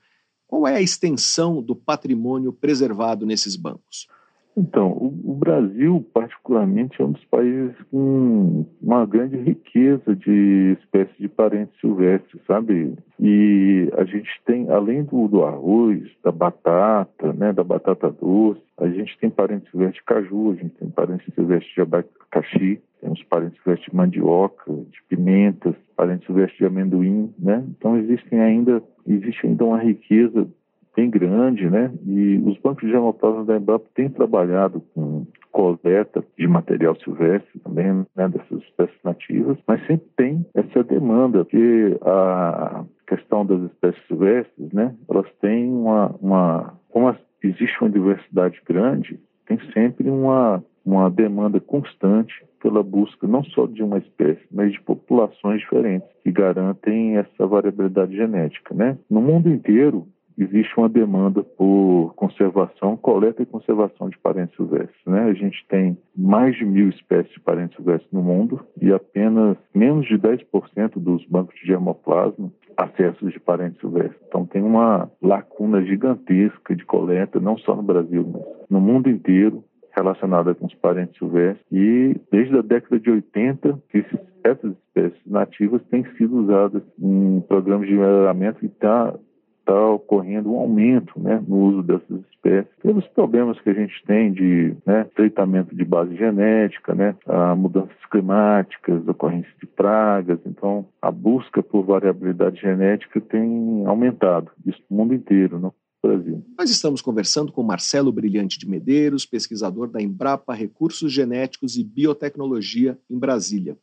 Qual 0.51 0.67
é 0.67 0.75
a 0.75 0.81
extensão 0.81 1.63
do 1.63 1.73
patrimônio 1.73 2.51
preservado 2.51 3.25
nesses 3.25 3.55
bancos? 3.55 4.09
Então, 4.55 4.91
o, 4.91 5.33
Brasil, 5.33 6.05
particularmente, 6.13 7.01
é 7.01 7.05
um 7.05 7.13
dos 7.13 7.23
países 7.25 7.75
com 7.89 8.65
uma 8.81 9.05
grande 9.05 9.37
riqueza 9.37 10.15
de 10.15 10.77
espécies 10.79 11.17
de 11.17 11.29
parentes 11.29 11.79
silvestres, 11.79 12.41
sabe? 12.45 12.93
E 13.19 13.89
a 13.97 14.03
gente 14.03 14.29
tem, 14.45 14.69
além 14.69 15.03
do, 15.03 15.27
do 15.27 15.43
arroz, 15.43 16.03
da 16.23 16.31
batata, 16.31 17.31
né, 17.33 17.53
da 17.53 17.63
batata 17.63 18.11
doce, 18.11 18.61
a 18.77 18.87
gente 18.89 19.17
tem 19.19 19.29
parentes 19.29 19.69
silvestres 19.71 20.01
de 20.01 20.05
caju, 20.05 20.51
a 20.51 20.55
gente 20.55 20.75
tem 20.75 20.89
parentes 20.89 21.33
silvestres 21.33 21.73
de 21.73 21.81
abacaxi, 21.81 22.81
temos 22.99 23.23
parentes 23.23 23.61
silvestres 23.63 23.89
de 23.89 23.95
mandioca, 23.95 24.71
de 24.71 25.03
pimentas, 25.07 25.75
parentes 25.95 26.25
silvestres 26.25 26.57
de 26.57 26.65
amendoim, 26.65 27.33
né? 27.39 27.63
Então 27.69 27.97
existem 27.97 28.39
ainda, 28.39 28.83
existe 29.07 29.47
ainda 29.47 29.65
uma 29.65 29.79
riqueza 29.79 30.47
bem 30.95 31.09
grande, 31.09 31.69
né? 31.69 31.91
E 32.05 32.41
os 32.45 32.57
bancos 32.59 32.83
de 32.83 32.91
germoplasma 32.91 33.45
da 33.45 33.57
Embrapa 33.57 33.85
têm 33.93 34.09
trabalhado 34.09 34.81
com 34.93 35.25
coleta 35.51 36.23
de 36.37 36.47
material 36.47 36.95
silvestre 36.95 37.59
também, 37.59 38.05
né, 38.15 38.27
dessas 38.29 38.63
espécies 38.63 38.97
nativas, 39.03 39.57
mas 39.67 39.85
sempre 39.85 40.07
tem 40.15 40.45
essa 40.53 40.83
demanda, 40.83 41.43
porque 41.43 41.97
a 42.03 42.85
questão 43.05 43.45
das 43.45 43.61
espécies 43.63 44.01
silvestres, 44.07 44.71
né, 44.71 44.95
elas 45.09 45.27
têm 45.41 45.69
uma, 45.69 46.15
uma 46.21 46.73
como 46.89 47.13
existe 47.43 47.81
uma 47.81 47.89
diversidade 47.89 48.61
grande, 48.65 49.19
tem 49.45 49.59
sempre 49.73 50.09
uma, 50.09 50.63
uma 50.85 51.09
demanda 51.09 51.59
constante 51.59 52.33
pela 52.61 52.83
busca 52.83 53.27
não 53.27 53.43
só 53.43 53.65
de 53.65 53.83
uma 53.83 53.97
espécie, 53.97 54.41
mas 54.51 54.71
de 54.71 54.81
populações 54.81 55.59
diferentes 55.59 56.07
que 56.23 56.31
garantem 56.31 57.17
essa 57.17 57.47
variabilidade 57.47 58.15
genética, 58.15 58.73
né? 58.73 58.97
No 59.09 59.19
mundo 59.19 59.49
inteiro, 59.49 60.07
existe 60.43 60.73
uma 60.77 60.89
demanda 60.89 61.43
por 61.43 62.13
conservação, 62.15 62.97
coleta 62.97 63.41
e 63.43 63.45
conservação 63.45 64.09
de 64.09 64.17
parentes 64.17 64.55
silvestres. 64.55 65.01
Né? 65.05 65.23
A 65.23 65.33
gente 65.33 65.65
tem 65.67 65.97
mais 66.15 66.55
de 66.55 66.65
mil 66.65 66.89
espécies 66.89 67.31
de 67.33 67.39
parentes 67.39 67.75
silvestres 67.75 68.11
no 68.11 68.21
mundo 68.21 68.59
e 68.81 68.91
apenas 68.91 69.57
menos 69.73 70.07
de 70.07 70.17
10% 70.17 70.93
dos 70.95 71.25
bancos 71.25 71.55
de 71.59 71.67
germoplasma 71.67 72.51
acessos 72.77 73.31
de 73.31 73.39
parentes 73.39 73.79
silvestres. 73.79 74.19
Então 74.27 74.45
tem 74.45 74.61
uma 74.61 75.11
lacuna 75.21 75.83
gigantesca 75.83 76.75
de 76.75 76.85
coleta, 76.85 77.39
não 77.39 77.57
só 77.57 77.75
no 77.75 77.83
Brasil, 77.83 78.27
mas 78.31 78.43
no 78.69 78.79
mundo 78.79 79.09
inteiro, 79.09 79.63
relacionada 79.95 80.55
com 80.55 80.65
os 80.65 80.73
parentes 80.75 81.17
silvestres. 81.17 81.65
E 81.71 82.15
desde 82.31 82.57
a 82.57 82.61
década 82.61 82.99
de 82.99 83.11
80, 83.11 83.79
esses, 83.93 84.19
essas 84.43 84.71
espécies 84.71 85.21
nativas 85.25 85.81
têm 85.89 86.03
sido 86.17 86.37
usadas 86.37 86.81
em 86.99 87.41
programas 87.41 87.87
de 87.87 87.93
melhoramento 87.93 88.63
e 88.63 88.67
está 88.67 89.13
está 89.61 89.89
ocorrendo 89.91 90.51
um 90.51 90.59
aumento 90.59 91.19
né, 91.19 91.41
no 91.47 91.55
uso 91.57 91.83
dessas 91.83 92.19
espécies, 92.31 92.71
pelos 92.81 93.07
problemas 93.07 93.59
que 93.61 93.69
a 93.69 93.73
gente 93.73 93.93
tem 94.05 94.31
de 94.33 94.75
né, 94.85 95.05
tratamento 95.15 95.75
de 95.75 95.85
base 95.85 96.15
genética, 96.15 96.93
né, 96.93 97.15
mudanças 97.55 97.95
climáticas, 98.11 99.07
ocorrência 99.07 99.51
de 99.59 99.67
pragas. 99.67 100.39
Então, 100.45 100.85
a 101.01 101.11
busca 101.11 101.63
por 101.63 101.85
variabilidade 101.85 102.59
genética 102.59 103.21
tem 103.21 103.83
aumentado, 103.85 104.51
isso 104.65 104.81
no 104.89 104.97
mundo 104.97 105.13
inteiro. 105.13 105.59
Não? 105.59 105.73
Brasil. 106.03 106.43
Nós 106.57 106.71
estamos 106.71 106.99
conversando 106.99 107.51
com 107.51 107.61
Marcelo 107.61 108.11
Brilhante 108.11 108.57
de 108.57 108.67
Medeiros, 108.67 109.23
pesquisador 109.23 109.87
da 109.87 110.01
Embrapa 110.01 110.51
Recursos 110.53 111.13
Genéticos 111.13 111.77
e 111.77 111.83
Biotecnologia 111.83 112.97
em 113.07 113.19
Brasília. 113.19 113.77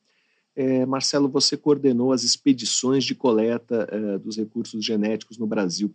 É, 0.59 0.85
Marcelo, 0.85 1.29
você 1.29 1.57
coordenou 1.57 2.13
as 2.13 2.25
expedições 2.25 3.05
de 3.05 3.15
coleta 3.15 3.87
é, 3.93 4.19
dos 4.19 4.37
recursos 4.37 4.85
genéticos 4.85 5.39
no 5.39 5.47
Brasil. 5.47 5.95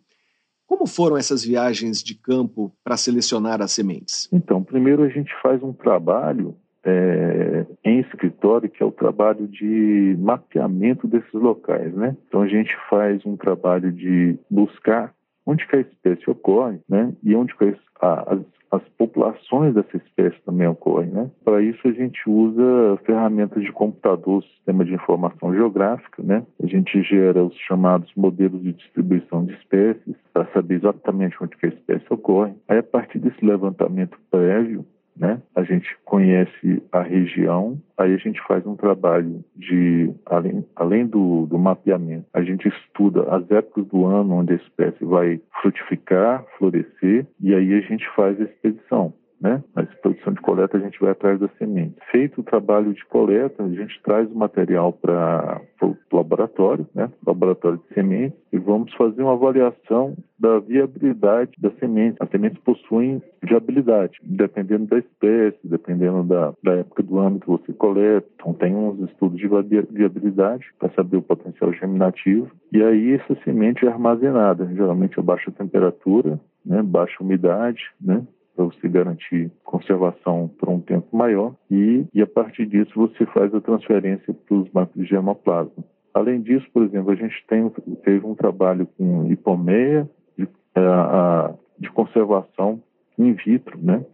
Como 0.66 0.88
foram 0.88 1.18
essas 1.18 1.44
viagens 1.44 2.02
de 2.02 2.16
campo 2.16 2.74
para 2.82 2.96
selecionar 2.96 3.62
as 3.62 3.74
sementes? 3.74 4.30
Então, 4.32 4.64
primeiro 4.64 5.04
a 5.04 5.10
gente 5.10 5.34
faz 5.42 5.62
um 5.62 5.74
trabalho 5.74 6.56
é, 6.86 7.66
em 7.84 8.00
escritório, 8.00 8.70
que 8.70 8.82
é 8.82 8.86
o 8.86 8.92
trabalho 8.92 9.50
de 9.50 10.16
mapeamento 10.18 11.10
desses 11.10 11.34
locais, 11.34 11.94
né? 11.94 12.16
Então 12.26 12.42
a 12.42 12.48
gente 12.48 12.74
faz 12.90 13.26
um 13.26 13.36
trabalho 13.36 13.92
de 13.92 14.40
buscar 14.50 15.14
onde 15.46 15.68
que 15.68 15.76
a 15.76 15.82
espécie 15.82 16.30
ocorre, 16.30 16.80
né? 16.88 17.14
E 17.22 17.36
onde 17.36 17.54
que 17.58 17.76
as, 18.00 18.40
as 18.74 18.82
populações 18.98 19.76
dessa 19.76 19.98
espécie 19.98 20.42
também 20.44 20.68
ocorrem, 20.68 21.10
né? 21.12 21.30
Para 21.46 21.62
isso 21.62 21.88
a 21.88 21.92
gente 21.92 22.20
usa 22.28 22.98
ferramentas 23.06 23.64
de 23.64 23.72
computador, 23.72 24.44
sistema 24.44 24.84
de 24.84 24.96
informação 24.96 25.54
geográfica, 25.54 26.24
né? 26.24 26.44
A 26.62 26.66
gente 26.66 27.04
gera 27.04 27.44
os 27.44 27.56
chamados 27.68 28.12
modelos 28.16 28.64
de 28.64 28.74
distribuição 28.74 29.46
de 29.46 29.54
espécies 29.54 30.16
para 30.34 30.48
saber 30.54 30.76
exatamente 30.76 31.38
onde 31.40 31.56
que 31.56 31.68
a 31.68 31.70
espécie 31.70 32.06
ocorre. 32.10 32.54
Aí 32.68 32.80
a 32.80 32.84
partir 32.84 33.20
desse 33.20 33.46
levantamento 33.46 34.18
prévio, 34.32 34.84
né? 35.16 35.42
A 35.56 35.64
gente 35.64 35.88
conhece 36.06 36.84
a 36.92 37.02
região, 37.02 37.80
aí 37.98 38.14
a 38.14 38.18
gente 38.18 38.42
faz 38.48 38.66
um 38.66 38.76
trabalho 38.76 39.44
de, 39.56 40.12
além, 40.26 40.66
além 40.76 41.06
do, 41.06 41.46
do 41.46 41.58
mapeamento, 41.58 42.26
a 42.34 42.42
gente 42.42 42.68
estuda 42.68 43.24
as 43.34 43.50
épocas 43.52 43.86
do 43.88 44.06
ano 44.06 44.36
onde 44.36 44.54
a 44.54 44.58
espécie 44.58 45.04
vai 45.06 45.40
frutificar, 45.62 46.46
florescer, 46.58 47.26
e 47.40 47.54
aí 47.54 47.74
a 47.74 47.82
gente 47.82 48.08
faz 48.16 48.40
a 48.40 48.44
expedição 48.44 49.14
né? 49.44 49.62
Na 49.76 49.84
exposição 49.84 50.32
de 50.32 50.40
coleta 50.40 50.78
a 50.78 50.80
gente 50.80 50.98
vai 51.02 51.12
atrás 51.12 51.38
da 51.38 51.50
semente. 51.60 51.96
Feito 52.10 52.40
o 52.40 52.44
trabalho 52.44 52.94
de 52.94 53.06
coleta, 53.06 53.62
a 53.62 53.68
gente 53.68 54.02
traz 54.02 54.32
o 54.32 54.36
material 54.36 54.94
para 54.94 55.62
o 55.82 55.96
laboratório, 56.16 56.88
né? 56.96 57.12
Laboratório 57.28 57.78
de 57.78 57.94
sementes 57.94 58.40
e 58.54 58.58
vamos 58.58 58.94
fazer 58.94 59.22
uma 59.22 59.34
avaliação 59.34 60.16
da 60.40 60.60
viabilidade 60.60 61.52
da 61.58 61.70
semente. 61.72 62.16
As 62.22 62.30
sementes 62.30 62.58
possuem 62.64 63.22
viabilidade, 63.42 64.18
dependendo 64.24 64.86
da 64.86 65.00
espécie, 65.00 65.60
dependendo 65.66 66.24
da, 66.24 66.54
da 66.64 66.76
época 66.76 67.04
do 67.04 67.20
ano 67.20 67.40
que 67.40 67.48
você 67.48 67.74
coleta. 67.74 68.26
Então 68.36 68.54
tem 68.54 68.74
uns 68.74 68.98
estudos 69.10 69.38
de 69.38 69.48
viabilidade 69.48 70.66
para 70.80 70.90
saber 70.94 71.18
o 71.18 71.22
potencial 71.22 71.74
germinativo 71.74 72.50
e 72.72 72.82
aí 72.82 73.16
essa 73.16 73.36
semente 73.44 73.86
é 73.86 73.90
armazenada, 73.90 74.66
geralmente 74.74 75.20
a 75.20 75.24
baixa 75.24 75.52
temperatura, 75.52 76.40
né? 76.66 76.82
Baixa 76.82 77.22
umidade, 77.22 77.84
né? 78.00 78.26
Para 78.56 78.66
você 78.66 78.88
garantir 78.88 79.52
conservação 79.64 80.50
por 80.60 80.70
um 80.70 80.80
tempo 80.80 81.16
maior 81.16 81.54
e, 81.70 82.06
e 82.14 82.22
a 82.22 82.28
partir 82.28 82.66
disso 82.66 82.92
você 82.96 83.26
faz 83.28 83.54
a 83.54 83.62
transferência 83.62 84.34
para 84.34 84.56
os 84.56 84.70
bancos 84.70 85.02
de 85.02 85.08
germoplasma. 85.08 85.84
Além 86.14 86.42
disso, 86.42 86.66
por 86.72 86.84
exemplo, 86.84 87.12
a 87.12 87.16
gente 87.16 87.36
tem, 87.48 87.68
teve 88.04 88.26
um 88.26 88.36
trabalho 88.36 88.88
com 88.98 89.32
hipomeia 89.32 90.08
de, 90.38 90.48
a, 90.76 91.54
de 91.80 91.90
conservação 91.92 92.82
in 93.18 93.34
vitro, 93.34 93.78
né? 93.82 94.06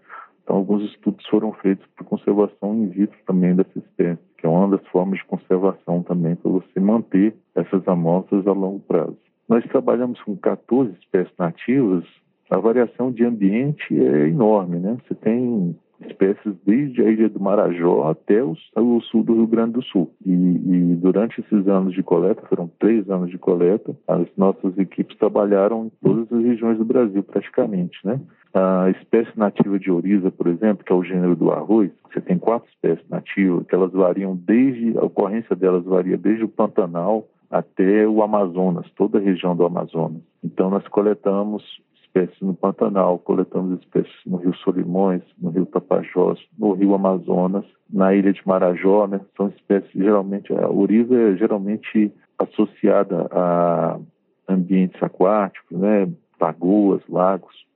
Então, 0.44 0.58
alguns 0.58 0.84
estudos 0.84 1.26
foram 1.28 1.52
feitos 1.54 1.86
para 1.96 2.06
conservação 2.06 2.74
in 2.74 2.88
vitro 2.88 3.18
também 3.28 3.54
dessa 3.54 3.78
espécie, 3.78 4.20
que 4.38 4.48
é 4.48 4.50
uma 4.50 4.78
das 4.78 4.88
formas 4.88 5.20
de 5.20 5.26
conservação 5.26 6.02
também 6.02 6.36
para 6.36 6.50
você 6.50 6.80
manter 6.80 7.36
essas 7.54 7.88
amostras 7.88 8.48
a 8.48 8.52
longo 8.52 8.80
prazo. 8.80 9.18
Nós 9.48 9.64
trabalhamos 9.66 10.22
com 10.24 10.36
14 10.38 10.92
espécies 10.94 11.34
nativas 11.38 12.06
a 12.50 12.58
variação 12.58 13.12
de 13.12 13.24
ambiente 13.24 13.94
é 13.94 14.28
enorme, 14.28 14.80
né? 14.80 14.98
Você 15.08 15.16
tem 15.16 15.76
espécies 16.08 16.56
desde 16.66 17.02
a 17.02 17.10
ilha 17.10 17.30
do 17.30 17.40
Marajó 17.40 18.10
até 18.10 18.44
o, 18.44 18.56
o, 18.76 19.02
sul 19.02 19.24
do 19.24 19.36
Rio 19.36 19.48
Grande 19.48 19.74
do 19.74 19.84
Sul. 19.84 20.10
E, 20.26 20.32
e, 20.32 20.96
durante 20.96 21.42
esses 21.42 21.68
anos 21.68 21.94
de 21.94 22.02
coleta, 22.02 22.42
foram 22.48 22.72
três 22.80 23.10
anos 23.10 23.30
de 23.30 23.38
coleta, 23.38 23.96
as 24.08 24.26
nossas 24.38 24.78
equipes 24.78 25.18
trabalharam 25.18 25.86
em 25.86 25.92
todas 26.02 26.32
as 26.32 26.44
regiões 26.44 26.78
do 26.78 26.86
Brasil, 26.86 27.22
praticamente, 27.24 27.98
né? 28.06 28.20
A 28.54 28.90
espécie 28.90 29.38
nativa 29.38 29.78
de 29.78 29.92
Oriza, 29.92 30.32
por 30.32 30.48
exemplo, 30.48 30.84
que 30.84 30.92
é 30.92 30.96
o 30.96 31.04
gênero 31.04 31.36
do 31.36 31.52
arroz, 31.52 31.92
você 32.12 32.20
tem 32.20 32.40
quatro 32.40 32.68
espécies 32.70 33.08
nativas, 33.08 33.66
que 33.68 33.76
elas 33.76 33.92
variam 33.92 34.36
desde, 34.36 34.98
a 34.98 35.06
ocorrência 35.06 35.56
delas 35.56 35.84
varia 35.84 36.18
desde 36.18 36.46
o 36.46 36.50
Pantanal 36.50 37.28
até 37.52 38.08
o 38.08 38.24
Amazonas, 38.24 38.90
toda 38.96 39.20
a 39.20 39.22
região 39.22 39.56
do 39.56 39.66
Amazonas. 39.66 40.22
Então, 40.44 40.70
nós 40.70 40.88
coletamos 40.88 41.64
espécies 42.10 42.42
no 42.42 42.54
Pantanal, 42.54 43.20
coletamos 43.20 43.80
espécies 43.80 44.14
no 44.26 44.38
Rio 44.38 44.54
Solimões, 44.56 45.22
no 45.38 45.52
Rio 45.52 45.66
Tapajós, 45.66 46.40
no 46.58 46.74
Rio 46.74 46.94
Amazonas, 46.94 47.66
na 47.90 48.14
ilha 48.14 48.34
de 48.34 48.42
Marajó, 48.46 49.08
né? 49.08 49.22
São 49.38 49.48
espécies 49.50 49.92
geralmente 49.94 50.54
a 50.54 50.70
oriva 50.70 51.16
é 51.16 51.36
geralmente 51.36 52.12
associada 52.38 53.28
a 53.32 54.00
ambientes 54.48 55.02
aquáticos, 55.02 55.78
né? 55.78 56.10
Lagoas, 56.40 57.02
lagos. 57.08 57.69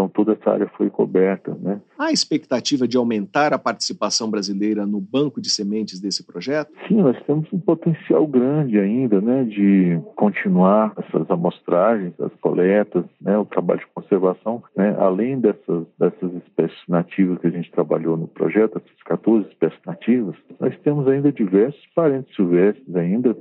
Então, 0.00 0.08
toda 0.08 0.32
essa 0.32 0.50
área 0.50 0.66
foi 0.78 0.88
coberta. 0.88 1.54
Né? 1.60 1.78
Há 1.98 2.10
expectativa 2.10 2.88
de 2.88 2.96
aumentar 2.96 3.52
a 3.52 3.58
participação 3.58 4.30
brasileira 4.30 4.86
no 4.86 4.98
banco 4.98 5.42
de 5.42 5.50
sementes 5.50 6.00
desse 6.00 6.26
projeto? 6.26 6.72
Sim, 6.88 7.02
nós 7.02 7.22
temos 7.24 7.46
um 7.52 7.60
potencial 7.60 8.26
grande 8.26 8.78
ainda 8.78 9.20
né, 9.20 9.44
de 9.44 10.00
continuar 10.16 10.94
essas 10.96 11.30
amostragens, 11.30 12.18
as 12.18 12.32
coletas, 12.40 13.04
né, 13.20 13.36
o 13.36 13.44
trabalho 13.44 13.80
de 13.80 13.86
conservação. 13.88 14.62
Né, 14.74 14.96
além 14.98 15.38
dessas, 15.38 15.86
dessas 15.98 16.32
espécies 16.46 16.80
nativas 16.88 17.38
que 17.38 17.48
a 17.48 17.50
gente 17.50 17.70
trabalhou 17.70 18.16
no 18.16 18.26
projeto, 18.26 18.78
essas 18.78 19.02
14 19.04 19.48
espécies 19.48 19.80
nativas, 19.84 20.34
nós 20.58 20.74
temos 20.78 21.06
ainda 21.08 21.30
diversos 21.30 21.86
parentes 21.94 22.34
silvestres 22.34 22.96
ainda 22.96 23.36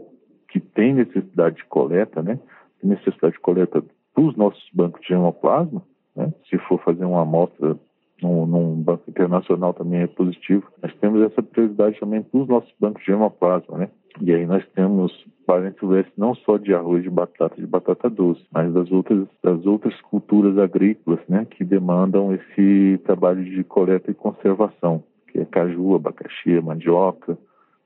que 0.50 0.60
têm 0.60 0.94
necessidade 0.94 1.56
de 1.56 1.66
coleta, 1.66 2.22
né, 2.22 2.38
necessidade 2.84 3.36
de 3.36 3.40
coleta 3.40 3.82
dos 4.14 4.36
nossos 4.36 4.68
bancos 4.74 5.00
de 5.08 5.14
hemoplasma, 5.14 5.82
né? 6.20 6.34
Se 6.50 6.58
for 6.60 6.82
fazer 6.84 7.06
uma 7.06 7.22
amostra 7.22 7.78
num, 8.22 8.46
num, 8.46 8.76
banco 8.76 9.04
internacional 9.08 9.74
também 9.74 10.02
é 10.02 10.08
positivo. 10.08 10.70
Nós 10.84 10.94
temos 10.96 11.22
essa 11.22 11.42
prioridade 11.42 11.98
também 12.00 12.22
para 12.22 12.42
os 12.42 12.48
nossos 12.48 12.74
bancos 12.78 13.04
de 13.06 13.12
hemoplasma, 13.12 13.78
né? 13.78 13.90
E 14.22 14.34
aí 14.34 14.46
nós 14.46 14.66
temos 14.76 15.12
parentes 15.46 15.82
não 16.18 16.36
só 16.36 16.58
de 16.58 16.74
arroz 16.74 17.04
de 17.04 17.10
batata, 17.10 17.56
de 17.56 17.66
batata 17.66 18.10
doce, 18.10 18.44
mas 18.52 18.74
das 18.74 18.92
outras, 18.92 19.26
das 19.42 19.66
outras 19.66 20.00
culturas 20.02 20.58
agrícolas, 20.58 21.20
né? 21.30 21.48
Que 21.50 21.64
demandam 21.64 22.34
esse 22.34 23.00
trabalho 23.06 23.44
de 23.44 23.64
coleta 23.64 24.12
e 24.12 24.14
conservação, 24.14 25.02
que 25.30 25.40
é 25.40 25.46
caju, 25.46 25.96
abacaxi, 25.96 26.60
mandioca, 26.60 27.38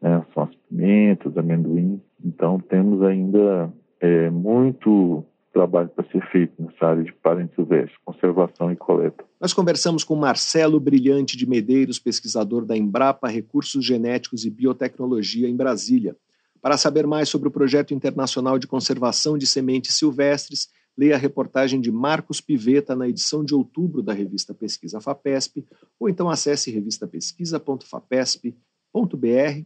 né? 0.01 0.25
São 0.33 0.43
as 0.43 0.55
pimentas, 0.67 1.37
amendoim. 1.37 2.01
Então 2.25 2.59
temos 2.59 3.03
ainda 3.03 3.71
é, 4.01 4.31
muito 4.31 5.23
trabalho 5.53 5.89
para 5.89 6.03
ser 6.09 6.25
feito 6.31 6.59
nessa 6.61 6.87
área 6.87 7.03
de 7.03 7.13
parentes 7.13 7.55
silvestres, 7.55 7.95
conservação 8.03 8.71
e 8.71 8.75
coleta. 8.75 9.23
Nós 9.39 9.53
conversamos 9.53 10.03
com 10.03 10.15
Marcelo 10.15 10.79
Brilhante 10.79 11.37
de 11.37 11.47
Medeiros, 11.47 11.99
pesquisador 11.99 12.65
da 12.65 12.75
Embrapa 12.75 13.27
Recursos 13.27 13.85
Genéticos 13.85 14.45
e 14.45 14.49
Biotecnologia 14.49 15.47
em 15.47 15.55
Brasília. 15.55 16.15
Para 16.61 16.77
saber 16.77 17.05
mais 17.05 17.29
sobre 17.29 17.49
o 17.49 17.51
projeto 17.51 17.93
internacional 17.93 18.57
de 18.57 18.65
conservação 18.65 19.37
de 19.37 19.45
sementes 19.45 19.93
silvestres, 19.95 20.69
leia 20.97 21.13
a 21.15 21.19
reportagem 21.19 21.79
de 21.79 21.91
Marcos 21.91 22.41
Piveta 22.41 22.95
na 22.95 23.07
edição 23.07 23.43
de 23.43 23.53
outubro 23.53 24.01
da 24.01 24.13
revista 24.13 24.51
Pesquisa 24.53 25.01
FAPESP, 25.01 25.65
ou 25.99 26.09
então 26.09 26.29
acesse 26.29 26.71
revistapesquisa.fapesp.br. 26.71 28.55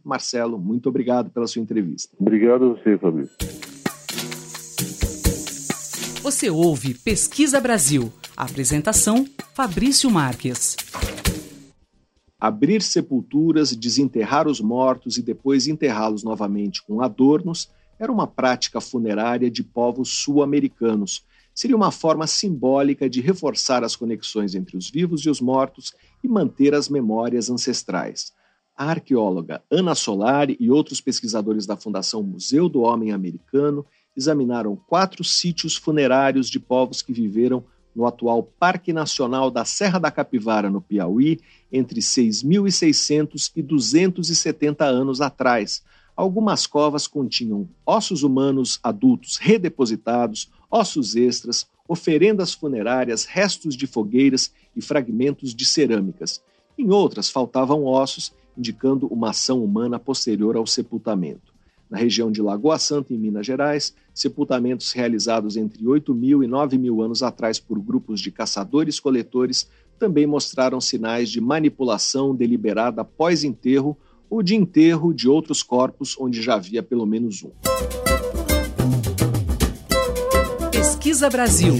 Marcelo, 0.04 0.58
muito 0.58 0.88
obrigado 0.88 1.30
pela 1.30 1.46
sua 1.46 1.62
entrevista. 1.62 2.16
Obrigado 2.18 2.64
a 2.64 2.70
você, 2.70 2.98
Fabrício. 2.98 3.77
Você 6.28 6.50
ouve 6.50 6.92
Pesquisa 6.92 7.58
Brasil. 7.58 8.12
Apresentação: 8.36 9.26
Fabrício 9.54 10.10
Marques. 10.10 10.76
Abrir 12.38 12.82
sepulturas, 12.82 13.74
desenterrar 13.74 14.46
os 14.46 14.60
mortos 14.60 15.16
e 15.16 15.22
depois 15.22 15.66
enterrá-los 15.66 16.22
novamente 16.22 16.82
com 16.84 17.00
adornos 17.00 17.70
era 17.98 18.12
uma 18.12 18.26
prática 18.26 18.78
funerária 18.78 19.50
de 19.50 19.64
povos 19.64 20.10
sul-americanos. 20.22 21.24
Seria 21.54 21.74
uma 21.74 21.90
forma 21.90 22.26
simbólica 22.26 23.08
de 23.08 23.22
reforçar 23.22 23.82
as 23.82 23.96
conexões 23.96 24.54
entre 24.54 24.76
os 24.76 24.90
vivos 24.90 25.22
e 25.22 25.30
os 25.30 25.40
mortos 25.40 25.94
e 26.22 26.28
manter 26.28 26.74
as 26.74 26.90
memórias 26.90 27.48
ancestrais. 27.48 28.34
A 28.76 28.90
arqueóloga 28.90 29.62
Ana 29.70 29.94
Solari 29.94 30.58
e 30.60 30.70
outros 30.70 31.00
pesquisadores 31.00 31.64
da 31.64 31.74
Fundação 31.74 32.22
Museu 32.22 32.68
do 32.68 32.82
Homem 32.82 33.12
Americano 33.12 33.86
examinaram 34.18 34.74
quatro 34.74 35.22
sítios 35.22 35.76
funerários 35.76 36.50
de 36.50 36.58
povos 36.58 37.02
que 37.02 37.12
viveram 37.12 37.64
no 37.94 38.04
atual 38.04 38.42
Parque 38.42 38.92
Nacional 38.92 39.48
da 39.48 39.64
Serra 39.64 40.00
da 40.00 40.10
Capivara, 40.10 40.68
no 40.68 40.80
Piauí, 40.80 41.38
entre 41.70 42.00
6.600 42.00 43.52
e 43.54 43.62
270 43.62 44.84
anos 44.84 45.20
atrás. 45.20 45.84
Algumas 46.16 46.66
covas 46.66 47.06
continham 47.06 47.68
ossos 47.86 48.24
humanos 48.24 48.80
adultos 48.82 49.36
redepositados, 49.36 50.50
ossos 50.68 51.14
extras, 51.14 51.68
oferendas 51.86 52.52
funerárias, 52.52 53.24
restos 53.24 53.76
de 53.76 53.86
fogueiras 53.86 54.52
e 54.74 54.82
fragmentos 54.82 55.54
de 55.54 55.64
cerâmicas. 55.64 56.42
Em 56.76 56.90
outras 56.90 57.30
faltavam 57.30 57.84
ossos, 57.84 58.34
indicando 58.56 59.06
uma 59.06 59.30
ação 59.30 59.62
humana 59.62 59.96
posterior 59.96 60.56
ao 60.56 60.66
sepultamento. 60.66 61.57
Na 61.90 61.96
região 61.96 62.30
de 62.30 62.42
Lagoa 62.42 62.78
Santa, 62.78 63.14
em 63.14 63.18
Minas 63.18 63.46
Gerais, 63.46 63.94
sepultamentos 64.12 64.92
realizados 64.92 65.56
entre 65.56 65.86
8 65.86 66.14
mil 66.14 66.42
e 66.42 66.46
9 66.46 66.76
mil 66.76 67.00
anos 67.00 67.22
atrás 67.22 67.58
por 67.58 67.80
grupos 67.80 68.20
de 68.20 68.30
caçadores-coletores 68.30 69.68
também 69.98 70.26
mostraram 70.26 70.80
sinais 70.80 71.30
de 71.30 71.40
manipulação 71.40 72.34
deliberada 72.34 73.00
após 73.00 73.42
enterro 73.42 73.96
ou 74.30 74.42
de 74.42 74.54
enterro 74.54 75.12
de 75.12 75.28
outros 75.28 75.62
corpos 75.62 76.16
onde 76.18 76.42
já 76.42 76.54
havia 76.54 76.82
pelo 76.82 77.06
menos 77.06 77.42
um. 77.42 77.50
Pesquisa 80.70 81.28
Brasil. 81.30 81.74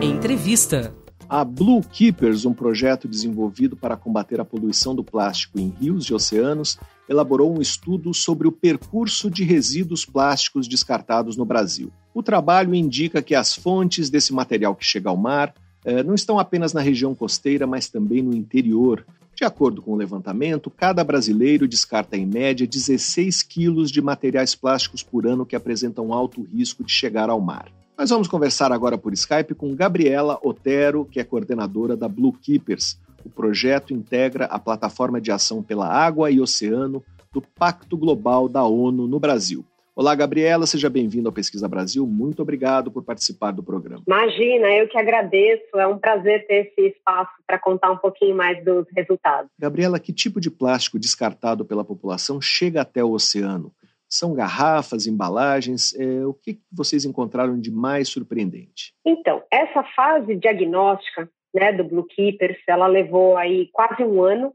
Entrevista. 0.00 1.01
A 1.32 1.46
Blue 1.46 1.80
Keepers, 1.82 2.44
um 2.44 2.52
projeto 2.52 3.08
desenvolvido 3.08 3.74
para 3.74 3.96
combater 3.96 4.38
a 4.38 4.44
poluição 4.44 4.94
do 4.94 5.02
plástico 5.02 5.58
em 5.58 5.70
rios 5.80 6.04
e 6.04 6.12
oceanos, 6.12 6.78
elaborou 7.08 7.56
um 7.56 7.62
estudo 7.62 8.12
sobre 8.12 8.46
o 8.46 8.52
percurso 8.52 9.30
de 9.30 9.42
resíduos 9.42 10.04
plásticos 10.04 10.68
descartados 10.68 11.34
no 11.34 11.46
Brasil. 11.46 11.90
O 12.12 12.22
trabalho 12.22 12.74
indica 12.74 13.22
que 13.22 13.34
as 13.34 13.54
fontes 13.54 14.10
desse 14.10 14.30
material 14.30 14.76
que 14.76 14.84
chega 14.84 15.08
ao 15.08 15.16
mar 15.16 15.54
eh, 15.86 16.02
não 16.02 16.14
estão 16.14 16.38
apenas 16.38 16.74
na 16.74 16.82
região 16.82 17.14
costeira, 17.14 17.66
mas 17.66 17.88
também 17.88 18.20
no 18.20 18.34
interior. 18.34 19.02
De 19.34 19.42
acordo 19.42 19.80
com 19.80 19.92
o 19.92 19.96
levantamento, 19.96 20.70
cada 20.70 21.02
brasileiro 21.02 21.66
descarta 21.66 22.14
em 22.14 22.26
média 22.26 22.66
16 22.66 23.42
quilos 23.42 23.90
de 23.90 24.02
materiais 24.02 24.54
plásticos 24.54 25.02
por 25.02 25.26
ano 25.26 25.46
que 25.46 25.56
apresentam 25.56 26.12
alto 26.12 26.42
risco 26.42 26.84
de 26.84 26.92
chegar 26.92 27.30
ao 27.30 27.40
mar. 27.40 27.72
Nós 27.96 28.08
vamos 28.08 28.26
conversar 28.26 28.72
agora 28.72 28.96
por 28.96 29.12
Skype 29.12 29.54
com 29.54 29.76
Gabriela 29.76 30.38
Otero, 30.42 31.04
que 31.04 31.20
é 31.20 31.24
coordenadora 31.24 31.94
da 31.94 32.08
Blue 32.08 32.32
Keepers. 32.32 32.98
O 33.24 33.28
projeto 33.28 33.92
integra 33.92 34.46
a 34.46 34.58
plataforma 34.58 35.20
de 35.20 35.30
ação 35.30 35.62
pela 35.62 35.86
água 35.86 36.30
e 36.30 36.40
oceano 36.40 37.04
do 37.30 37.40
Pacto 37.40 37.96
Global 37.96 38.48
da 38.48 38.64
ONU 38.64 39.06
no 39.06 39.20
Brasil. 39.20 39.64
Olá, 39.94 40.14
Gabriela, 40.14 40.66
seja 40.66 40.88
bem-vinda 40.88 41.28
ao 41.28 41.32
Pesquisa 41.34 41.68
Brasil. 41.68 42.06
Muito 42.06 42.40
obrigado 42.40 42.90
por 42.90 43.04
participar 43.04 43.50
do 43.52 43.62
programa. 43.62 44.02
Imagina, 44.06 44.68
eu 44.72 44.88
que 44.88 44.96
agradeço. 44.96 45.78
É 45.78 45.86
um 45.86 45.98
prazer 45.98 46.46
ter 46.46 46.72
esse 46.74 46.96
espaço 46.96 47.30
para 47.46 47.58
contar 47.58 47.92
um 47.92 47.98
pouquinho 47.98 48.34
mais 48.34 48.64
dos 48.64 48.86
resultados. 48.96 49.50
Gabriela, 49.58 50.00
que 50.00 50.12
tipo 50.12 50.40
de 50.40 50.50
plástico 50.50 50.98
descartado 50.98 51.62
pela 51.62 51.84
população 51.84 52.40
chega 52.40 52.80
até 52.80 53.04
o 53.04 53.12
oceano? 53.12 53.70
São 54.12 54.34
garrafas, 54.34 55.06
embalagens? 55.06 55.98
É, 55.98 56.26
o 56.26 56.34
que 56.34 56.60
vocês 56.70 57.06
encontraram 57.06 57.58
de 57.58 57.70
mais 57.70 58.10
surpreendente? 58.10 58.92
Então, 59.06 59.42
essa 59.50 59.82
fase 59.82 60.36
diagnóstica 60.36 61.30
né, 61.54 61.72
do 61.72 61.82
Blue 61.82 62.04
Keepers, 62.04 62.58
ela 62.68 62.86
levou 62.86 63.38
aí 63.38 63.70
quase 63.72 64.04
um 64.04 64.22
ano, 64.22 64.52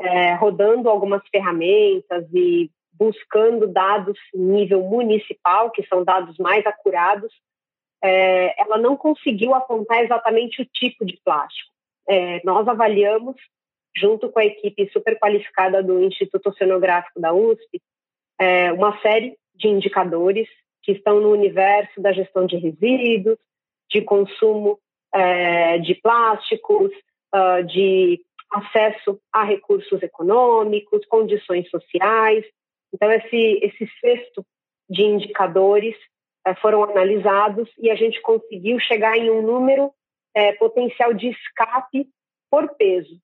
é, 0.00 0.34
rodando 0.34 0.88
algumas 0.88 1.22
ferramentas 1.28 2.26
e 2.34 2.68
buscando 2.92 3.68
dados 3.68 4.18
nível 4.34 4.82
municipal, 4.82 5.70
que 5.70 5.86
são 5.86 6.02
dados 6.02 6.36
mais 6.38 6.66
acurados. 6.66 7.32
É, 8.02 8.60
ela 8.60 8.76
não 8.76 8.96
conseguiu 8.96 9.54
apontar 9.54 10.02
exatamente 10.02 10.62
o 10.62 10.66
tipo 10.66 11.06
de 11.06 11.16
plástico. 11.24 11.70
É, 12.08 12.40
nós 12.44 12.66
avaliamos, 12.66 13.36
junto 13.96 14.28
com 14.30 14.40
a 14.40 14.44
equipe 14.44 14.90
super 14.92 15.16
qualificada 15.16 15.80
do 15.80 16.02
Instituto 16.02 16.48
Oceanográfico 16.48 17.20
da 17.20 17.32
USP, 17.32 17.80
é, 18.40 18.72
uma 18.72 18.98
série 19.00 19.36
de 19.54 19.68
indicadores 19.68 20.48
que 20.82 20.92
estão 20.92 21.20
no 21.20 21.30
universo 21.30 22.00
da 22.00 22.12
gestão 22.12 22.46
de 22.46 22.56
resíduos, 22.56 23.38
de 23.90 24.00
consumo 24.00 24.78
é, 25.12 25.78
de 25.78 25.94
plásticos, 25.96 26.90
uh, 27.34 27.64
de 27.64 28.20
acesso 28.50 29.20
a 29.32 29.44
recursos 29.44 30.02
econômicos, 30.02 31.04
condições 31.06 31.68
sociais. 31.68 32.44
Então, 32.92 33.10
esse, 33.12 33.60
esse 33.62 33.86
de 34.88 35.02
indicadores 35.02 35.94
é, 36.44 36.54
foram 36.54 36.82
analisados 36.84 37.70
e 37.78 37.90
a 37.90 37.94
gente 37.94 38.20
conseguiu 38.22 38.78
chegar 38.80 39.16
em 39.16 39.30
um 39.30 39.42
número 39.42 39.92
é, 40.34 40.52
potencial 40.52 41.12
de 41.12 41.28
escape 41.28 42.08
por 42.50 42.74
peso, 42.76 43.16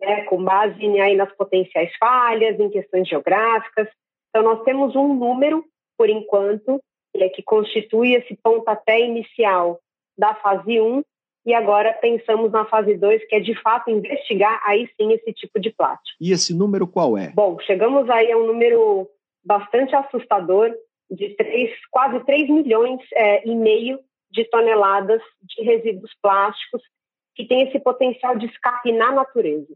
né, 0.00 0.22
com 0.24 0.42
base 0.42 0.84
aí 1.00 1.14
nas 1.14 1.32
potenciais 1.36 1.94
falhas, 1.98 2.58
em 2.58 2.70
questões 2.70 3.06
geográficas, 3.06 3.88
então, 4.34 4.42
nós 4.42 4.64
temos 4.64 4.96
um 4.96 5.14
número, 5.14 5.64
por 5.96 6.10
enquanto, 6.10 6.82
é, 7.14 7.28
que 7.28 7.40
constitui 7.40 8.14
esse 8.14 8.36
pontapé 8.42 8.98
inicial 9.00 9.78
da 10.18 10.34
fase 10.34 10.80
1, 10.80 11.04
e 11.46 11.54
agora 11.54 11.92
pensamos 11.92 12.50
na 12.50 12.64
fase 12.64 12.96
2, 12.96 13.28
que 13.28 13.36
é 13.36 13.40
de 13.40 13.54
fato 13.62 13.90
investigar 13.90 14.60
aí 14.66 14.90
sim 14.96 15.12
esse 15.12 15.32
tipo 15.32 15.60
de 15.60 15.70
plástico. 15.70 16.16
E 16.20 16.32
esse 16.32 16.52
número 16.52 16.84
qual 16.84 17.16
é? 17.16 17.30
Bom, 17.30 17.60
chegamos 17.60 18.10
aí 18.10 18.32
a 18.32 18.36
um 18.36 18.46
número 18.46 19.08
bastante 19.44 19.94
assustador 19.94 20.74
de 21.08 21.28
três, 21.36 21.70
quase 21.92 22.18
3 22.24 22.48
milhões 22.48 23.00
é, 23.12 23.46
e 23.46 23.54
meio 23.54 24.00
de 24.32 24.44
toneladas 24.46 25.22
de 25.42 25.62
resíduos 25.62 26.10
plásticos 26.20 26.82
que 27.36 27.46
tem 27.46 27.68
esse 27.68 27.78
potencial 27.78 28.36
de 28.36 28.46
escape 28.46 28.90
na 28.90 29.12
natureza. 29.12 29.72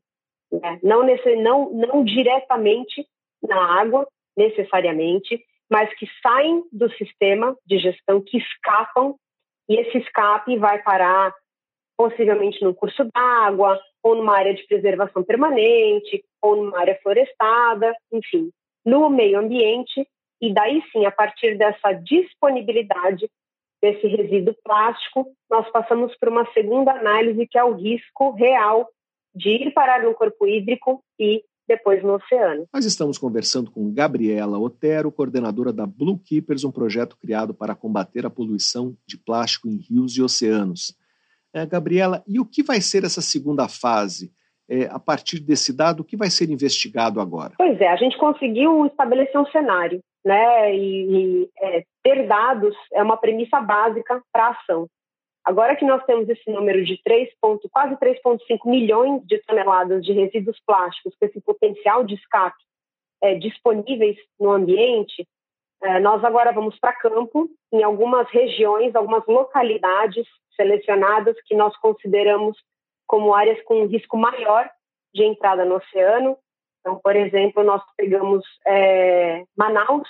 Né? 0.50 0.80
Não, 0.82 1.04
nesse, 1.04 1.36
não, 1.36 1.70
não 1.70 2.02
diretamente 2.02 3.06
na 3.40 3.80
água, 3.80 4.08
necessariamente, 4.38 5.44
mas 5.68 5.92
que 5.94 6.08
saem 6.22 6.64
do 6.72 6.88
sistema 6.92 7.56
de 7.66 7.78
gestão, 7.78 8.22
que 8.22 8.38
escapam, 8.38 9.16
e 9.68 9.76
esse 9.76 9.98
escape 9.98 10.56
vai 10.56 10.80
parar 10.82 11.34
possivelmente 11.96 12.62
no 12.62 12.72
curso 12.72 13.04
d'água, 13.12 13.78
ou 14.02 14.14
numa 14.14 14.36
área 14.36 14.54
de 14.54 14.64
preservação 14.66 15.24
permanente, 15.24 16.24
ou 16.40 16.56
numa 16.56 16.78
área 16.78 16.98
florestada, 17.02 17.92
enfim, 18.12 18.50
no 18.86 19.10
meio 19.10 19.40
ambiente, 19.40 20.06
e 20.40 20.54
daí 20.54 20.80
sim, 20.92 21.04
a 21.04 21.10
partir 21.10 21.58
dessa 21.58 21.92
disponibilidade 21.92 23.28
desse 23.82 24.06
resíduo 24.06 24.54
plástico, 24.64 25.26
nós 25.50 25.68
passamos 25.70 26.16
por 26.16 26.28
uma 26.28 26.46
segunda 26.52 26.92
análise, 26.92 27.46
que 27.48 27.58
é 27.58 27.64
o 27.64 27.74
risco 27.74 28.30
real 28.32 28.88
de 29.34 29.50
ir 29.50 29.72
parar 29.72 30.02
no 30.02 30.14
corpo 30.14 30.46
hídrico 30.46 31.02
e 31.18 31.42
depois 31.68 32.02
no 32.02 32.14
oceano. 32.14 32.66
Nós 32.72 32.86
estamos 32.86 33.18
conversando 33.18 33.70
com 33.70 33.92
Gabriela 33.92 34.58
Otero, 34.58 35.12
coordenadora 35.12 35.72
da 35.72 35.86
Blue 35.86 36.18
Keepers, 36.18 36.64
um 36.64 36.72
projeto 36.72 37.16
criado 37.16 37.52
para 37.52 37.74
combater 37.74 38.24
a 38.24 38.30
poluição 38.30 38.96
de 39.06 39.18
plástico 39.18 39.68
em 39.68 39.76
rios 39.76 40.16
e 40.16 40.22
oceanos. 40.22 40.96
É, 41.52 41.66
Gabriela, 41.66 42.22
e 42.26 42.40
o 42.40 42.46
que 42.46 42.62
vai 42.62 42.80
ser 42.80 43.04
essa 43.04 43.20
segunda 43.20 43.68
fase? 43.68 44.32
É, 44.70 44.84
a 44.84 44.98
partir 44.98 45.40
desse 45.40 45.74
dado, 45.74 46.00
o 46.00 46.04
que 46.04 46.14
vai 46.14 46.28
ser 46.28 46.50
investigado 46.50 47.22
agora? 47.22 47.54
Pois 47.56 47.80
é, 47.80 47.88
a 47.88 47.96
gente 47.96 48.18
conseguiu 48.18 48.84
estabelecer 48.84 49.40
um 49.40 49.46
cenário, 49.46 50.00
né? 50.22 50.74
E, 50.74 51.06
e 51.10 51.50
é, 51.58 51.84
ter 52.02 52.26
dados 52.26 52.74
é 52.92 53.02
uma 53.02 53.16
premissa 53.16 53.60
básica 53.60 54.22
para 54.30 54.48
a 54.48 54.50
ação. 54.50 54.86
Agora 55.48 55.74
que 55.74 55.84
nós 55.86 56.04
temos 56.04 56.28
esse 56.28 56.50
número 56.50 56.84
de 56.84 57.02
3, 57.02 57.30
quase 57.72 57.96
3,5 57.96 58.66
milhões 58.66 59.26
de 59.26 59.38
toneladas 59.46 60.04
de 60.04 60.12
resíduos 60.12 60.60
plásticos 60.66 61.16
com 61.18 61.24
esse 61.24 61.40
potencial 61.40 62.04
de 62.04 62.16
escape 62.16 62.62
é, 63.22 63.34
disponíveis 63.34 64.18
no 64.38 64.50
ambiente, 64.50 65.26
é, 65.82 66.00
nós 66.00 66.22
agora 66.22 66.52
vamos 66.52 66.78
para 66.78 66.92
campo, 66.92 67.48
em 67.72 67.82
algumas 67.82 68.28
regiões, 68.28 68.94
algumas 68.94 69.24
localidades 69.26 70.26
selecionadas 70.54 71.34
que 71.46 71.54
nós 71.54 71.74
consideramos 71.78 72.58
como 73.06 73.34
áreas 73.34 73.58
com 73.62 73.86
risco 73.86 74.18
maior 74.18 74.68
de 75.14 75.24
entrada 75.24 75.64
no 75.64 75.76
oceano. 75.76 76.36
Então, 76.80 77.00
por 77.02 77.16
exemplo, 77.16 77.64
nós 77.64 77.82
pegamos 77.96 78.44
é, 78.66 79.44
Manaus, 79.56 80.08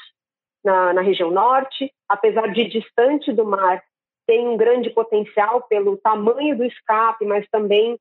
na, 0.64 0.92
na 0.94 1.00
região 1.00 1.30
norte, 1.30 1.92
apesar 2.08 2.48
de 2.52 2.64
distante 2.64 3.32
do 3.32 3.44
mar, 3.44 3.80
tem 4.28 4.46
um 4.46 4.58
grande 4.58 4.90
potencial 4.90 5.62
pelo 5.62 5.96
tamanho 5.96 6.54
do 6.54 6.62
escape, 6.62 7.24
mas 7.24 7.48
também 7.48 7.98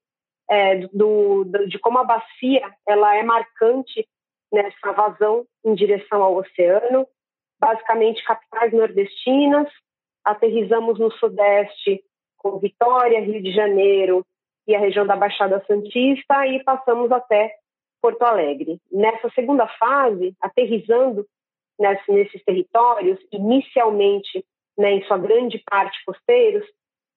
é, 0.50 0.86
do, 0.92 1.46
de 1.70 1.80
como 1.80 2.00
a 2.00 2.04
bacia 2.04 2.70
ela 2.86 3.16
é 3.16 3.24
marcante 3.24 4.06
nessa 4.52 4.92
vazão 4.92 5.46
em 5.64 5.74
direção 5.74 6.22
ao 6.22 6.36
oceano. 6.36 7.08
Basicamente, 7.58 8.24
capitais 8.26 8.74
nordestinas, 8.74 9.70
aterrizamos 10.26 11.00
no 11.00 11.10
sudeste 11.14 12.04
com 12.36 12.60
Vitória, 12.60 13.22
Rio 13.22 13.42
de 13.42 13.54
Janeiro 13.54 14.26
e 14.68 14.76
a 14.76 14.80
região 14.80 15.08
da 15.08 15.16
Baixada 15.16 15.64
Santista 15.66 16.46
e 16.46 16.62
passamos 16.62 17.10
até 17.10 17.56
Porto 18.02 18.22
Alegre. 18.24 18.82
Nessa 18.92 19.30
segunda 19.30 19.66
fase, 19.80 20.36
aterrizando 20.42 21.26
nesse, 21.80 22.12
nesses 22.12 22.44
territórios, 22.44 23.18
inicialmente 23.32 24.44
né, 24.78 24.94
em 24.94 25.04
sua 25.04 25.18
grande 25.18 25.62
parte 25.70 25.98
costeiros, 26.06 26.66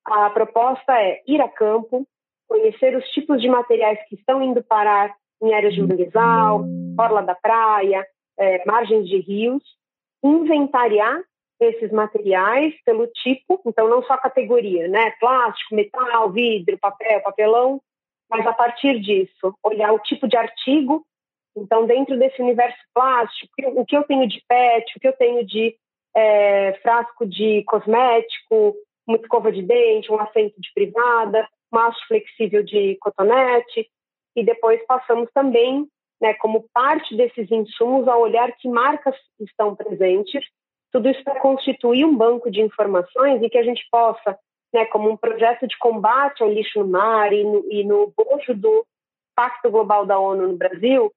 a 0.05 0.31
proposta 0.31 0.93
é 1.01 1.23
ir 1.27 1.41
a 1.41 1.49
campo, 1.49 2.07
conhecer 2.49 2.97
os 2.97 3.05
tipos 3.11 3.41
de 3.41 3.49
materiais 3.49 3.99
que 4.09 4.17
estão 4.17 4.43
indo 4.43 4.63
parar 4.63 5.15
em 5.43 5.55
áreas 5.55 5.75
de 5.75 5.83
manguezal, 5.83 6.65
orla 6.99 7.23
da 7.23 7.35
praia, 7.35 8.07
é, 8.39 8.65
margens 8.65 9.09
de 9.09 9.19
rios, 9.19 9.63
inventariar 10.23 11.23
esses 11.61 11.93
materiais 11.93 12.75
pelo 12.85 13.07
tipo, 13.07 13.61
então 13.67 13.89
não 13.89 14.03
só 14.05 14.17
categoria, 14.17 14.89
né, 14.89 15.13
plástico, 15.21 15.75
metal, 15.75 16.31
vidro, 16.31 16.79
papel, 16.79 17.21
papelão, 17.23 17.81
mas 18.29 18.47
a 18.47 18.53
partir 18.53 18.99
disso 19.01 19.55
olhar 19.63 19.93
o 19.93 19.99
tipo 19.99 20.27
de 20.27 20.37
artigo 20.37 21.05
Então, 21.57 21.85
dentro 21.85 22.17
desse 22.17 22.41
universo 22.41 22.79
plástico, 22.95 23.53
o 23.75 23.85
que 23.85 23.97
eu 23.97 24.05
tenho 24.05 24.27
de 24.27 24.41
PET, 24.49 24.97
o 24.97 25.01
que 25.01 25.09
eu 25.09 25.13
tenho 25.13 25.45
de 25.45 25.77
é, 26.15 26.73
frasco 26.83 27.27
de 27.27 27.63
cosmético, 27.65 28.75
uma 29.07 29.19
escova 29.19 29.51
de 29.51 29.63
dente, 29.63 30.11
um 30.11 30.21
assento 30.21 30.61
de 30.61 30.73
privada, 30.75 31.49
maço 31.71 32.01
flexível 32.07 32.63
de 32.63 32.97
cotonete, 33.01 33.89
e 34.37 34.45
depois 34.45 34.85
passamos 34.87 35.29
também, 35.33 35.87
né, 36.21 36.35
como 36.35 36.67
parte 36.73 37.17
desses 37.17 37.51
insumos, 37.51 38.07
a 38.09 38.17
olhar 38.17 38.53
que 38.57 38.69
marcas 38.69 39.15
estão 39.41 39.75
presentes, 39.75 40.45
tudo 40.93 41.09
isso 41.09 41.23
para 41.23 41.41
constituir 41.41 42.05
um 42.05 42.17
banco 42.17 42.51
de 42.51 42.61
informações 42.61 43.43
e 43.43 43.49
que 43.49 43.59
a 43.59 43.63
gente 43.63 43.87
possa, 43.91 44.39
né, 44.73 44.85
como 44.87 45.11
um 45.11 45.17
projeto 45.17 45.67
de 45.67 45.77
combate 45.79 46.43
ao 46.43 46.51
lixo 46.51 46.81
no 46.81 46.89
mar 46.89 47.33
e 47.33 47.45
no, 47.45 47.65
e 47.71 47.85
no 47.85 48.13
bojo 48.17 48.55
do 48.55 48.85
Pacto 49.35 49.71
Global 49.71 50.05
da 50.05 50.19
ONU 50.19 50.49
no 50.49 50.57
Brasil, 50.57 51.13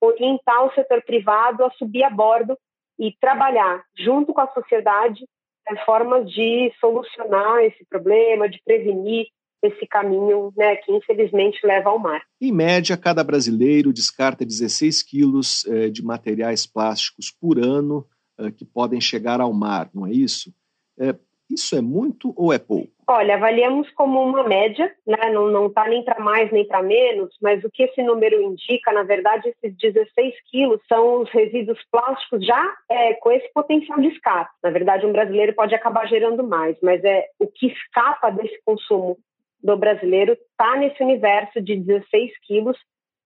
orientar 0.00 0.64
o 0.64 0.72
setor 0.72 1.02
privado 1.02 1.64
a 1.64 1.70
subir 1.72 2.02
a 2.02 2.10
bordo 2.10 2.58
e 3.00 3.16
trabalhar 3.18 3.82
junto 3.98 4.34
com 4.34 4.42
a 4.42 4.52
sociedade 4.52 5.26
né, 5.68 5.82
formas 5.86 6.30
de 6.30 6.70
solucionar 6.78 7.64
esse 7.64 7.84
problema, 7.88 8.48
de 8.48 8.60
prevenir 8.62 9.26
esse 9.62 9.86
caminho 9.86 10.52
né, 10.56 10.76
que 10.76 10.92
infelizmente 10.92 11.58
leva 11.66 11.90
ao 11.90 11.98
mar. 11.98 12.22
Em 12.40 12.52
média, 12.52 12.96
cada 12.96 13.24
brasileiro 13.24 13.92
descarta 13.92 14.44
16 14.44 15.02
quilos 15.02 15.66
eh, 15.66 15.88
de 15.88 16.02
materiais 16.02 16.66
plásticos 16.66 17.30
por 17.30 17.58
ano 17.58 18.06
eh, 18.38 18.50
que 18.50 18.64
podem 18.64 19.00
chegar 19.00 19.40
ao 19.40 19.52
mar, 19.52 19.90
não 19.94 20.06
é 20.06 20.12
isso? 20.12 20.52
Eh, 20.98 21.14
isso 21.50 21.76
é 21.76 21.80
muito 21.80 22.32
ou 22.36 22.52
é 22.52 22.58
pouco? 22.58 22.88
Olha, 23.08 23.34
avaliamos 23.34 23.90
como 23.90 24.22
uma 24.22 24.44
média, 24.44 24.94
né? 25.04 25.30
não 25.30 25.66
está 25.66 25.88
nem 25.88 26.04
para 26.04 26.20
mais 26.20 26.52
nem 26.52 26.64
para 26.64 26.80
menos, 26.80 27.36
mas 27.42 27.64
o 27.64 27.70
que 27.70 27.82
esse 27.82 28.00
número 28.04 28.40
indica, 28.40 28.92
na 28.92 29.02
verdade, 29.02 29.48
esses 29.48 29.76
16 29.76 30.34
quilos 30.48 30.80
são 30.88 31.22
os 31.22 31.30
resíduos 31.30 31.80
plásticos 31.90 32.46
já 32.46 32.72
é, 32.88 33.14
com 33.14 33.32
esse 33.32 33.52
potencial 33.52 33.98
de 34.00 34.08
escape. 34.08 34.50
Na 34.62 34.70
verdade, 34.70 35.06
um 35.06 35.12
brasileiro 35.12 35.52
pode 35.54 35.74
acabar 35.74 36.06
gerando 36.06 36.46
mais, 36.46 36.76
mas 36.80 37.02
é 37.02 37.26
o 37.38 37.48
que 37.48 37.66
escapa 37.66 38.30
desse 38.30 38.60
consumo 38.64 39.18
do 39.60 39.76
brasileiro 39.76 40.32
está 40.32 40.76
nesse 40.76 41.02
universo 41.02 41.60
de 41.60 41.76
16 41.76 42.30
quilos. 42.46 42.78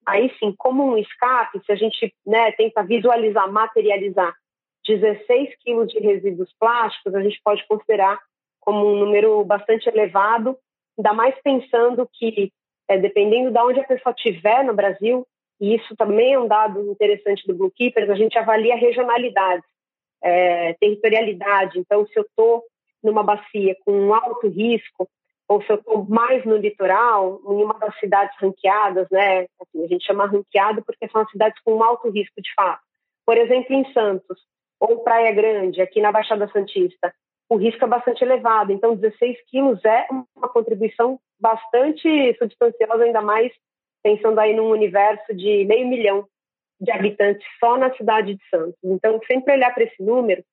Aí 0.07 0.31
sim, 0.39 0.53
como 0.57 0.83
um 0.83 0.97
escape, 0.97 1.61
se 1.63 1.71
a 1.71 1.75
gente 1.75 2.11
né, 2.25 2.51
tenta 2.53 2.83
visualizar, 2.83 3.51
materializar 3.51 4.33
16 4.87 5.55
quilos 5.63 5.91
de 5.91 5.99
resíduos 5.99 6.53
plásticos, 6.59 7.15
a 7.15 7.21
gente 7.21 7.39
pode 7.43 7.65
considerar 7.67 8.19
como 8.59 8.85
um 8.85 8.99
número 8.99 9.43
bastante 9.43 9.87
elevado, 9.87 10.57
ainda 10.97 11.13
mais 11.13 11.35
pensando 11.43 12.09
que, 12.11 12.51
é, 12.87 12.97
dependendo 12.97 13.51
de 13.51 13.59
onde 13.59 13.79
a 13.79 13.87
pessoa 13.87 14.13
estiver 14.15 14.63
no 14.63 14.73
Brasil, 14.73 15.25
e 15.59 15.75
isso 15.75 15.95
também 15.95 16.33
é 16.33 16.39
um 16.39 16.47
dado 16.47 16.91
interessante 16.91 17.45
do 17.47 17.55
Blue 17.55 17.71
Keepers, 17.71 18.09
a 18.09 18.15
gente 18.15 18.37
avalia 18.37 18.75
regionalidade, 18.75 19.63
é, 20.21 20.73
territorialidade. 20.73 21.79
Então, 21.79 22.05
se 22.07 22.17
eu 22.17 22.23
estou 22.23 22.63
numa 23.03 23.23
bacia 23.23 23.75
com 23.85 23.91
um 23.91 24.13
alto 24.13 24.47
risco, 24.47 25.07
ou 25.47 25.61
se 25.61 25.71
eu 25.71 25.75
estou 25.75 26.03
mais 26.05 26.43
no 26.43 26.57
litoral, 26.57 27.39
em 27.45 27.63
uma 27.63 27.75
das 27.75 27.97
cidades 27.99 28.35
ranqueadas, 28.39 29.07
né? 29.11 29.45
Assim, 29.61 29.83
a 29.83 29.87
gente 29.87 30.05
chama 30.05 30.25
ranqueado 30.25 30.83
porque 30.83 31.07
são 31.07 31.21
as 31.21 31.29
cidades 31.29 31.61
com 31.63 31.75
um 31.75 31.83
alto 31.83 32.09
risco 32.09 32.41
de 32.41 32.51
fato. 32.55 32.81
Por 33.25 33.37
exemplo, 33.37 33.75
em 33.75 33.91
Santos, 33.93 34.39
ou 34.87 34.99
Praia 34.99 35.31
Grande, 35.31 35.81
aqui 35.81 36.01
na 36.01 36.11
Baixada 36.11 36.49
Santista, 36.51 37.13
o 37.49 37.57
risco 37.57 37.83
é 37.83 37.87
bastante 37.87 38.23
elevado. 38.23 38.71
Então, 38.71 38.95
16 38.95 39.37
quilos 39.49 39.83
é 39.85 40.07
uma 40.35 40.49
contribuição 40.49 41.19
bastante 41.39 42.35
substanciosa, 42.37 43.03
ainda 43.03 43.21
mais 43.21 43.51
pensando 44.03 44.39
aí 44.39 44.55
num 44.55 44.69
universo 44.69 45.33
de 45.33 45.65
meio 45.65 45.87
milhão 45.87 46.27
de 46.79 46.91
habitantes 46.91 47.45
só 47.59 47.77
na 47.77 47.93
cidade 47.95 48.35
de 48.35 48.49
Santos. 48.49 48.77
Então, 48.83 49.19
sempre 49.27 49.53
olhar 49.53 49.73
para 49.73 49.83
esse 49.83 50.01
número 50.01 50.43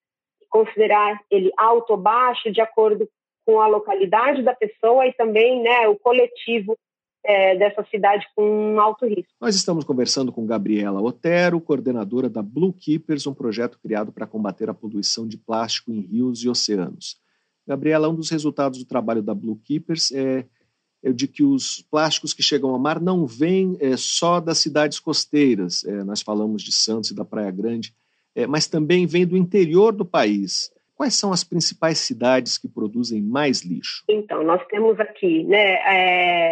e 0.41 0.47
considerar 0.49 1.21
ele 1.31 1.51
alto 1.57 1.93
ou 1.93 1.97
baixo 1.97 2.51
de 2.51 2.61
acordo 2.61 3.09
com 3.45 3.61
a 3.61 3.67
localidade 3.67 4.43
da 4.43 4.55
pessoa 4.55 5.07
e 5.07 5.13
também 5.13 5.63
né, 5.63 5.89
o 5.89 5.99
coletivo 5.99 6.79
é, 7.25 7.57
dessa 7.57 7.85
cidade 7.91 8.27
com 8.35 8.79
alto 8.81 9.07
risco. 9.07 9.33
Nós 9.41 9.55
estamos 9.55 9.85
conversando 9.85 10.33
com 10.33 10.47
Gabriela 10.47 11.01
Otero, 11.01 11.61
coordenadora 11.61 12.29
da 12.29 12.43
Blue 12.43 12.73
Keepers, 12.73 13.27
um 13.27 13.35
projeto 13.35 13.79
criado 13.81 14.13
para 14.13 14.27
combater 14.27 14.69
a 14.69 14.75
poluição 14.75 15.27
de 15.27 15.37
plástico 15.37 15.93
em 15.93 16.01
rios 16.01 16.43
e 16.43 16.49
oceanos. 16.49 17.21
Gabriela, 17.67 18.09
um 18.09 18.15
dos 18.15 18.31
resultados 18.31 18.79
do 18.79 18.85
trabalho 18.85 19.23
da 19.23 19.35
Blue 19.35 19.61
Keepers 19.65 20.11
é, 20.11 20.45
é 21.03 21.13
de 21.13 21.29
que 21.29 21.45
os 21.45 21.83
plásticos 21.91 22.35
que 22.35 22.43
chegam 22.43 22.71
ao 22.71 22.79
mar 22.79 23.01
não 23.01 23.25
vêm 23.25 23.77
é, 23.81 23.97
só 23.97 24.41
das 24.41 24.59
cidades 24.59 24.99
costeiras, 24.99 25.85
é, 25.85 26.03
nós 26.03 26.23
falamos 26.23 26.63
de 26.63 26.73
Santos 26.73 27.11
e 27.11 27.15
da 27.15 27.25
Praia 27.25 27.51
Grande, 27.51 27.95
é, 28.35 28.47
mas 28.47 28.67
também 28.67 29.07
vêm 29.07 29.27
do 29.27 29.37
interior 29.37 29.93
do 29.93 30.05
país. 30.05 30.73
Quais 30.95 31.15
são 31.15 31.33
as 31.33 31.43
principais 31.43 31.99
cidades 31.99 32.59
que 32.59 32.69
produzem 32.69 33.23
mais 33.23 33.63
lixo? 33.63 34.05
Então, 34.09 34.43
nós 34.45 34.65
temos 34.69 34.99
aqui, 35.01 35.45
né, 35.45 35.75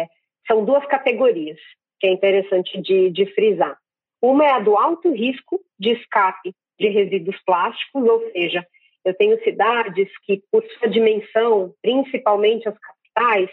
é, 0.03 0.09
são 0.51 0.65
duas 0.65 0.85
categorias 0.85 1.57
que 1.97 2.07
é 2.07 2.11
interessante 2.11 2.81
de, 2.81 3.09
de 3.09 3.25
frisar. 3.33 3.77
Uma 4.21 4.45
é 4.45 4.51
a 4.51 4.59
do 4.59 4.77
alto 4.77 5.09
risco 5.13 5.61
de 5.79 5.91
escape 5.91 6.53
de 6.77 6.89
resíduos 6.89 7.37
plásticos, 7.45 8.03
ou 8.03 8.31
seja, 8.31 8.65
eu 9.05 9.13
tenho 9.13 9.41
cidades 9.43 10.09
que, 10.25 10.43
por 10.51 10.63
sua 10.63 10.89
dimensão, 10.89 11.73
principalmente 11.81 12.67
as 12.67 12.75
capitais, 12.77 13.49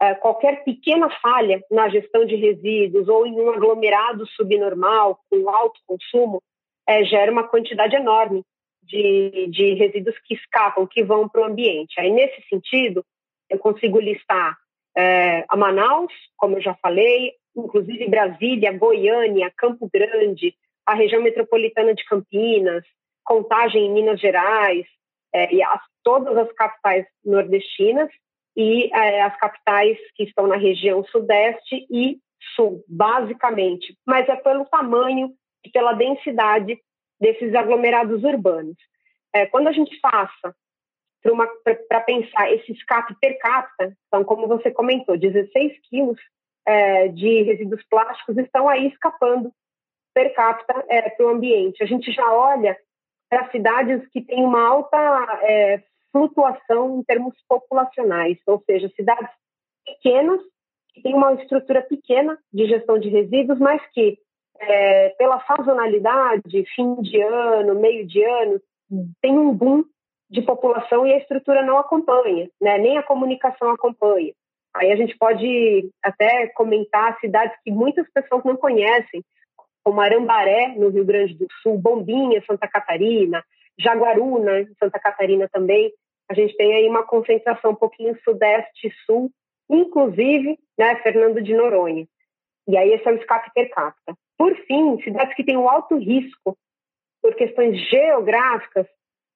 é, 0.00 0.14
qualquer 0.14 0.64
pequena 0.64 1.08
falha 1.20 1.62
na 1.70 1.88
gestão 1.88 2.24
de 2.24 2.34
resíduos 2.34 3.08
ou 3.08 3.26
em 3.26 3.40
um 3.40 3.50
aglomerado 3.50 4.26
subnormal 4.28 5.20
com 5.30 5.48
alto 5.48 5.80
consumo 5.86 6.42
é, 6.88 7.04
gera 7.04 7.30
uma 7.30 7.46
quantidade 7.46 7.94
enorme 7.94 8.42
de, 8.82 9.46
de 9.48 9.74
resíduos 9.74 10.18
que 10.24 10.34
escapam, 10.34 10.86
que 10.86 11.04
vão 11.04 11.28
para 11.28 11.42
o 11.42 11.44
ambiente. 11.44 12.00
Aí, 12.00 12.10
nesse 12.10 12.42
sentido, 12.48 13.04
eu 13.48 13.58
consigo 13.58 14.00
listar 14.00 14.56
é, 14.96 15.44
a 15.48 15.56
Manaus, 15.56 16.12
como 16.36 16.56
eu 16.56 16.62
já 16.62 16.74
falei, 16.74 17.32
inclusive 17.56 18.08
Brasília, 18.08 18.76
Goiânia, 18.76 19.52
Campo 19.56 19.88
Grande, 19.92 20.54
a 20.86 20.94
região 20.94 21.22
metropolitana 21.22 21.94
de 21.94 22.04
Campinas, 22.04 22.84
Contagem 23.24 23.86
em 23.86 23.92
Minas 23.92 24.20
Gerais, 24.20 24.86
é, 25.32 25.54
e 25.54 25.62
as, 25.62 25.80
todas 26.02 26.36
as 26.36 26.52
capitais 26.52 27.06
nordestinas 27.24 28.10
e 28.56 28.90
é, 28.92 29.22
as 29.22 29.36
capitais 29.38 29.96
que 30.14 30.24
estão 30.24 30.46
na 30.46 30.56
região 30.56 31.04
sudeste 31.04 31.86
e 31.90 32.18
sul, 32.54 32.84
basicamente. 32.86 33.96
Mas 34.06 34.28
é 34.28 34.36
pelo 34.36 34.66
tamanho 34.66 35.32
e 35.64 35.70
pela 35.70 35.92
densidade 35.92 36.78
desses 37.20 37.54
aglomerados 37.54 38.22
urbanos. 38.24 38.76
É, 39.32 39.46
quando 39.46 39.68
a 39.68 39.72
gente 39.72 39.98
passa 40.00 40.54
para 41.88 42.00
pensar 42.00 42.52
esse 42.52 42.72
escape 42.72 43.14
per 43.20 43.38
capita, 43.38 43.96
então, 44.06 44.24
como 44.24 44.48
você 44.48 44.70
comentou, 44.70 45.16
16 45.16 45.72
quilos 45.88 46.18
é, 46.66 47.08
de 47.08 47.42
resíduos 47.42 47.82
plásticos 47.88 48.36
estão 48.38 48.68
aí 48.68 48.88
escapando 48.88 49.52
per 50.14 50.34
capita 50.34 50.84
é, 50.88 51.10
para 51.10 51.26
o 51.26 51.30
ambiente. 51.30 51.82
A 51.82 51.86
gente 51.86 52.12
já 52.12 52.32
olha 52.32 52.76
para 53.30 53.50
cidades 53.50 54.06
que 54.08 54.20
têm 54.20 54.44
uma 54.44 54.66
alta 54.66 54.98
é, 55.42 55.82
flutuação 56.10 56.98
em 56.98 57.02
termos 57.04 57.34
populacionais, 57.48 58.38
ou 58.46 58.62
seja, 58.66 58.92
cidades 58.94 59.30
pequenas, 59.84 60.40
que 60.92 61.02
têm 61.02 61.14
uma 61.14 61.32
estrutura 61.34 61.80
pequena 61.82 62.38
de 62.52 62.66
gestão 62.66 62.98
de 62.98 63.08
resíduos, 63.08 63.58
mas 63.58 63.80
que, 63.92 64.18
é, 64.58 65.08
pela 65.10 65.40
sazonalidade, 65.46 66.64
fim 66.74 66.96
de 66.96 67.20
ano, 67.22 67.74
meio 67.80 68.06
de 68.06 68.22
ano, 68.22 68.60
tem 69.22 69.38
um 69.38 69.54
boom 69.54 69.84
de 70.32 70.40
população 70.40 71.06
e 71.06 71.12
a 71.12 71.18
estrutura 71.18 71.62
não 71.62 71.76
acompanha, 71.76 72.48
né? 72.58 72.78
nem 72.78 72.96
a 72.96 73.02
comunicação 73.02 73.70
acompanha. 73.70 74.32
Aí 74.74 74.90
a 74.90 74.96
gente 74.96 75.14
pode 75.18 75.90
até 76.02 76.46
comentar 76.48 77.20
cidades 77.20 77.54
que 77.62 77.70
muitas 77.70 78.10
pessoas 78.10 78.42
não 78.42 78.56
conhecem, 78.56 79.22
como 79.84 80.00
Arambaré, 80.00 80.68
no 80.68 80.88
Rio 80.88 81.04
Grande 81.04 81.34
do 81.34 81.46
Sul, 81.62 81.76
Bombinha, 81.76 82.42
Santa 82.46 82.66
Catarina, 82.66 83.44
Jaguaruna, 83.78 84.66
Santa 84.78 84.98
Catarina 84.98 85.46
também. 85.52 85.92
A 86.30 86.34
gente 86.34 86.56
tem 86.56 86.76
aí 86.76 86.88
uma 86.88 87.02
concentração 87.02 87.72
um 87.72 87.76
pouquinho 87.76 88.18
sudeste 88.24 88.86
e 88.86 88.92
sul, 89.04 89.30
inclusive 89.68 90.58
né, 90.78 90.96
Fernando 91.02 91.42
de 91.42 91.54
Noronha. 91.54 92.06
E 92.66 92.76
aí 92.78 92.90
esse 92.92 93.06
é 93.06 93.12
o 93.12 93.16
escape 93.16 93.50
per 93.52 93.68
capita. 93.68 94.16
Por 94.38 94.56
fim, 94.64 94.98
cidades 95.02 95.34
que 95.34 95.44
têm 95.44 95.58
um 95.58 95.68
alto 95.68 95.98
risco 95.98 96.56
por 97.20 97.34
questões 97.34 97.78
geográficas, 97.90 98.86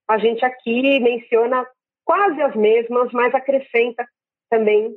a 0.08 0.18
gente 0.18 0.44
aqui 0.44 1.00
menciona 1.00 1.66
quase 2.04 2.40
as 2.40 2.54
mesmas, 2.54 3.10
mas 3.12 3.34
acrescenta 3.34 4.06
também 4.48 4.94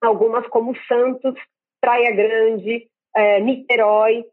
algumas 0.00 0.46
como 0.48 0.76
Santos, 0.86 1.34
Praia 1.80 2.14
Grande, 2.14 2.88
é, 3.14 3.40
Niterói, 3.40 4.24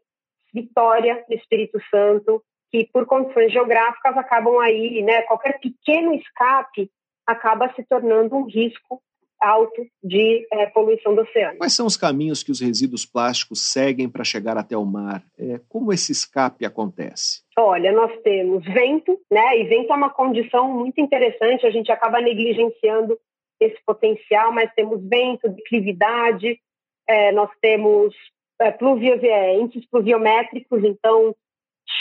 Vitória, 0.52 1.24
Espírito 1.28 1.80
Santo, 1.90 2.42
que 2.70 2.88
por 2.92 3.06
condições 3.06 3.52
geográficas 3.52 4.16
acabam 4.16 4.58
aí, 4.58 5.02
né? 5.02 5.22
Qualquer 5.22 5.58
pequeno 5.58 6.14
escape 6.14 6.90
acaba 7.26 7.72
se 7.74 7.84
tornando 7.84 8.36
um 8.36 8.44
risco 8.44 9.02
alto 9.42 9.84
de 10.02 10.46
é, 10.52 10.66
poluição 10.66 11.14
do 11.14 11.22
oceano. 11.22 11.58
Quais 11.58 11.74
são 11.74 11.86
os 11.86 11.96
caminhos 11.96 12.42
que 12.42 12.52
os 12.52 12.60
resíduos 12.60 13.04
plásticos 13.04 13.60
seguem 13.72 14.08
para 14.08 14.24
chegar 14.24 14.56
até 14.56 14.76
o 14.76 14.84
mar? 14.84 15.22
É, 15.38 15.60
como 15.68 15.92
esse 15.92 16.12
escape 16.12 16.64
acontece? 16.64 17.42
Olha, 17.58 17.92
nós 17.92 18.12
temos 18.22 18.64
vento, 18.64 19.18
né? 19.30 19.58
E 19.58 19.64
vento 19.64 19.92
é 19.92 19.96
uma 19.96 20.10
condição 20.10 20.72
muito 20.72 21.00
interessante, 21.00 21.66
a 21.66 21.70
gente 21.70 21.90
acaba 21.90 22.20
negligenciando 22.20 23.18
esse 23.60 23.78
potencial, 23.84 24.52
mas 24.52 24.72
temos 24.74 25.00
vento, 25.02 25.48
declividade, 25.48 26.58
é, 27.08 27.32
nós 27.32 27.50
temos 27.60 28.14
é, 28.60 28.70
pluvio, 28.70 29.18
é, 29.24 29.58
índices 29.58 29.88
pluviométricos, 29.88 30.84
então 30.84 31.34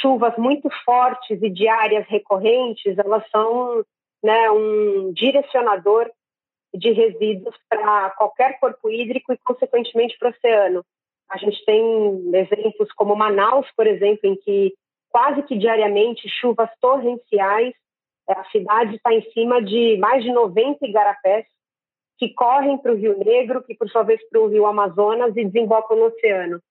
chuvas 0.02 0.36
muito 0.38 0.70
fortes 0.86 1.42
e 1.42 1.50
diárias 1.50 2.06
recorrentes, 2.08 2.98
elas 2.98 3.24
são 3.30 3.84
né, 4.24 4.52
um 4.52 5.12
direcionador 5.14 6.10
de 6.74 6.92
resíduos 6.92 7.56
para 7.70 8.12
qualquer 8.12 8.60
corpo 8.60 8.90
hídrico 8.90 9.34
e, 9.34 9.38
consequentemente, 9.38 10.18
para 10.18 10.30
o 10.30 10.32
oceano. 10.32 10.86
A 11.30 11.38
gente 11.38 11.64
tem 11.66 12.36
exemplos 12.36 12.92
como 12.94 13.16
Manaus, 13.16 13.68
por 13.76 13.88
exemplo, 13.88 14.22
em 14.24 14.36
que 14.36 14.74
quase 15.10 15.44
que 15.44 15.58
diariamente 15.58 16.28
chuvas 16.30 16.70
torrenciais, 16.80 17.74
é, 18.28 18.34
a 18.34 18.44
cidade 18.46 18.96
está 18.96 19.14
em 19.14 19.22
cima 19.32 19.62
de 19.62 19.98
mais 19.98 20.24
de 20.24 20.32
90 20.32 20.86
igarapés 20.86 21.46
que 22.18 22.30
correm 22.34 22.78
para 22.78 22.94
o 22.94 22.96
Rio 22.96 23.18
Negro, 23.18 23.64
que 23.64 23.76
por 23.76 23.90
sua 23.90 24.04
vez 24.04 24.22
para 24.30 24.40
o 24.40 24.48
Rio 24.48 24.66
Amazonas 24.66 25.36
e 25.36 25.46
desembocam 25.46 25.98
no 25.98 26.06
oceano. 26.06 26.62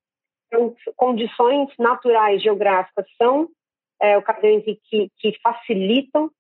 Então, 0.46 0.74
condições 0.96 1.68
naturais 1.78 2.42
geográficas 2.42 3.07
são 3.16 3.48
é, 4.01 4.16
ocasiões 4.16 4.64
que, 4.64 5.11
que 5.18 5.38
facilitam 5.42 6.30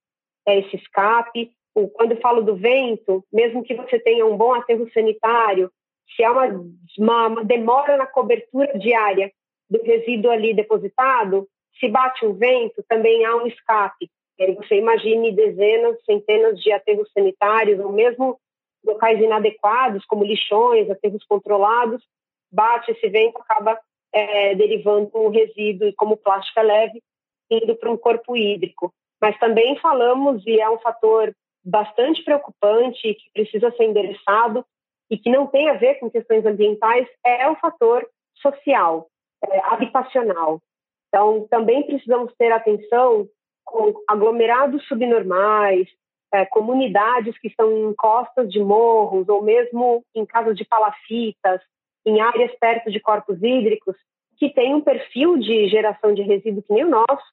é, 0.46 0.60
esse 0.60 0.76
escape. 0.76 1.52
O, 1.80 1.88
quando 1.88 2.20
falo 2.20 2.42
do 2.42 2.56
vento, 2.56 3.24
mesmo 3.32 3.62
que 3.62 3.74
você 3.74 3.98
tenha 3.98 4.26
um 4.26 4.36
bom 4.36 4.54
aterro 4.54 4.90
sanitário, 4.92 5.70
se 6.14 6.22
há 6.24 6.32
uma, 6.32 6.64
uma, 6.98 7.26
uma 7.28 7.44
demora 7.44 7.96
na 7.96 8.06
cobertura 8.06 8.78
diária 8.78 9.32
do 9.68 9.82
resíduo 9.82 10.30
ali 10.30 10.52
depositado, 10.52 11.48
se 11.78 11.88
bate 11.88 12.26
um 12.26 12.34
vento, 12.34 12.84
também 12.88 13.24
há 13.24 13.36
um 13.36 13.46
escape. 13.46 14.10
Você 14.56 14.76
imagine 14.76 15.32
dezenas, 15.32 15.96
centenas 16.04 16.60
de 16.60 16.72
aterros 16.72 17.10
sanitários, 17.12 17.78
ou 17.78 17.92
mesmo 17.92 18.38
locais 18.84 19.20
inadequados, 19.20 20.04
como 20.06 20.24
lixões, 20.24 20.90
aterros 20.90 21.24
controlados, 21.24 22.02
bate 22.50 22.90
esse 22.90 23.08
vento, 23.08 23.38
acaba 23.38 23.78
é, 24.12 24.54
derivando 24.54 25.10
um 25.14 25.28
resíduo, 25.28 25.92
como 25.96 26.16
plástico 26.16 26.58
é 26.58 26.62
leve, 26.62 27.02
indo 27.50 27.76
para 27.76 27.90
um 27.90 27.96
corpo 27.96 28.36
hídrico. 28.36 28.92
Mas 29.20 29.38
também 29.38 29.78
falamos, 29.78 30.42
e 30.46 30.58
é 30.58 30.68
um 30.68 30.78
fator 30.78 31.34
bastante 31.64 32.22
preocupante, 32.24 33.14
que 33.14 33.30
precisa 33.32 33.70
ser 33.72 33.84
endereçado, 33.84 34.64
e 35.10 35.18
que 35.18 35.30
não 35.30 35.46
tem 35.46 35.68
a 35.68 35.74
ver 35.74 35.96
com 35.96 36.10
questões 36.10 36.46
ambientais, 36.46 37.06
é 37.24 37.48
o 37.48 37.56
fator 37.56 38.06
social, 38.36 39.08
é, 39.44 39.58
habitacional. 39.66 40.60
Então, 41.08 41.46
também 41.50 41.82
precisamos 41.84 42.32
ter 42.36 42.52
atenção 42.52 43.28
com 43.64 43.92
aglomerados 44.08 44.86
subnormais, 44.86 45.88
é, 46.32 46.46
comunidades 46.46 47.36
que 47.38 47.48
estão 47.48 47.90
em 47.90 47.94
costas 47.94 48.50
de 48.50 48.60
morros, 48.60 49.28
ou 49.28 49.42
mesmo 49.42 50.04
em 50.14 50.24
casas 50.24 50.56
de 50.56 50.64
palafitas, 50.64 51.60
em 52.06 52.20
áreas 52.20 52.52
perto 52.58 52.90
de 52.90 53.00
corpos 53.00 53.42
hídricos, 53.42 53.96
que 54.38 54.48
têm 54.48 54.74
um 54.74 54.80
perfil 54.80 55.36
de 55.36 55.68
geração 55.68 56.14
de 56.14 56.22
resíduo 56.22 56.62
que 56.62 56.72
nem 56.72 56.84
o 56.84 56.90
nosso, 56.90 57.26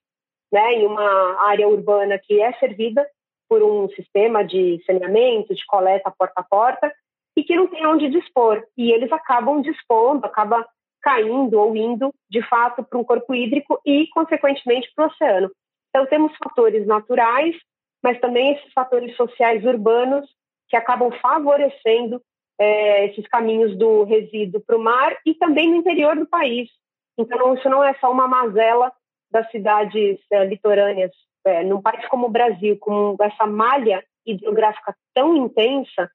né, 0.52 0.74
em 0.74 0.86
uma 0.86 1.48
área 1.48 1.68
urbana 1.68 2.20
que 2.20 2.42
é 2.42 2.52
servida 2.54 3.08
por 3.50 3.64
um 3.64 3.90
sistema 3.90 4.44
de 4.44 4.82
saneamento, 4.86 5.54
de 5.54 5.66
coleta 5.66 6.14
porta 6.18 6.42
a 6.42 6.44
porta, 6.44 6.94
e 7.36 7.44
que 7.44 7.56
não 7.56 7.68
tem 7.68 7.86
onde 7.86 8.10
dispor. 8.10 8.64
E 8.76 8.92
eles 8.92 9.12
acabam 9.12 9.62
dispondo, 9.62 10.26
acaba 10.26 10.68
caindo 11.02 11.60
ou 11.60 11.76
indo, 11.76 12.14
de 12.30 12.42
fato, 12.42 12.84
para 12.84 12.98
um 12.98 13.04
corpo 13.04 13.34
hídrico 13.34 13.80
e, 13.86 14.08
consequentemente, 14.08 14.92
para 14.96 15.06
o 15.06 15.08
oceano. 15.08 15.52
Então, 15.90 16.06
temos 16.08 16.36
fatores 16.38 16.86
naturais, 16.86 17.56
mas 18.04 18.20
também 18.20 18.54
esses 18.54 18.74
fatores 18.74 19.16
sociais 19.16 19.64
urbanos 19.64 20.28
que 20.68 20.76
acabam 20.76 21.12
favorecendo 21.22 22.22
é, 22.60 23.06
esses 23.06 23.28
caminhos 23.28 23.78
do 23.78 24.04
resíduo 24.04 24.62
para 24.66 24.76
o 24.76 24.84
mar 24.84 25.16
e 25.26 25.34
também 25.36 25.70
no 25.70 25.76
interior 25.78 26.16
do 26.16 26.28
país. 26.28 26.70
Então, 27.18 27.54
isso 27.56 27.70
não 27.70 27.84
é 27.84 27.94
só 27.96 28.12
uma 28.12 28.28
mazela 28.28 28.92
das 29.32 29.50
cidades 29.52 30.20
é, 30.32 30.46
litorâneas. 30.46 31.12
É, 31.48 31.64
num 31.64 31.82
país 31.82 32.08
como 32.10 32.28
o 32.28 32.32
Brasil, 32.32 32.78
com 32.80 33.16
essa 33.22 33.46
malha 33.46 34.04
hidrográfica 34.26 34.96
tão 35.14 35.36
intensa, 35.36 36.10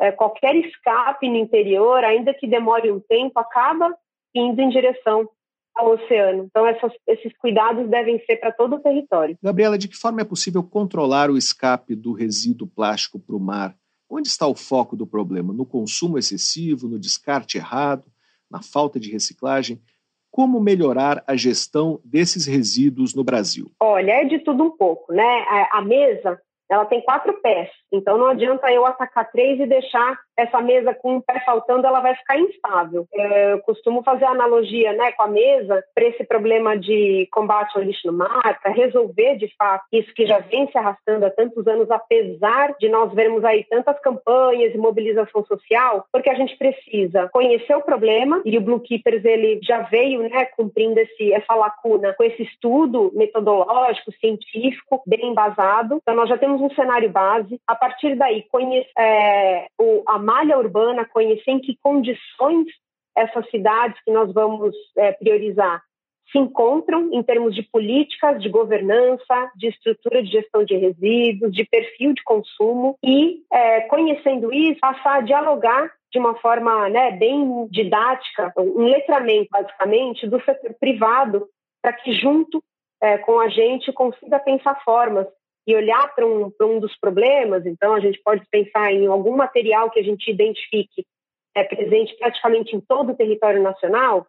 é, 0.00 0.10
qualquer 0.10 0.56
escape 0.56 1.28
no 1.28 1.36
interior, 1.36 2.02
ainda 2.02 2.32
que 2.34 2.46
demore 2.46 2.90
um 2.90 3.00
tempo, 3.00 3.38
acaba 3.38 3.94
indo 4.34 4.60
em 4.60 4.68
direção 4.68 5.28
ao 5.74 5.92
oceano. 5.92 6.44
Então, 6.44 6.66
essas, 6.66 6.92
esses 7.06 7.36
cuidados 7.38 7.88
devem 7.88 8.22
ser 8.24 8.36
para 8.36 8.52
todo 8.52 8.76
o 8.76 8.80
território. 8.80 9.36
Gabriela, 9.42 9.78
de 9.78 9.88
que 9.88 9.96
forma 9.96 10.20
é 10.20 10.24
possível 10.24 10.62
controlar 10.62 11.30
o 11.30 11.36
escape 11.36 11.94
do 11.94 12.12
resíduo 12.12 12.66
plástico 12.66 13.18
para 13.18 13.36
o 13.36 13.40
mar? 13.40 13.76
Onde 14.08 14.28
está 14.28 14.46
o 14.46 14.54
foco 14.54 14.96
do 14.96 15.06
problema? 15.06 15.54
No 15.54 15.64
consumo 15.64 16.18
excessivo, 16.18 16.88
no 16.88 16.98
descarte 16.98 17.56
errado, 17.56 18.06
na 18.50 18.62
falta 18.62 19.00
de 19.00 19.10
reciclagem? 19.10 19.80
Como 20.32 20.58
melhorar 20.58 21.22
a 21.26 21.36
gestão 21.36 22.00
desses 22.02 22.46
resíduos 22.46 23.14
no 23.14 23.22
Brasil? 23.22 23.70
Olha, 23.78 24.12
é 24.12 24.24
de 24.24 24.38
tudo 24.38 24.64
um 24.64 24.70
pouco, 24.70 25.12
né? 25.12 25.44
A, 25.70 25.82
mesa 25.82 26.40
ela 26.70 26.86
tem 26.86 27.02
quatro 27.02 27.34
pés. 27.42 27.68
Então 27.92 28.16
não 28.16 28.28
adianta 28.28 28.72
eu 28.72 28.86
atacar 28.86 29.30
três 29.30 29.60
e 29.60 29.66
deixar 29.66 30.18
essa 30.36 30.60
mesa 30.60 30.94
com 30.94 31.16
um 31.16 31.20
pé 31.20 31.40
faltando, 31.44 31.86
ela 31.86 32.00
vai 32.00 32.14
ficar 32.14 32.38
instável. 32.38 33.06
Eu 33.12 33.60
costumo 33.60 34.02
fazer 34.02 34.24
analogia 34.24 34.92
né, 34.92 35.12
com 35.12 35.22
a 35.22 35.28
mesa 35.28 35.84
para 35.94 36.04
esse 36.04 36.24
problema 36.24 36.76
de 36.76 37.28
combate 37.30 37.76
ao 37.76 37.82
lixo 37.82 38.06
no 38.06 38.12
mar, 38.12 38.58
para 38.62 38.72
resolver 38.72 39.36
de 39.36 39.52
fato 39.56 39.84
isso 39.92 40.12
que 40.14 40.26
já 40.26 40.38
vem 40.38 40.70
se 40.70 40.78
arrastando 40.78 41.26
há 41.26 41.30
tantos 41.30 41.66
anos, 41.66 41.90
apesar 41.90 42.74
de 42.78 42.88
nós 42.88 43.12
vermos 43.12 43.44
aí 43.44 43.64
tantas 43.64 43.98
campanhas 44.00 44.74
e 44.74 44.78
mobilização 44.78 45.44
social, 45.44 46.06
porque 46.12 46.30
a 46.30 46.34
gente 46.34 46.56
precisa 46.56 47.28
conhecer 47.32 47.74
o 47.76 47.82
problema 47.82 48.40
e 48.44 48.56
o 48.56 48.60
Blue 48.60 48.80
Keepers 48.80 49.24
ele 49.24 49.60
já 49.62 49.80
veio 49.82 50.22
né, 50.22 50.46
cumprindo 50.56 50.98
esse, 50.98 51.32
essa 51.32 51.54
lacuna 51.54 52.14
com 52.14 52.24
esse 52.24 52.42
estudo 52.42 53.12
metodológico, 53.14 54.12
científico, 54.12 55.02
bem 55.06 55.30
embasado. 55.30 55.98
Então 56.02 56.14
nós 56.14 56.28
já 56.28 56.38
temos 56.38 56.60
um 56.60 56.70
cenário 56.70 57.10
base. 57.10 57.60
A 57.66 57.74
partir 57.82 58.14
daí, 58.14 58.44
conhecer 58.44 58.88
é, 58.96 59.66
o, 59.76 60.04
a 60.06 60.16
malha 60.16 60.56
urbana, 60.56 61.04
conhecer 61.04 61.50
em 61.50 61.58
que 61.58 61.76
condições 61.82 62.68
essas 63.16 63.50
cidades 63.50 64.00
que 64.04 64.12
nós 64.12 64.32
vamos 64.32 64.72
é, 64.96 65.10
priorizar 65.10 65.82
se 66.30 66.38
encontram 66.38 67.12
em 67.12 67.20
termos 67.24 67.52
de 67.56 67.64
políticas 67.64 68.40
de 68.40 68.48
governança, 68.48 69.50
de 69.56 69.66
estrutura 69.66 70.22
de 70.22 70.30
gestão 70.30 70.64
de 70.64 70.76
resíduos, 70.76 71.52
de 71.52 71.64
perfil 71.64 72.14
de 72.14 72.22
consumo 72.22 72.96
e, 73.02 73.42
é, 73.52 73.80
conhecendo 73.82 74.54
isso, 74.54 74.78
passar 74.80 75.16
a 75.16 75.20
dialogar 75.22 75.92
de 76.12 76.20
uma 76.20 76.36
forma 76.36 76.88
né, 76.88 77.10
bem 77.10 77.66
didática, 77.68 78.52
um 78.56 78.84
letramento, 78.84 79.48
basicamente, 79.50 80.28
do 80.28 80.40
setor 80.44 80.72
privado, 80.78 81.48
para 81.82 81.92
que, 81.94 82.12
junto 82.12 82.62
é, 83.02 83.18
com 83.18 83.40
a 83.40 83.48
gente, 83.48 83.92
consiga 83.92 84.38
pensar 84.38 84.80
formas 84.84 85.26
e 85.66 85.76
olhar 85.76 86.12
para 86.14 86.26
um, 86.26 86.52
um 86.60 86.80
dos 86.80 86.98
problemas, 86.98 87.64
então 87.66 87.94
a 87.94 88.00
gente 88.00 88.20
pode 88.22 88.44
pensar 88.50 88.92
em 88.92 89.06
algum 89.06 89.36
material 89.36 89.90
que 89.90 90.00
a 90.00 90.02
gente 90.02 90.30
identifique 90.30 91.06
é 91.54 91.64
presente 91.64 92.16
praticamente 92.16 92.74
em 92.74 92.80
todo 92.80 93.12
o 93.12 93.16
território 93.16 93.62
nacional, 93.62 94.26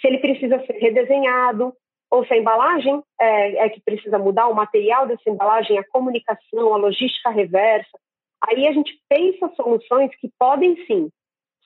se 0.00 0.06
ele 0.06 0.18
precisa 0.18 0.64
ser 0.66 0.72
redesenhado, 0.74 1.74
ou 2.10 2.26
se 2.26 2.34
a 2.34 2.36
embalagem 2.36 3.02
é, 3.20 3.56
é, 3.56 3.68
que 3.68 3.80
precisa 3.80 4.18
mudar, 4.18 4.48
o 4.48 4.54
material 4.54 5.06
dessa 5.06 5.28
embalagem, 5.28 5.78
a 5.78 5.88
comunicação, 5.88 6.74
a 6.74 6.76
logística 6.76 7.30
reversa. 7.30 7.98
Aí 8.46 8.66
a 8.66 8.72
gente 8.72 8.98
pensa 9.08 9.50
soluções 9.54 10.14
que 10.16 10.30
podem 10.38 10.76
sim 10.86 11.10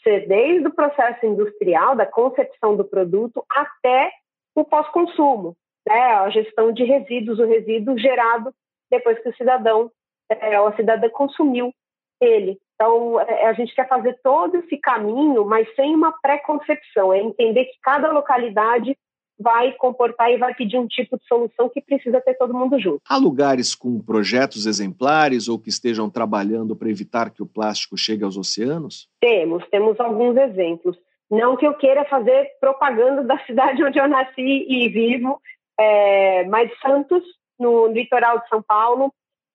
ser 0.03 0.29
desde 0.29 0.69
o 0.69 0.75
processo 0.75 1.27
industrial, 1.27 1.97
da 1.97 2.07
concepção 2.07 2.77
do 2.77 2.85
produto, 2.85 3.45
até 3.51 4.12
o 4.55 4.64
pós-consumo, 4.64 5.57
né? 5.87 6.01
a 6.01 6.31
gestão 6.31 6.73
de 6.73 6.85
resíduos, 6.85 7.41
o 7.41 7.47
resíduo 7.47 7.99
gerado 7.99 8.53
depois 8.91 9.18
que 9.22 9.28
o 9.28 9.37
cidadão 9.37 9.91
é, 10.30 10.61
ou 10.61 10.68
a 10.68 10.76
cidadã 10.76 11.09
consumiu 11.11 11.72
ele. 12.20 12.59
Então, 12.74 13.20
é, 13.20 13.47
a 13.47 13.53
gente 13.53 13.74
quer 13.74 13.89
fazer 13.89 14.18
todo 14.22 14.57
esse 14.57 14.76
caminho, 14.78 15.45
mas 15.45 15.66
sem 15.74 15.95
uma 15.95 16.12
preconcepção, 16.20 17.12
é 17.12 17.20
entender 17.20 17.64
que 17.64 17.78
cada 17.82 18.12
localidade 18.12 18.97
vai 19.39 19.72
comportar 19.72 20.30
e 20.32 20.39
vai 20.39 20.55
pedir 20.55 20.78
um 20.78 20.87
tipo 20.87 21.18
de 21.18 21.26
solução 21.26 21.68
que 21.68 21.80
precisa 21.80 22.20
ter 22.20 22.34
todo 22.34 22.55
mundo 22.55 22.78
junto. 22.80 23.01
Há 23.07 23.18
lugares 23.18 23.74
com 23.74 24.01
projetos 24.01 24.66
exemplares 24.66 25.47
ou 25.47 25.59
que 25.59 25.68
estejam 25.68 26.09
trabalhando 26.09 26.74
para 26.74 26.89
evitar 26.89 27.30
que 27.30 27.43
o 27.43 27.47
plástico 27.47 27.99
chegue 27.99 28.24
aos 28.24 28.39
oceanos? 28.39 29.09
Temos, 29.20 29.62
temos 29.68 30.01
alguns 30.01 30.37
exemplos. 30.37 30.97
Não 31.30 31.57
que 31.57 31.66
eu 31.66 31.74
queira 31.74 32.05
fazer 32.07 32.51
propaganda 32.61 33.22
da 33.22 33.39
cidade 33.45 33.82
onde 33.84 33.99
eu 33.99 34.09
nasci 34.09 34.66
e 34.68 34.89
vivo, 34.89 35.41
é, 35.78 36.45
mas 36.45 36.70
Santos 36.80 37.22
no 37.59 37.86
litoral 37.86 38.40
de 38.40 38.48
São 38.48 38.62
Paulo, 38.62 39.12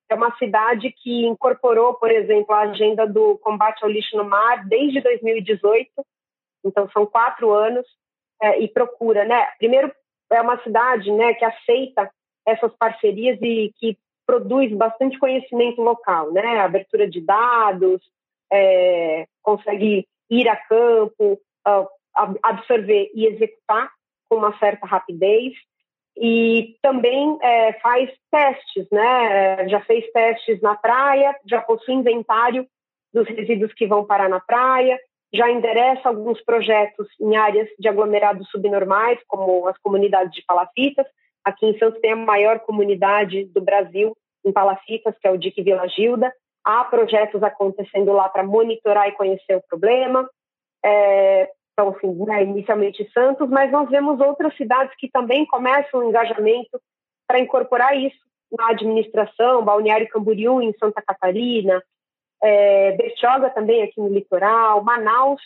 é 0.09 0.15
uma 0.15 0.35
cidade 0.37 0.91
que 0.91 1.25
incorporou, 1.25 1.93
por 1.93 2.11
exemplo, 2.11 2.53
a 2.53 2.61
agenda 2.61 3.07
do 3.07 3.37
combate 3.37 3.83
ao 3.83 3.89
lixo 3.89 4.17
no 4.17 4.25
mar 4.25 4.65
desde 4.67 4.99
2018, 5.01 5.89
então 6.65 6.89
são 6.91 7.05
quatro 7.05 7.51
anos, 7.51 7.85
é, 8.41 8.59
e 8.59 8.67
procura, 8.67 9.23
né? 9.23 9.47
Primeiro, 9.57 9.91
é 10.31 10.41
uma 10.41 10.61
cidade 10.63 11.11
né, 11.11 11.33
que 11.33 11.45
aceita 11.45 12.11
essas 12.45 12.73
parcerias 12.75 13.39
e 13.41 13.71
que 13.77 13.97
produz 14.25 14.73
bastante 14.73 15.17
conhecimento 15.19 15.81
local, 15.81 16.31
né? 16.31 16.59
Abertura 16.59 17.07
de 17.07 17.21
dados, 17.21 18.01
é, 18.51 19.27
consegue 19.41 20.07
ir 20.29 20.47
a 20.47 20.55
campo, 20.55 21.39
uh, 21.67 21.87
absorver 22.43 23.11
e 23.13 23.25
executar 23.27 23.91
com 24.29 24.37
uma 24.37 24.57
certa 24.57 24.85
rapidez 24.85 25.53
e 26.17 26.75
também 26.81 27.37
é, 27.41 27.73
faz 27.73 28.09
testes, 28.29 28.87
né? 28.91 29.67
Já 29.69 29.81
fez 29.81 30.09
testes 30.11 30.61
na 30.61 30.75
praia, 30.75 31.35
já 31.45 31.61
possui 31.61 31.93
inventário 31.93 32.67
dos 33.13 33.27
resíduos 33.27 33.73
que 33.73 33.87
vão 33.87 34.05
parar 34.05 34.29
na 34.29 34.39
praia, 34.39 34.99
já 35.33 35.49
endereça 35.49 36.09
alguns 36.09 36.41
projetos 36.43 37.07
em 37.19 37.35
áreas 37.35 37.67
de 37.79 37.87
aglomerados 37.87 38.49
subnormais, 38.49 39.19
como 39.27 39.67
as 39.67 39.77
comunidades 39.77 40.33
de 40.33 40.43
palafitas. 40.45 41.05
Aqui 41.43 41.65
em 41.65 41.77
Santos 41.77 42.01
tem 42.01 42.11
a 42.11 42.15
maior 42.15 42.59
comunidade 42.59 43.45
do 43.45 43.61
Brasil 43.61 44.15
em 44.45 44.51
palafitas, 44.51 45.15
que 45.19 45.27
é 45.27 45.31
o 45.31 45.37
DIC 45.37 45.63
Vila 45.63 45.87
Gilda. 45.87 46.33
Há 46.63 46.83
projetos 46.85 47.41
acontecendo 47.41 48.11
lá 48.11 48.29
para 48.29 48.43
monitorar 48.43 49.07
e 49.07 49.13
conhecer 49.13 49.55
o 49.55 49.63
problema. 49.67 50.29
É, 50.83 51.49
então, 51.73 51.89
assim, 51.89 52.13
né, 52.25 52.43
inicialmente 52.43 53.09
Santos, 53.11 53.49
mas 53.49 53.71
nós 53.71 53.89
vemos 53.89 54.19
outras 54.19 54.55
cidades 54.55 54.93
que 54.97 55.09
também 55.09 55.45
começam 55.45 55.99
o 55.99 56.09
engajamento 56.09 56.81
para 57.27 57.39
incorporar 57.39 57.97
isso 57.97 58.19
na 58.51 58.69
administração, 58.69 59.63
Balneário 59.63 60.09
Camboriú, 60.09 60.61
em 60.61 60.73
Santa 60.73 61.01
Catarina, 61.01 61.81
é, 62.43 62.91
Bertioga 62.93 63.49
também 63.49 63.81
aqui 63.83 63.99
no 63.99 64.09
litoral, 64.09 64.83
Manaus 64.83 65.41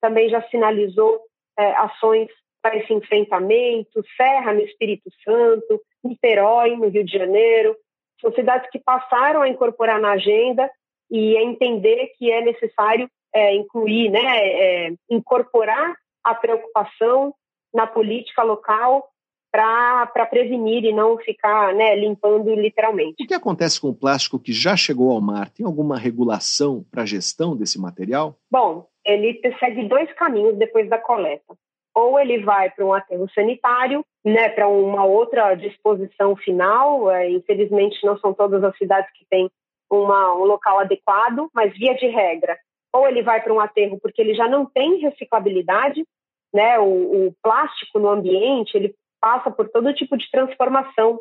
também 0.00 0.28
já 0.28 0.42
sinalizou 0.48 1.20
é, 1.56 1.72
ações 1.74 2.28
para 2.60 2.76
esse 2.76 2.92
enfrentamento, 2.92 4.04
Serra 4.16 4.52
no 4.52 4.60
Espírito 4.60 5.10
Santo, 5.24 5.80
Niterói 6.02 6.76
no 6.76 6.88
Rio 6.88 7.04
de 7.04 7.16
Janeiro, 7.16 7.76
são 8.20 8.32
cidades 8.32 8.68
que 8.70 8.78
passaram 8.78 9.42
a 9.42 9.48
incorporar 9.48 10.00
na 10.00 10.12
agenda 10.12 10.70
e 11.10 11.36
a 11.36 11.42
entender 11.42 12.12
que 12.16 12.30
é 12.30 12.40
necessário 12.40 13.08
é, 13.34 13.54
incluir, 13.54 14.10
né, 14.10 14.20
é, 14.20 14.92
incorporar 15.10 15.94
a 16.24 16.34
preocupação 16.34 17.34
na 17.74 17.86
política 17.86 18.42
local 18.42 19.08
para 19.52 20.26
prevenir 20.30 20.82
e 20.84 20.92
não 20.92 21.18
ficar 21.18 21.74
né, 21.74 21.94
limpando 21.94 22.54
literalmente. 22.54 23.22
O 23.22 23.26
que 23.26 23.34
acontece 23.34 23.78
com 23.78 23.88
o 23.88 23.94
plástico 23.94 24.38
que 24.38 24.52
já 24.52 24.74
chegou 24.74 25.12
ao 25.12 25.20
mar? 25.20 25.50
Tem 25.50 25.66
alguma 25.66 25.98
regulação 25.98 26.84
para 26.90 27.02
a 27.02 27.06
gestão 27.06 27.54
desse 27.54 27.78
material? 27.78 28.34
Bom, 28.50 28.86
ele 29.04 29.38
segue 29.58 29.86
dois 29.86 30.10
caminhos 30.14 30.56
depois 30.56 30.88
da 30.88 30.98
coleta. 30.98 31.54
Ou 31.94 32.18
ele 32.18 32.42
vai 32.42 32.70
para 32.70 32.86
um 32.86 32.94
aterro 32.94 33.28
sanitário, 33.34 34.02
né, 34.24 34.48
para 34.48 34.66
uma 34.66 35.04
outra 35.04 35.54
disposição 35.54 36.34
final. 36.34 37.10
É, 37.10 37.28
infelizmente, 37.30 38.04
não 38.06 38.16
são 38.18 38.32
todas 38.32 38.64
as 38.64 38.74
cidades 38.78 39.10
que 39.12 39.26
têm 39.28 39.50
uma, 39.90 40.34
um 40.34 40.44
local 40.44 40.78
adequado, 40.78 41.50
mas 41.52 41.76
via 41.76 41.94
de 41.94 42.06
regra, 42.06 42.56
ou 42.92 43.08
ele 43.08 43.22
vai 43.22 43.42
para 43.42 43.52
um 43.52 43.60
aterro 43.60 43.98
porque 44.00 44.20
ele 44.20 44.34
já 44.34 44.48
não 44.48 44.66
tem 44.66 44.98
reciclabilidade, 44.98 46.04
né? 46.52 46.78
O, 46.78 47.28
o, 47.28 47.34
plástico 47.42 47.98
no 47.98 48.08
ambiente 48.08 48.76
ele 48.76 48.94
passa 49.20 49.50
por 49.50 49.68
todo 49.68 49.94
tipo 49.94 50.16
de 50.16 50.30
transformação 50.30 51.18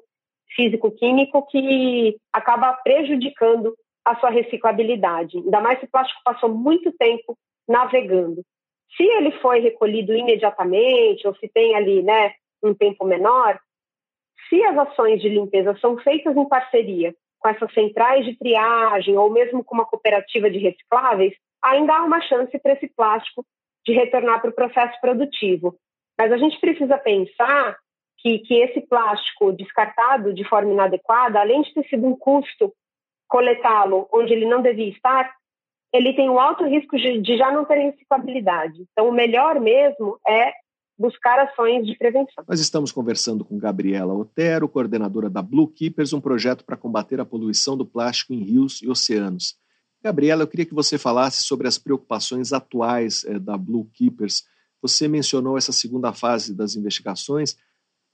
físico-químico 0.56 1.46
que 1.48 2.18
acaba 2.34 2.74
prejudicando 2.74 3.74
a 4.04 4.16
sua 4.20 4.30
reciclabilidade. 4.30 5.38
Ainda 5.38 5.62
mais 5.62 5.80
se 5.80 5.86
o 5.86 5.90
plástico 5.90 6.20
passou 6.24 6.50
muito 6.50 6.92
tempo 6.94 7.38
navegando. 7.68 8.44
Se 8.98 9.04
ele 9.04 9.32
foi 9.40 9.60
recolhido 9.60 10.14
imediatamente 10.14 11.26
ou 11.26 11.34
se 11.36 11.48
tem 11.48 11.76
ali, 11.76 12.02
né, 12.02 12.34
um 12.62 12.74
tempo 12.74 13.06
menor, 13.06 13.58
se 14.50 14.62
as 14.66 14.78
ações 14.78 15.22
de 15.22 15.30
limpeza 15.30 15.78
são 15.80 15.98
feitas 16.00 16.36
em 16.36 16.50
parceria 16.50 17.16
com 17.40 17.48
essas 17.48 17.74
centrais 17.74 18.26
de 18.26 18.38
triagem 18.38 19.18
ou 19.18 19.30
mesmo 19.30 19.64
com 19.64 19.76
uma 19.76 19.86
cooperativa 19.86 20.50
de 20.50 20.60
recicláveis, 20.60 21.34
ainda 21.64 21.96
há 21.96 22.04
uma 22.04 22.22
chance 22.22 22.58
para 22.60 22.74
esse 22.74 22.88
plástico 22.88 23.46
de 23.86 23.94
retornar 23.94 24.42
para 24.42 24.50
o 24.50 24.56
processo 24.56 25.00
produtivo. 25.00 25.76
Mas 26.18 26.32
a 26.32 26.38
gente 26.38 26.60
precisa 26.60 26.98
pensar 26.98 27.78
que, 28.20 28.40
que 28.40 28.54
esse 28.56 28.82
plástico 28.82 29.52
descartado 29.52 30.34
de 30.34 30.48
forma 30.48 30.72
inadequada, 30.72 31.40
além 31.40 31.62
de 31.64 31.74
ter 31.74 31.88
sido 31.88 32.06
um 32.06 32.16
custo 32.16 32.74
coletá-lo 33.28 34.08
onde 34.14 34.34
ele 34.34 34.46
não 34.46 34.62
devia 34.62 34.90
estar, 34.90 35.34
ele 35.94 36.14
tem 36.14 36.30
um 36.30 36.40
alto 36.40 36.66
risco 36.66 36.98
de, 36.98 37.20
de 37.20 37.38
já 37.38 37.52
não 37.52 37.66
ter 37.66 37.76
reciclabilidade. 37.76 38.86
Então, 38.92 39.10
o 39.10 39.12
melhor 39.12 39.60
mesmo 39.60 40.20
é 40.28 40.54
buscar 40.98 41.40
ações 41.40 41.86
de 41.86 41.98
prevenção. 41.98 42.44
Nós 42.48 42.60
estamos 42.60 42.92
conversando 42.92 43.44
com 43.44 43.58
Gabriela 43.58 44.14
Otero, 44.14 44.70
coordenadora 44.70 45.30
da 45.30 45.42
Blue 45.42 45.68
Keepers, 45.68 46.14
um 46.14 46.22
projeto 46.22 46.64
para 46.64 46.78
combater 46.78 47.20
a 47.20 47.26
poluição 47.26 47.76
do 47.76 47.86
plástico 47.86 48.34
em 48.34 48.44
rios 48.44 48.82
e 48.82 48.90
oceanos. 48.90 49.60
Gabriela, 50.04 50.44
eu 50.44 50.48
queria 50.48 50.66
que 50.66 50.74
você 50.74 50.98
falasse 50.98 51.44
sobre 51.44 51.68
as 51.68 51.78
preocupações 51.78 52.52
atuais 52.52 53.24
eh, 53.26 53.38
da 53.38 53.58
Blue 53.58 53.88
Keepers. 53.94 54.44
Você 54.82 55.08
mencionou 55.08 55.58
essa 55.58 55.72
segunda 55.72 56.12
fase 56.12 56.56
das 56.56 56.76
investigações. 56.76 57.56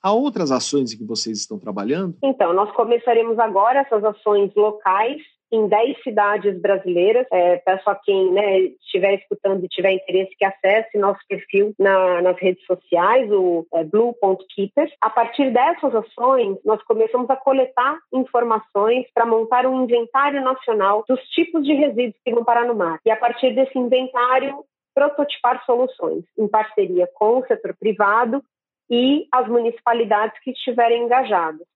Há 0.04 0.12
outras 0.12 0.52
ações 0.52 0.94
em 0.94 0.98
que 0.98 1.06
vocês 1.06 1.40
estão 1.40 1.58
trabalhando? 1.58 2.18
Então, 2.22 2.54
nós 2.54 2.72
começaremos 2.76 3.40
agora 3.40 3.80
essas 3.80 4.04
ações 4.04 4.54
locais 4.56 5.22
em 5.52 5.68
10 5.68 6.04
cidades 6.04 6.60
brasileiras. 6.62 7.26
É, 7.32 7.58
peço 7.58 7.90
a 7.90 7.96
quem 7.96 8.32
né, 8.32 8.60
estiver 8.60 9.16
escutando 9.16 9.64
e 9.64 9.70
tiver 9.70 9.92
interesse 9.92 10.36
que 10.38 10.46
acesse 10.46 10.98
nosso 10.98 11.20
perfil 11.28 11.74
na, 11.80 12.22
nas 12.22 12.38
redes 12.38 12.66
sociais, 12.66 13.32
o 13.32 13.66
é, 13.74 13.84
blue.keepers. 13.84 14.92
A 15.02 15.10
partir 15.10 15.52
dessas 15.52 15.94
ações, 15.96 16.58
nós 16.66 16.82
começamos 16.84 17.30
a 17.30 17.36
coletar 17.36 17.98
informações 18.14 19.06
para 19.14 19.26
montar 19.26 19.66
um 19.66 19.84
inventário 19.84 20.42
nacional 20.42 21.04
dos 21.08 21.22
tipos 21.30 21.64
de 21.64 21.74
resíduos 21.74 22.20
que 22.24 22.34
vão 22.34 22.44
parar 22.44 22.66
no 22.66 22.76
mar. 22.76 23.00
E 23.06 23.12
a 23.12 23.18
partir 23.18 23.54
desse 23.54 23.78
inventário, 23.78 24.64
prototipar 24.94 25.64
soluções 25.66 26.24
em 26.38 26.48
parceria 26.48 27.08
com 27.14 27.38
o 27.38 27.46
setor 27.46 27.76
privado 27.80 28.44
e 28.90 29.28
as 29.32 29.48
municipalidades 29.48 30.40
que 30.42 30.52
estiverem 30.52 31.04
engajadas. 31.04 31.68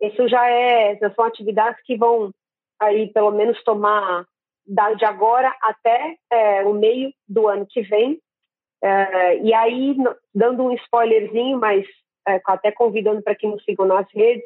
Isso 0.00 0.28
já 0.28 0.48
é, 0.48 0.96
já 0.96 1.10
são 1.10 1.24
atividades 1.24 1.82
que 1.84 1.96
vão 1.96 2.30
aí 2.80 3.12
pelo 3.12 3.30
menos 3.30 3.62
tomar 3.64 4.24
de 4.96 5.04
agora 5.04 5.54
até 5.62 6.16
é, 6.30 6.64
o 6.64 6.74
meio 6.74 7.12
do 7.26 7.48
ano 7.48 7.66
que 7.66 7.80
vem. 7.82 8.20
É, 8.82 9.38
e 9.38 9.52
aí, 9.54 9.96
dando 10.34 10.62
um 10.62 10.72
spoilerzinho, 10.74 11.58
mas 11.58 11.86
é, 12.28 12.40
até 12.44 12.70
convidando 12.70 13.22
para 13.22 13.34
que 13.34 13.46
nos 13.46 13.64
sigam 13.64 13.86
nas 13.86 14.06
redes, 14.12 14.44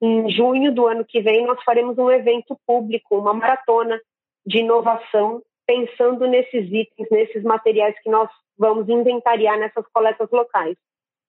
em 0.00 0.28
junho 0.30 0.74
do 0.74 0.86
ano 0.86 1.04
que 1.04 1.20
vem 1.20 1.46
nós 1.46 1.62
faremos 1.62 1.96
um 1.96 2.10
evento 2.10 2.58
público, 2.66 3.16
uma 3.16 3.32
maratona 3.32 4.00
de 4.44 4.58
inovação, 4.58 5.40
pensando 5.64 6.26
nesses 6.26 6.70
itens, 6.72 7.08
nesses 7.08 7.44
materiais 7.44 7.94
que 8.02 8.10
nós 8.10 8.28
vamos 8.58 8.88
inventariar 8.88 9.58
nessas 9.58 9.86
coletas 9.92 10.28
locais. 10.32 10.76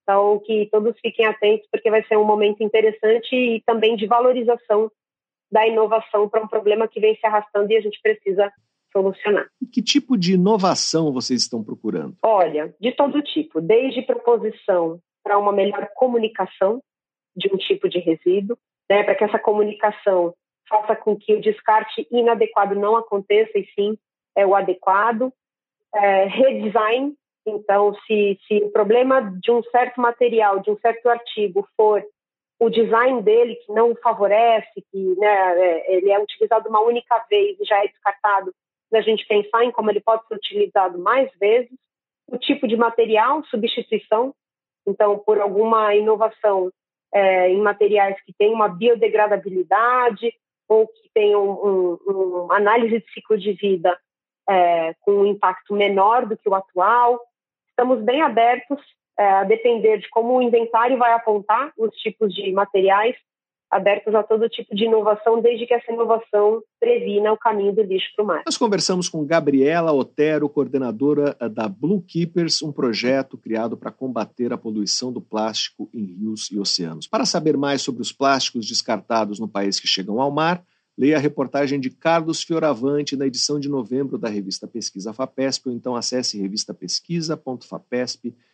Então, 0.01 0.39
que 0.39 0.67
todos 0.71 0.99
fiquem 0.99 1.25
atentos, 1.25 1.67
porque 1.71 1.89
vai 1.89 2.03
ser 2.03 2.17
um 2.17 2.25
momento 2.25 2.61
interessante 2.61 3.33
e 3.35 3.61
também 3.61 3.95
de 3.95 4.07
valorização 4.07 4.91
da 5.53 5.67
inovação 5.67 6.27
para 6.27 6.43
um 6.43 6.47
problema 6.47 6.87
que 6.87 6.99
vem 6.99 7.15
se 7.15 7.25
arrastando 7.27 7.71
e 7.71 7.77
a 7.77 7.81
gente 7.81 8.01
precisa 8.01 8.51
solucionar. 8.91 9.47
E 9.61 9.67
que 9.67 9.83
tipo 9.83 10.17
de 10.17 10.33
inovação 10.33 11.13
vocês 11.13 11.43
estão 11.43 11.63
procurando? 11.63 12.15
Olha, 12.23 12.73
de 12.81 12.91
todo 12.91 13.21
tipo, 13.21 13.61
desde 13.61 14.01
proposição 14.01 14.99
para 15.23 15.37
uma 15.37 15.53
melhor 15.53 15.87
comunicação 15.95 16.81
de 17.35 17.53
um 17.53 17.57
tipo 17.57 17.87
de 17.87 17.99
resíduo, 17.99 18.57
né, 18.89 19.03
para 19.03 19.13
que 19.13 19.23
essa 19.23 19.37
comunicação 19.37 20.33
faça 20.67 20.95
com 20.95 21.15
que 21.15 21.35
o 21.35 21.41
descarte 21.41 22.07
inadequado 22.11 22.73
não 22.73 22.95
aconteça 22.95 23.57
e 23.57 23.67
sim 23.75 23.95
é 24.35 24.45
o 24.45 24.55
adequado. 24.55 25.31
É, 25.95 26.25
redesign, 26.25 27.13
então, 27.45 27.93
se, 28.07 28.39
se 28.47 28.63
o 28.63 28.71
problema 28.71 29.21
de 29.39 29.51
um 29.51 29.61
certo 29.65 30.01
material, 30.01 30.59
de 30.61 30.71
um 30.71 30.77
certo 30.79 31.07
artigo 31.07 31.67
for 31.77 32.03
o 32.59 32.69
design 32.69 33.21
dele 33.21 33.55
que 33.55 33.71
não 33.71 33.95
favorece, 33.95 34.83
que 34.91 35.15
né, 35.17 35.59
é, 35.59 35.95
ele 35.95 36.11
é 36.11 36.19
utilizado 36.19 36.69
uma 36.69 36.81
única 36.81 37.17
vez 37.29 37.59
e 37.59 37.65
já 37.65 37.83
é 37.83 37.87
descartado, 37.87 38.53
da 38.91 39.01
gente 39.01 39.25
pensar 39.25 39.63
em 39.63 39.71
como 39.71 39.89
ele 39.89 39.99
pode 39.99 40.25
ser 40.27 40.35
utilizado 40.35 40.99
mais 40.99 41.29
vezes, 41.39 41.71
o 42.27 42.37
tipo 42.37 42.67
de 42.67 42.77
material, 42.77 43.43
substituição, 43.45 44.33
então 44.87 45.17
por 45.19 45.39
alguma 45.39 45.95
inovação 45.95 46.71
é, 47.13 47.49
em 47.49 47.61
materiais 47.61 48.19
que 48.23 48.33
têm 48.33 48.53
uma 48.53 48.67
biodegradabilidade 48.67 50.33
ou 50.67 50.87
que 50.87 51.09
tenham 51.13 51.43
um, 51.43 51.99
um, 52.07 52.45
um 52.45 52.51
análise 52.51 52.99
de 52.99 53.11
ciclo 53.13 53.37
de 53.37 53.53
vida 53.53 53.97
é, 54.49 54.93
com 55.01 55.11
um 55.11 55.25
impacto 55.25 55.73
menor 55.73 56.25
do 56.25 56.37
que 56.37 56.49
o 56.49 56.55
atual. 56.55 57.19
Estamos 57.69 58.01
bem 58.01 58.21
abertos 58.21 58.79
é, 59.17 59.23
a 59.23 59.43
depender 59.43 59.99
de 59.99 60.09
como 60.09 60.37
o 60.37 60.41
inventário 60.41 60.97
vai 60.97 61.13
apontar 61.13 61.71
os 61.77 61.95
tipos 61.97 62.33
de 62.33 62.51
materiais, 62.51 63.15
abertos 63.69 64.13
a 64.13 64.23
todo 64.23 64.49
tipo 64.49 64.75
de 64.75 64.85
inovação, 64.85 65.41
desde 65.41 65.65
que 65.65 65.73
essa 65.73 65.91
inovação 65.91 66.61
previna 66.79 67.33
o 67.33 67.37
caminho 67.37 67.73
do 67.73 67.81
lixo 67.81 68.07
para 68.15 68.23
o 68.23 68.27
mar. 68.27 68.43
Nós 68.45 68.57
conversamos 68.57 69.09
com 69.09 69.25
Gabriela 69.25 69.91
Otero, 69.91 70.47
coordenadora 70.47 71.35
eh, 71.39 71.49
da 71.49 71.67
Blue 71.67 71.99
Keepers, 72.01 72.61
um 72.61 72.71
projeto 72.71 73.35
criado 73.35 73.75
para 73.75 73.89
combater 73.91 74.53
a 74.53 74.57
poluição 74.57 75.11
do 75.11 75.19
plástico 75.19 75.89
em 75.91 76.05
rios 76.05 76.51
e 76.51 76.59
oceanos. 76.59 77.07
Para 77.07 77.25
saber 77.25 77.57
mais 77.57 77.81
sobre 77.81 78.03
os 78.03 78.11
plásticos 78.11 78.67
descartados 78.67 79.39
no 79.39 79.47
país 79.47 79.79
que 79.79 79.87
chegam 79.87 80.21
ao 80.21 80.29
mar, 80.29 80.63
leia 80.95 81.17
a 81.17 81.19
reportagem 81.19 81.79
de 81.79 81.89
Carlos 81.89 82.43
Fioravante 82.43 83.15
na 83.15 83.25
edição 83.25 83.59
de 83.59 83.67
novembro 83.67 84.19
da 84.19 84.29
revista 84.29 84.67
Pesquisa 84.67 85.13
FAPESP, 85.13 85.69
ou 85.69 85.75
então 85.75 85.95
acesse 85.95 86.39
revistapesquisa.fapesp.com 86.39 88.52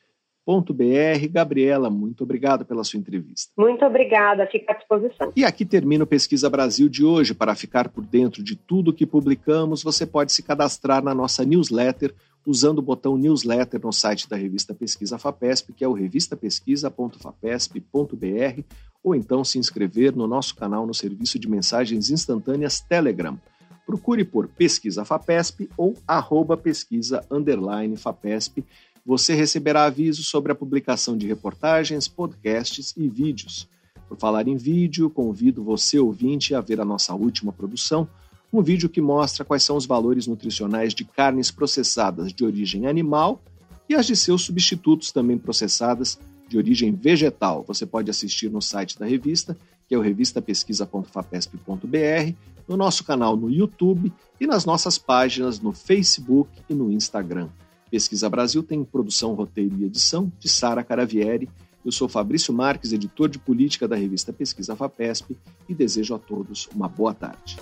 br 0.73 1.27
Gabriela, 1.31 1.89
muito 1.89 2.23
obrigado 2.23 2.65
pela 2.65 2.83
sua 2.83 2.99
entrevista. 2.99 3.51
Muito 3.57 3.85
obrigada, 3.85 4.45
fica 4.47 4.73
à 4.73 4.75
disposição. 4.75 5.31
E 5.35 5.45
aqui 5.45 5.65
termina 5.65 6.03
o 6.03 6.07
Pesquisa 6.07 6.49
Brasil 6.49 6.89
de 6.89 7.05
hoje. 7.05 7.33
Para 7.33 7.55
ficar 7.55 7.89
por 7.89 8.05
dentro 8.05 8.43
de 8.43 8.55
tudo 8.55 8.93
que 8.93 9.05
publicamos, 9.05 9.83
você 9.83 10.05
pode 10.05 10.33
se 10.33 10.41
cadastrar 10.41 11.03
na 11.03 11.13
nossa 11.13 11.45
newsletter 11.45 12.13
usando 12.45 12.79
o 12.79 12.81
botão 12.81 13.17
newsletter 13.17 13.79
no 13.83 13.91
site 13.91 14.27
da 14.27 14.35
revista 14.35 14.73
Pesquisa 14.73 15.19
FAPESP, 15.19 15.73
que 15.73 15.83
é 15.83 15.87
o 15.87 15.93
revistapesquisa.fapesp.br, 15.93 18.63
ou 19.03 19.13
então 19.13 19.43
se 19.43 19.59
inscrever 19.59 20.15
no 20.15 20.25
nosso 20.25 20.55
canal 20.55 20.87
no 20.87 20.93
serviço 20.93 21.37
de 21.37 21.49
mensagens 21.49 22.09
instantâneas 22.09 22.79
Telegram. 22.81 23.37
Procure 23.85 24.23
por 24.23 24.47
Pesquisa 24.47 25.03
FAPESP 25.03 25.69
ou 25.75 25.95
arroba 26.07 26.55
pesquisa 26.55 27.25
underline 27.31 27.97
FAPESP 27.97 28.63
você 29.05 29.33
receberá 29.33 29.85
avisos 29.85 30.27
sobre 30.27 30.51
a 30.51 30.55
publicação 30.55 31.17
de 31.17 31.27
reportagens, 31.27 32.07
podcasts 32.07 32.93
e 32.95 33.07
vídeos. 33.07 33.67
Por 34.07 34.17
falar 34.17 34.47
em 34.47 34.55
vídeo, 34.55 35.09
convido 35.09 35.63
você, 35.63 35.99
ouvinte, 35.99 36.55
a 36.55 36.61
ver 36.61 36.81
a 36.81 36.85
nossa 36.85 37.13
última 37.13 37.51
produção, 37.51 38.07
um 38.51 38.61
vídeo 38.61 38.89
que 38.89 38.99
mostra 38.99 39.45
quais 39.45 39.63
são 39.63 39.77
os 39.77 39.85
valores 39.85 40.25
nutricionais 40.25 40.93
de 40.93 41.05
carnes 41.05 41.51
processadas 41.51 42.33
de 42.33 42.43
origem 42.43 42.87
animal 42.87 43.41
e 43.87 43.93
as 43.93 44.07
de 44.07 44.15
seus 44.15 44.43
substitutos 44.43 45.11
também 45.11 45.37
processadas 45.37 46.19
de 46.47 46.57
origem 46.57 46.91
vegetal. 46.91 47.63
Você 47.67 47.85
pode 47.85 48.09
assistir 48.09 48.49
no 48.49 48.61
site 48.61 48.97
da 48.97 49.05
revista, 49.05 49.55
que 49.87 49.93
é 49.93 49.97
o 49.97 50.01
revistapesquisa.fapesp.br, 50.01 52.33
no 52.67 52.75
nosso 52.75 53.03
canal 53.03 53.37
no 53.37 53.49
YouTube 53.49 54.11
e 54.39 54.47
nas 54.47 54.65
nossas 54.65 54.97
páginas 54.97 55.59
no 55.59 55.71
Facebook 55.71 56.49
e 56.69 56.73
no 56.73 56.91
Instagram. 56.91 57.49
Pesquisa 57.89 58.29
Brasil 58.29 58.61
tem 58.61 58.83
produção, 58.83 59.33
roteiro 59.33 59.75
e 59.79 59.85
edição 59.85 60.31
de 60.39 60.47
Sara 60.47 60.83
Caravieri. 60.83 61.49
Eu 61.83 61.91
sou 61.91 62.07
Fabrício 62.07 62.53
Marques, 62.53 62.93
editor 62.93 63.27
de 63.27 63.39
política 63.39 63.87
da 63.87 63.95
revista 63.95 64.31
Pesquisa 64.31 64.75
FAPESP 64.75 65.35
e 65.67 65.73
desejo 65.73 66.13
a 66.13 66.19
todos 66.19 66.67
uma 66.75 66.87
boa 66.87 67.13
tarde. 67.13 67.57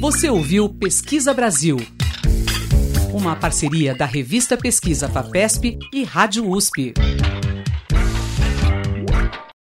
Você 0.00 0.30
ouviu 0.30 0.68
Pesquisa 0.68 1.34
Brasil, 1.34 1.76
uma 3.12 3.34
parceria 3.34 3.94
da 3.94 4.06
revista 4.06 4.56
Pesquisa 4.56 5.08
FAPESP 5.08 5.78
e 5.92 6.04
Rádio 6.04 6.48
USP. 6.48 6.94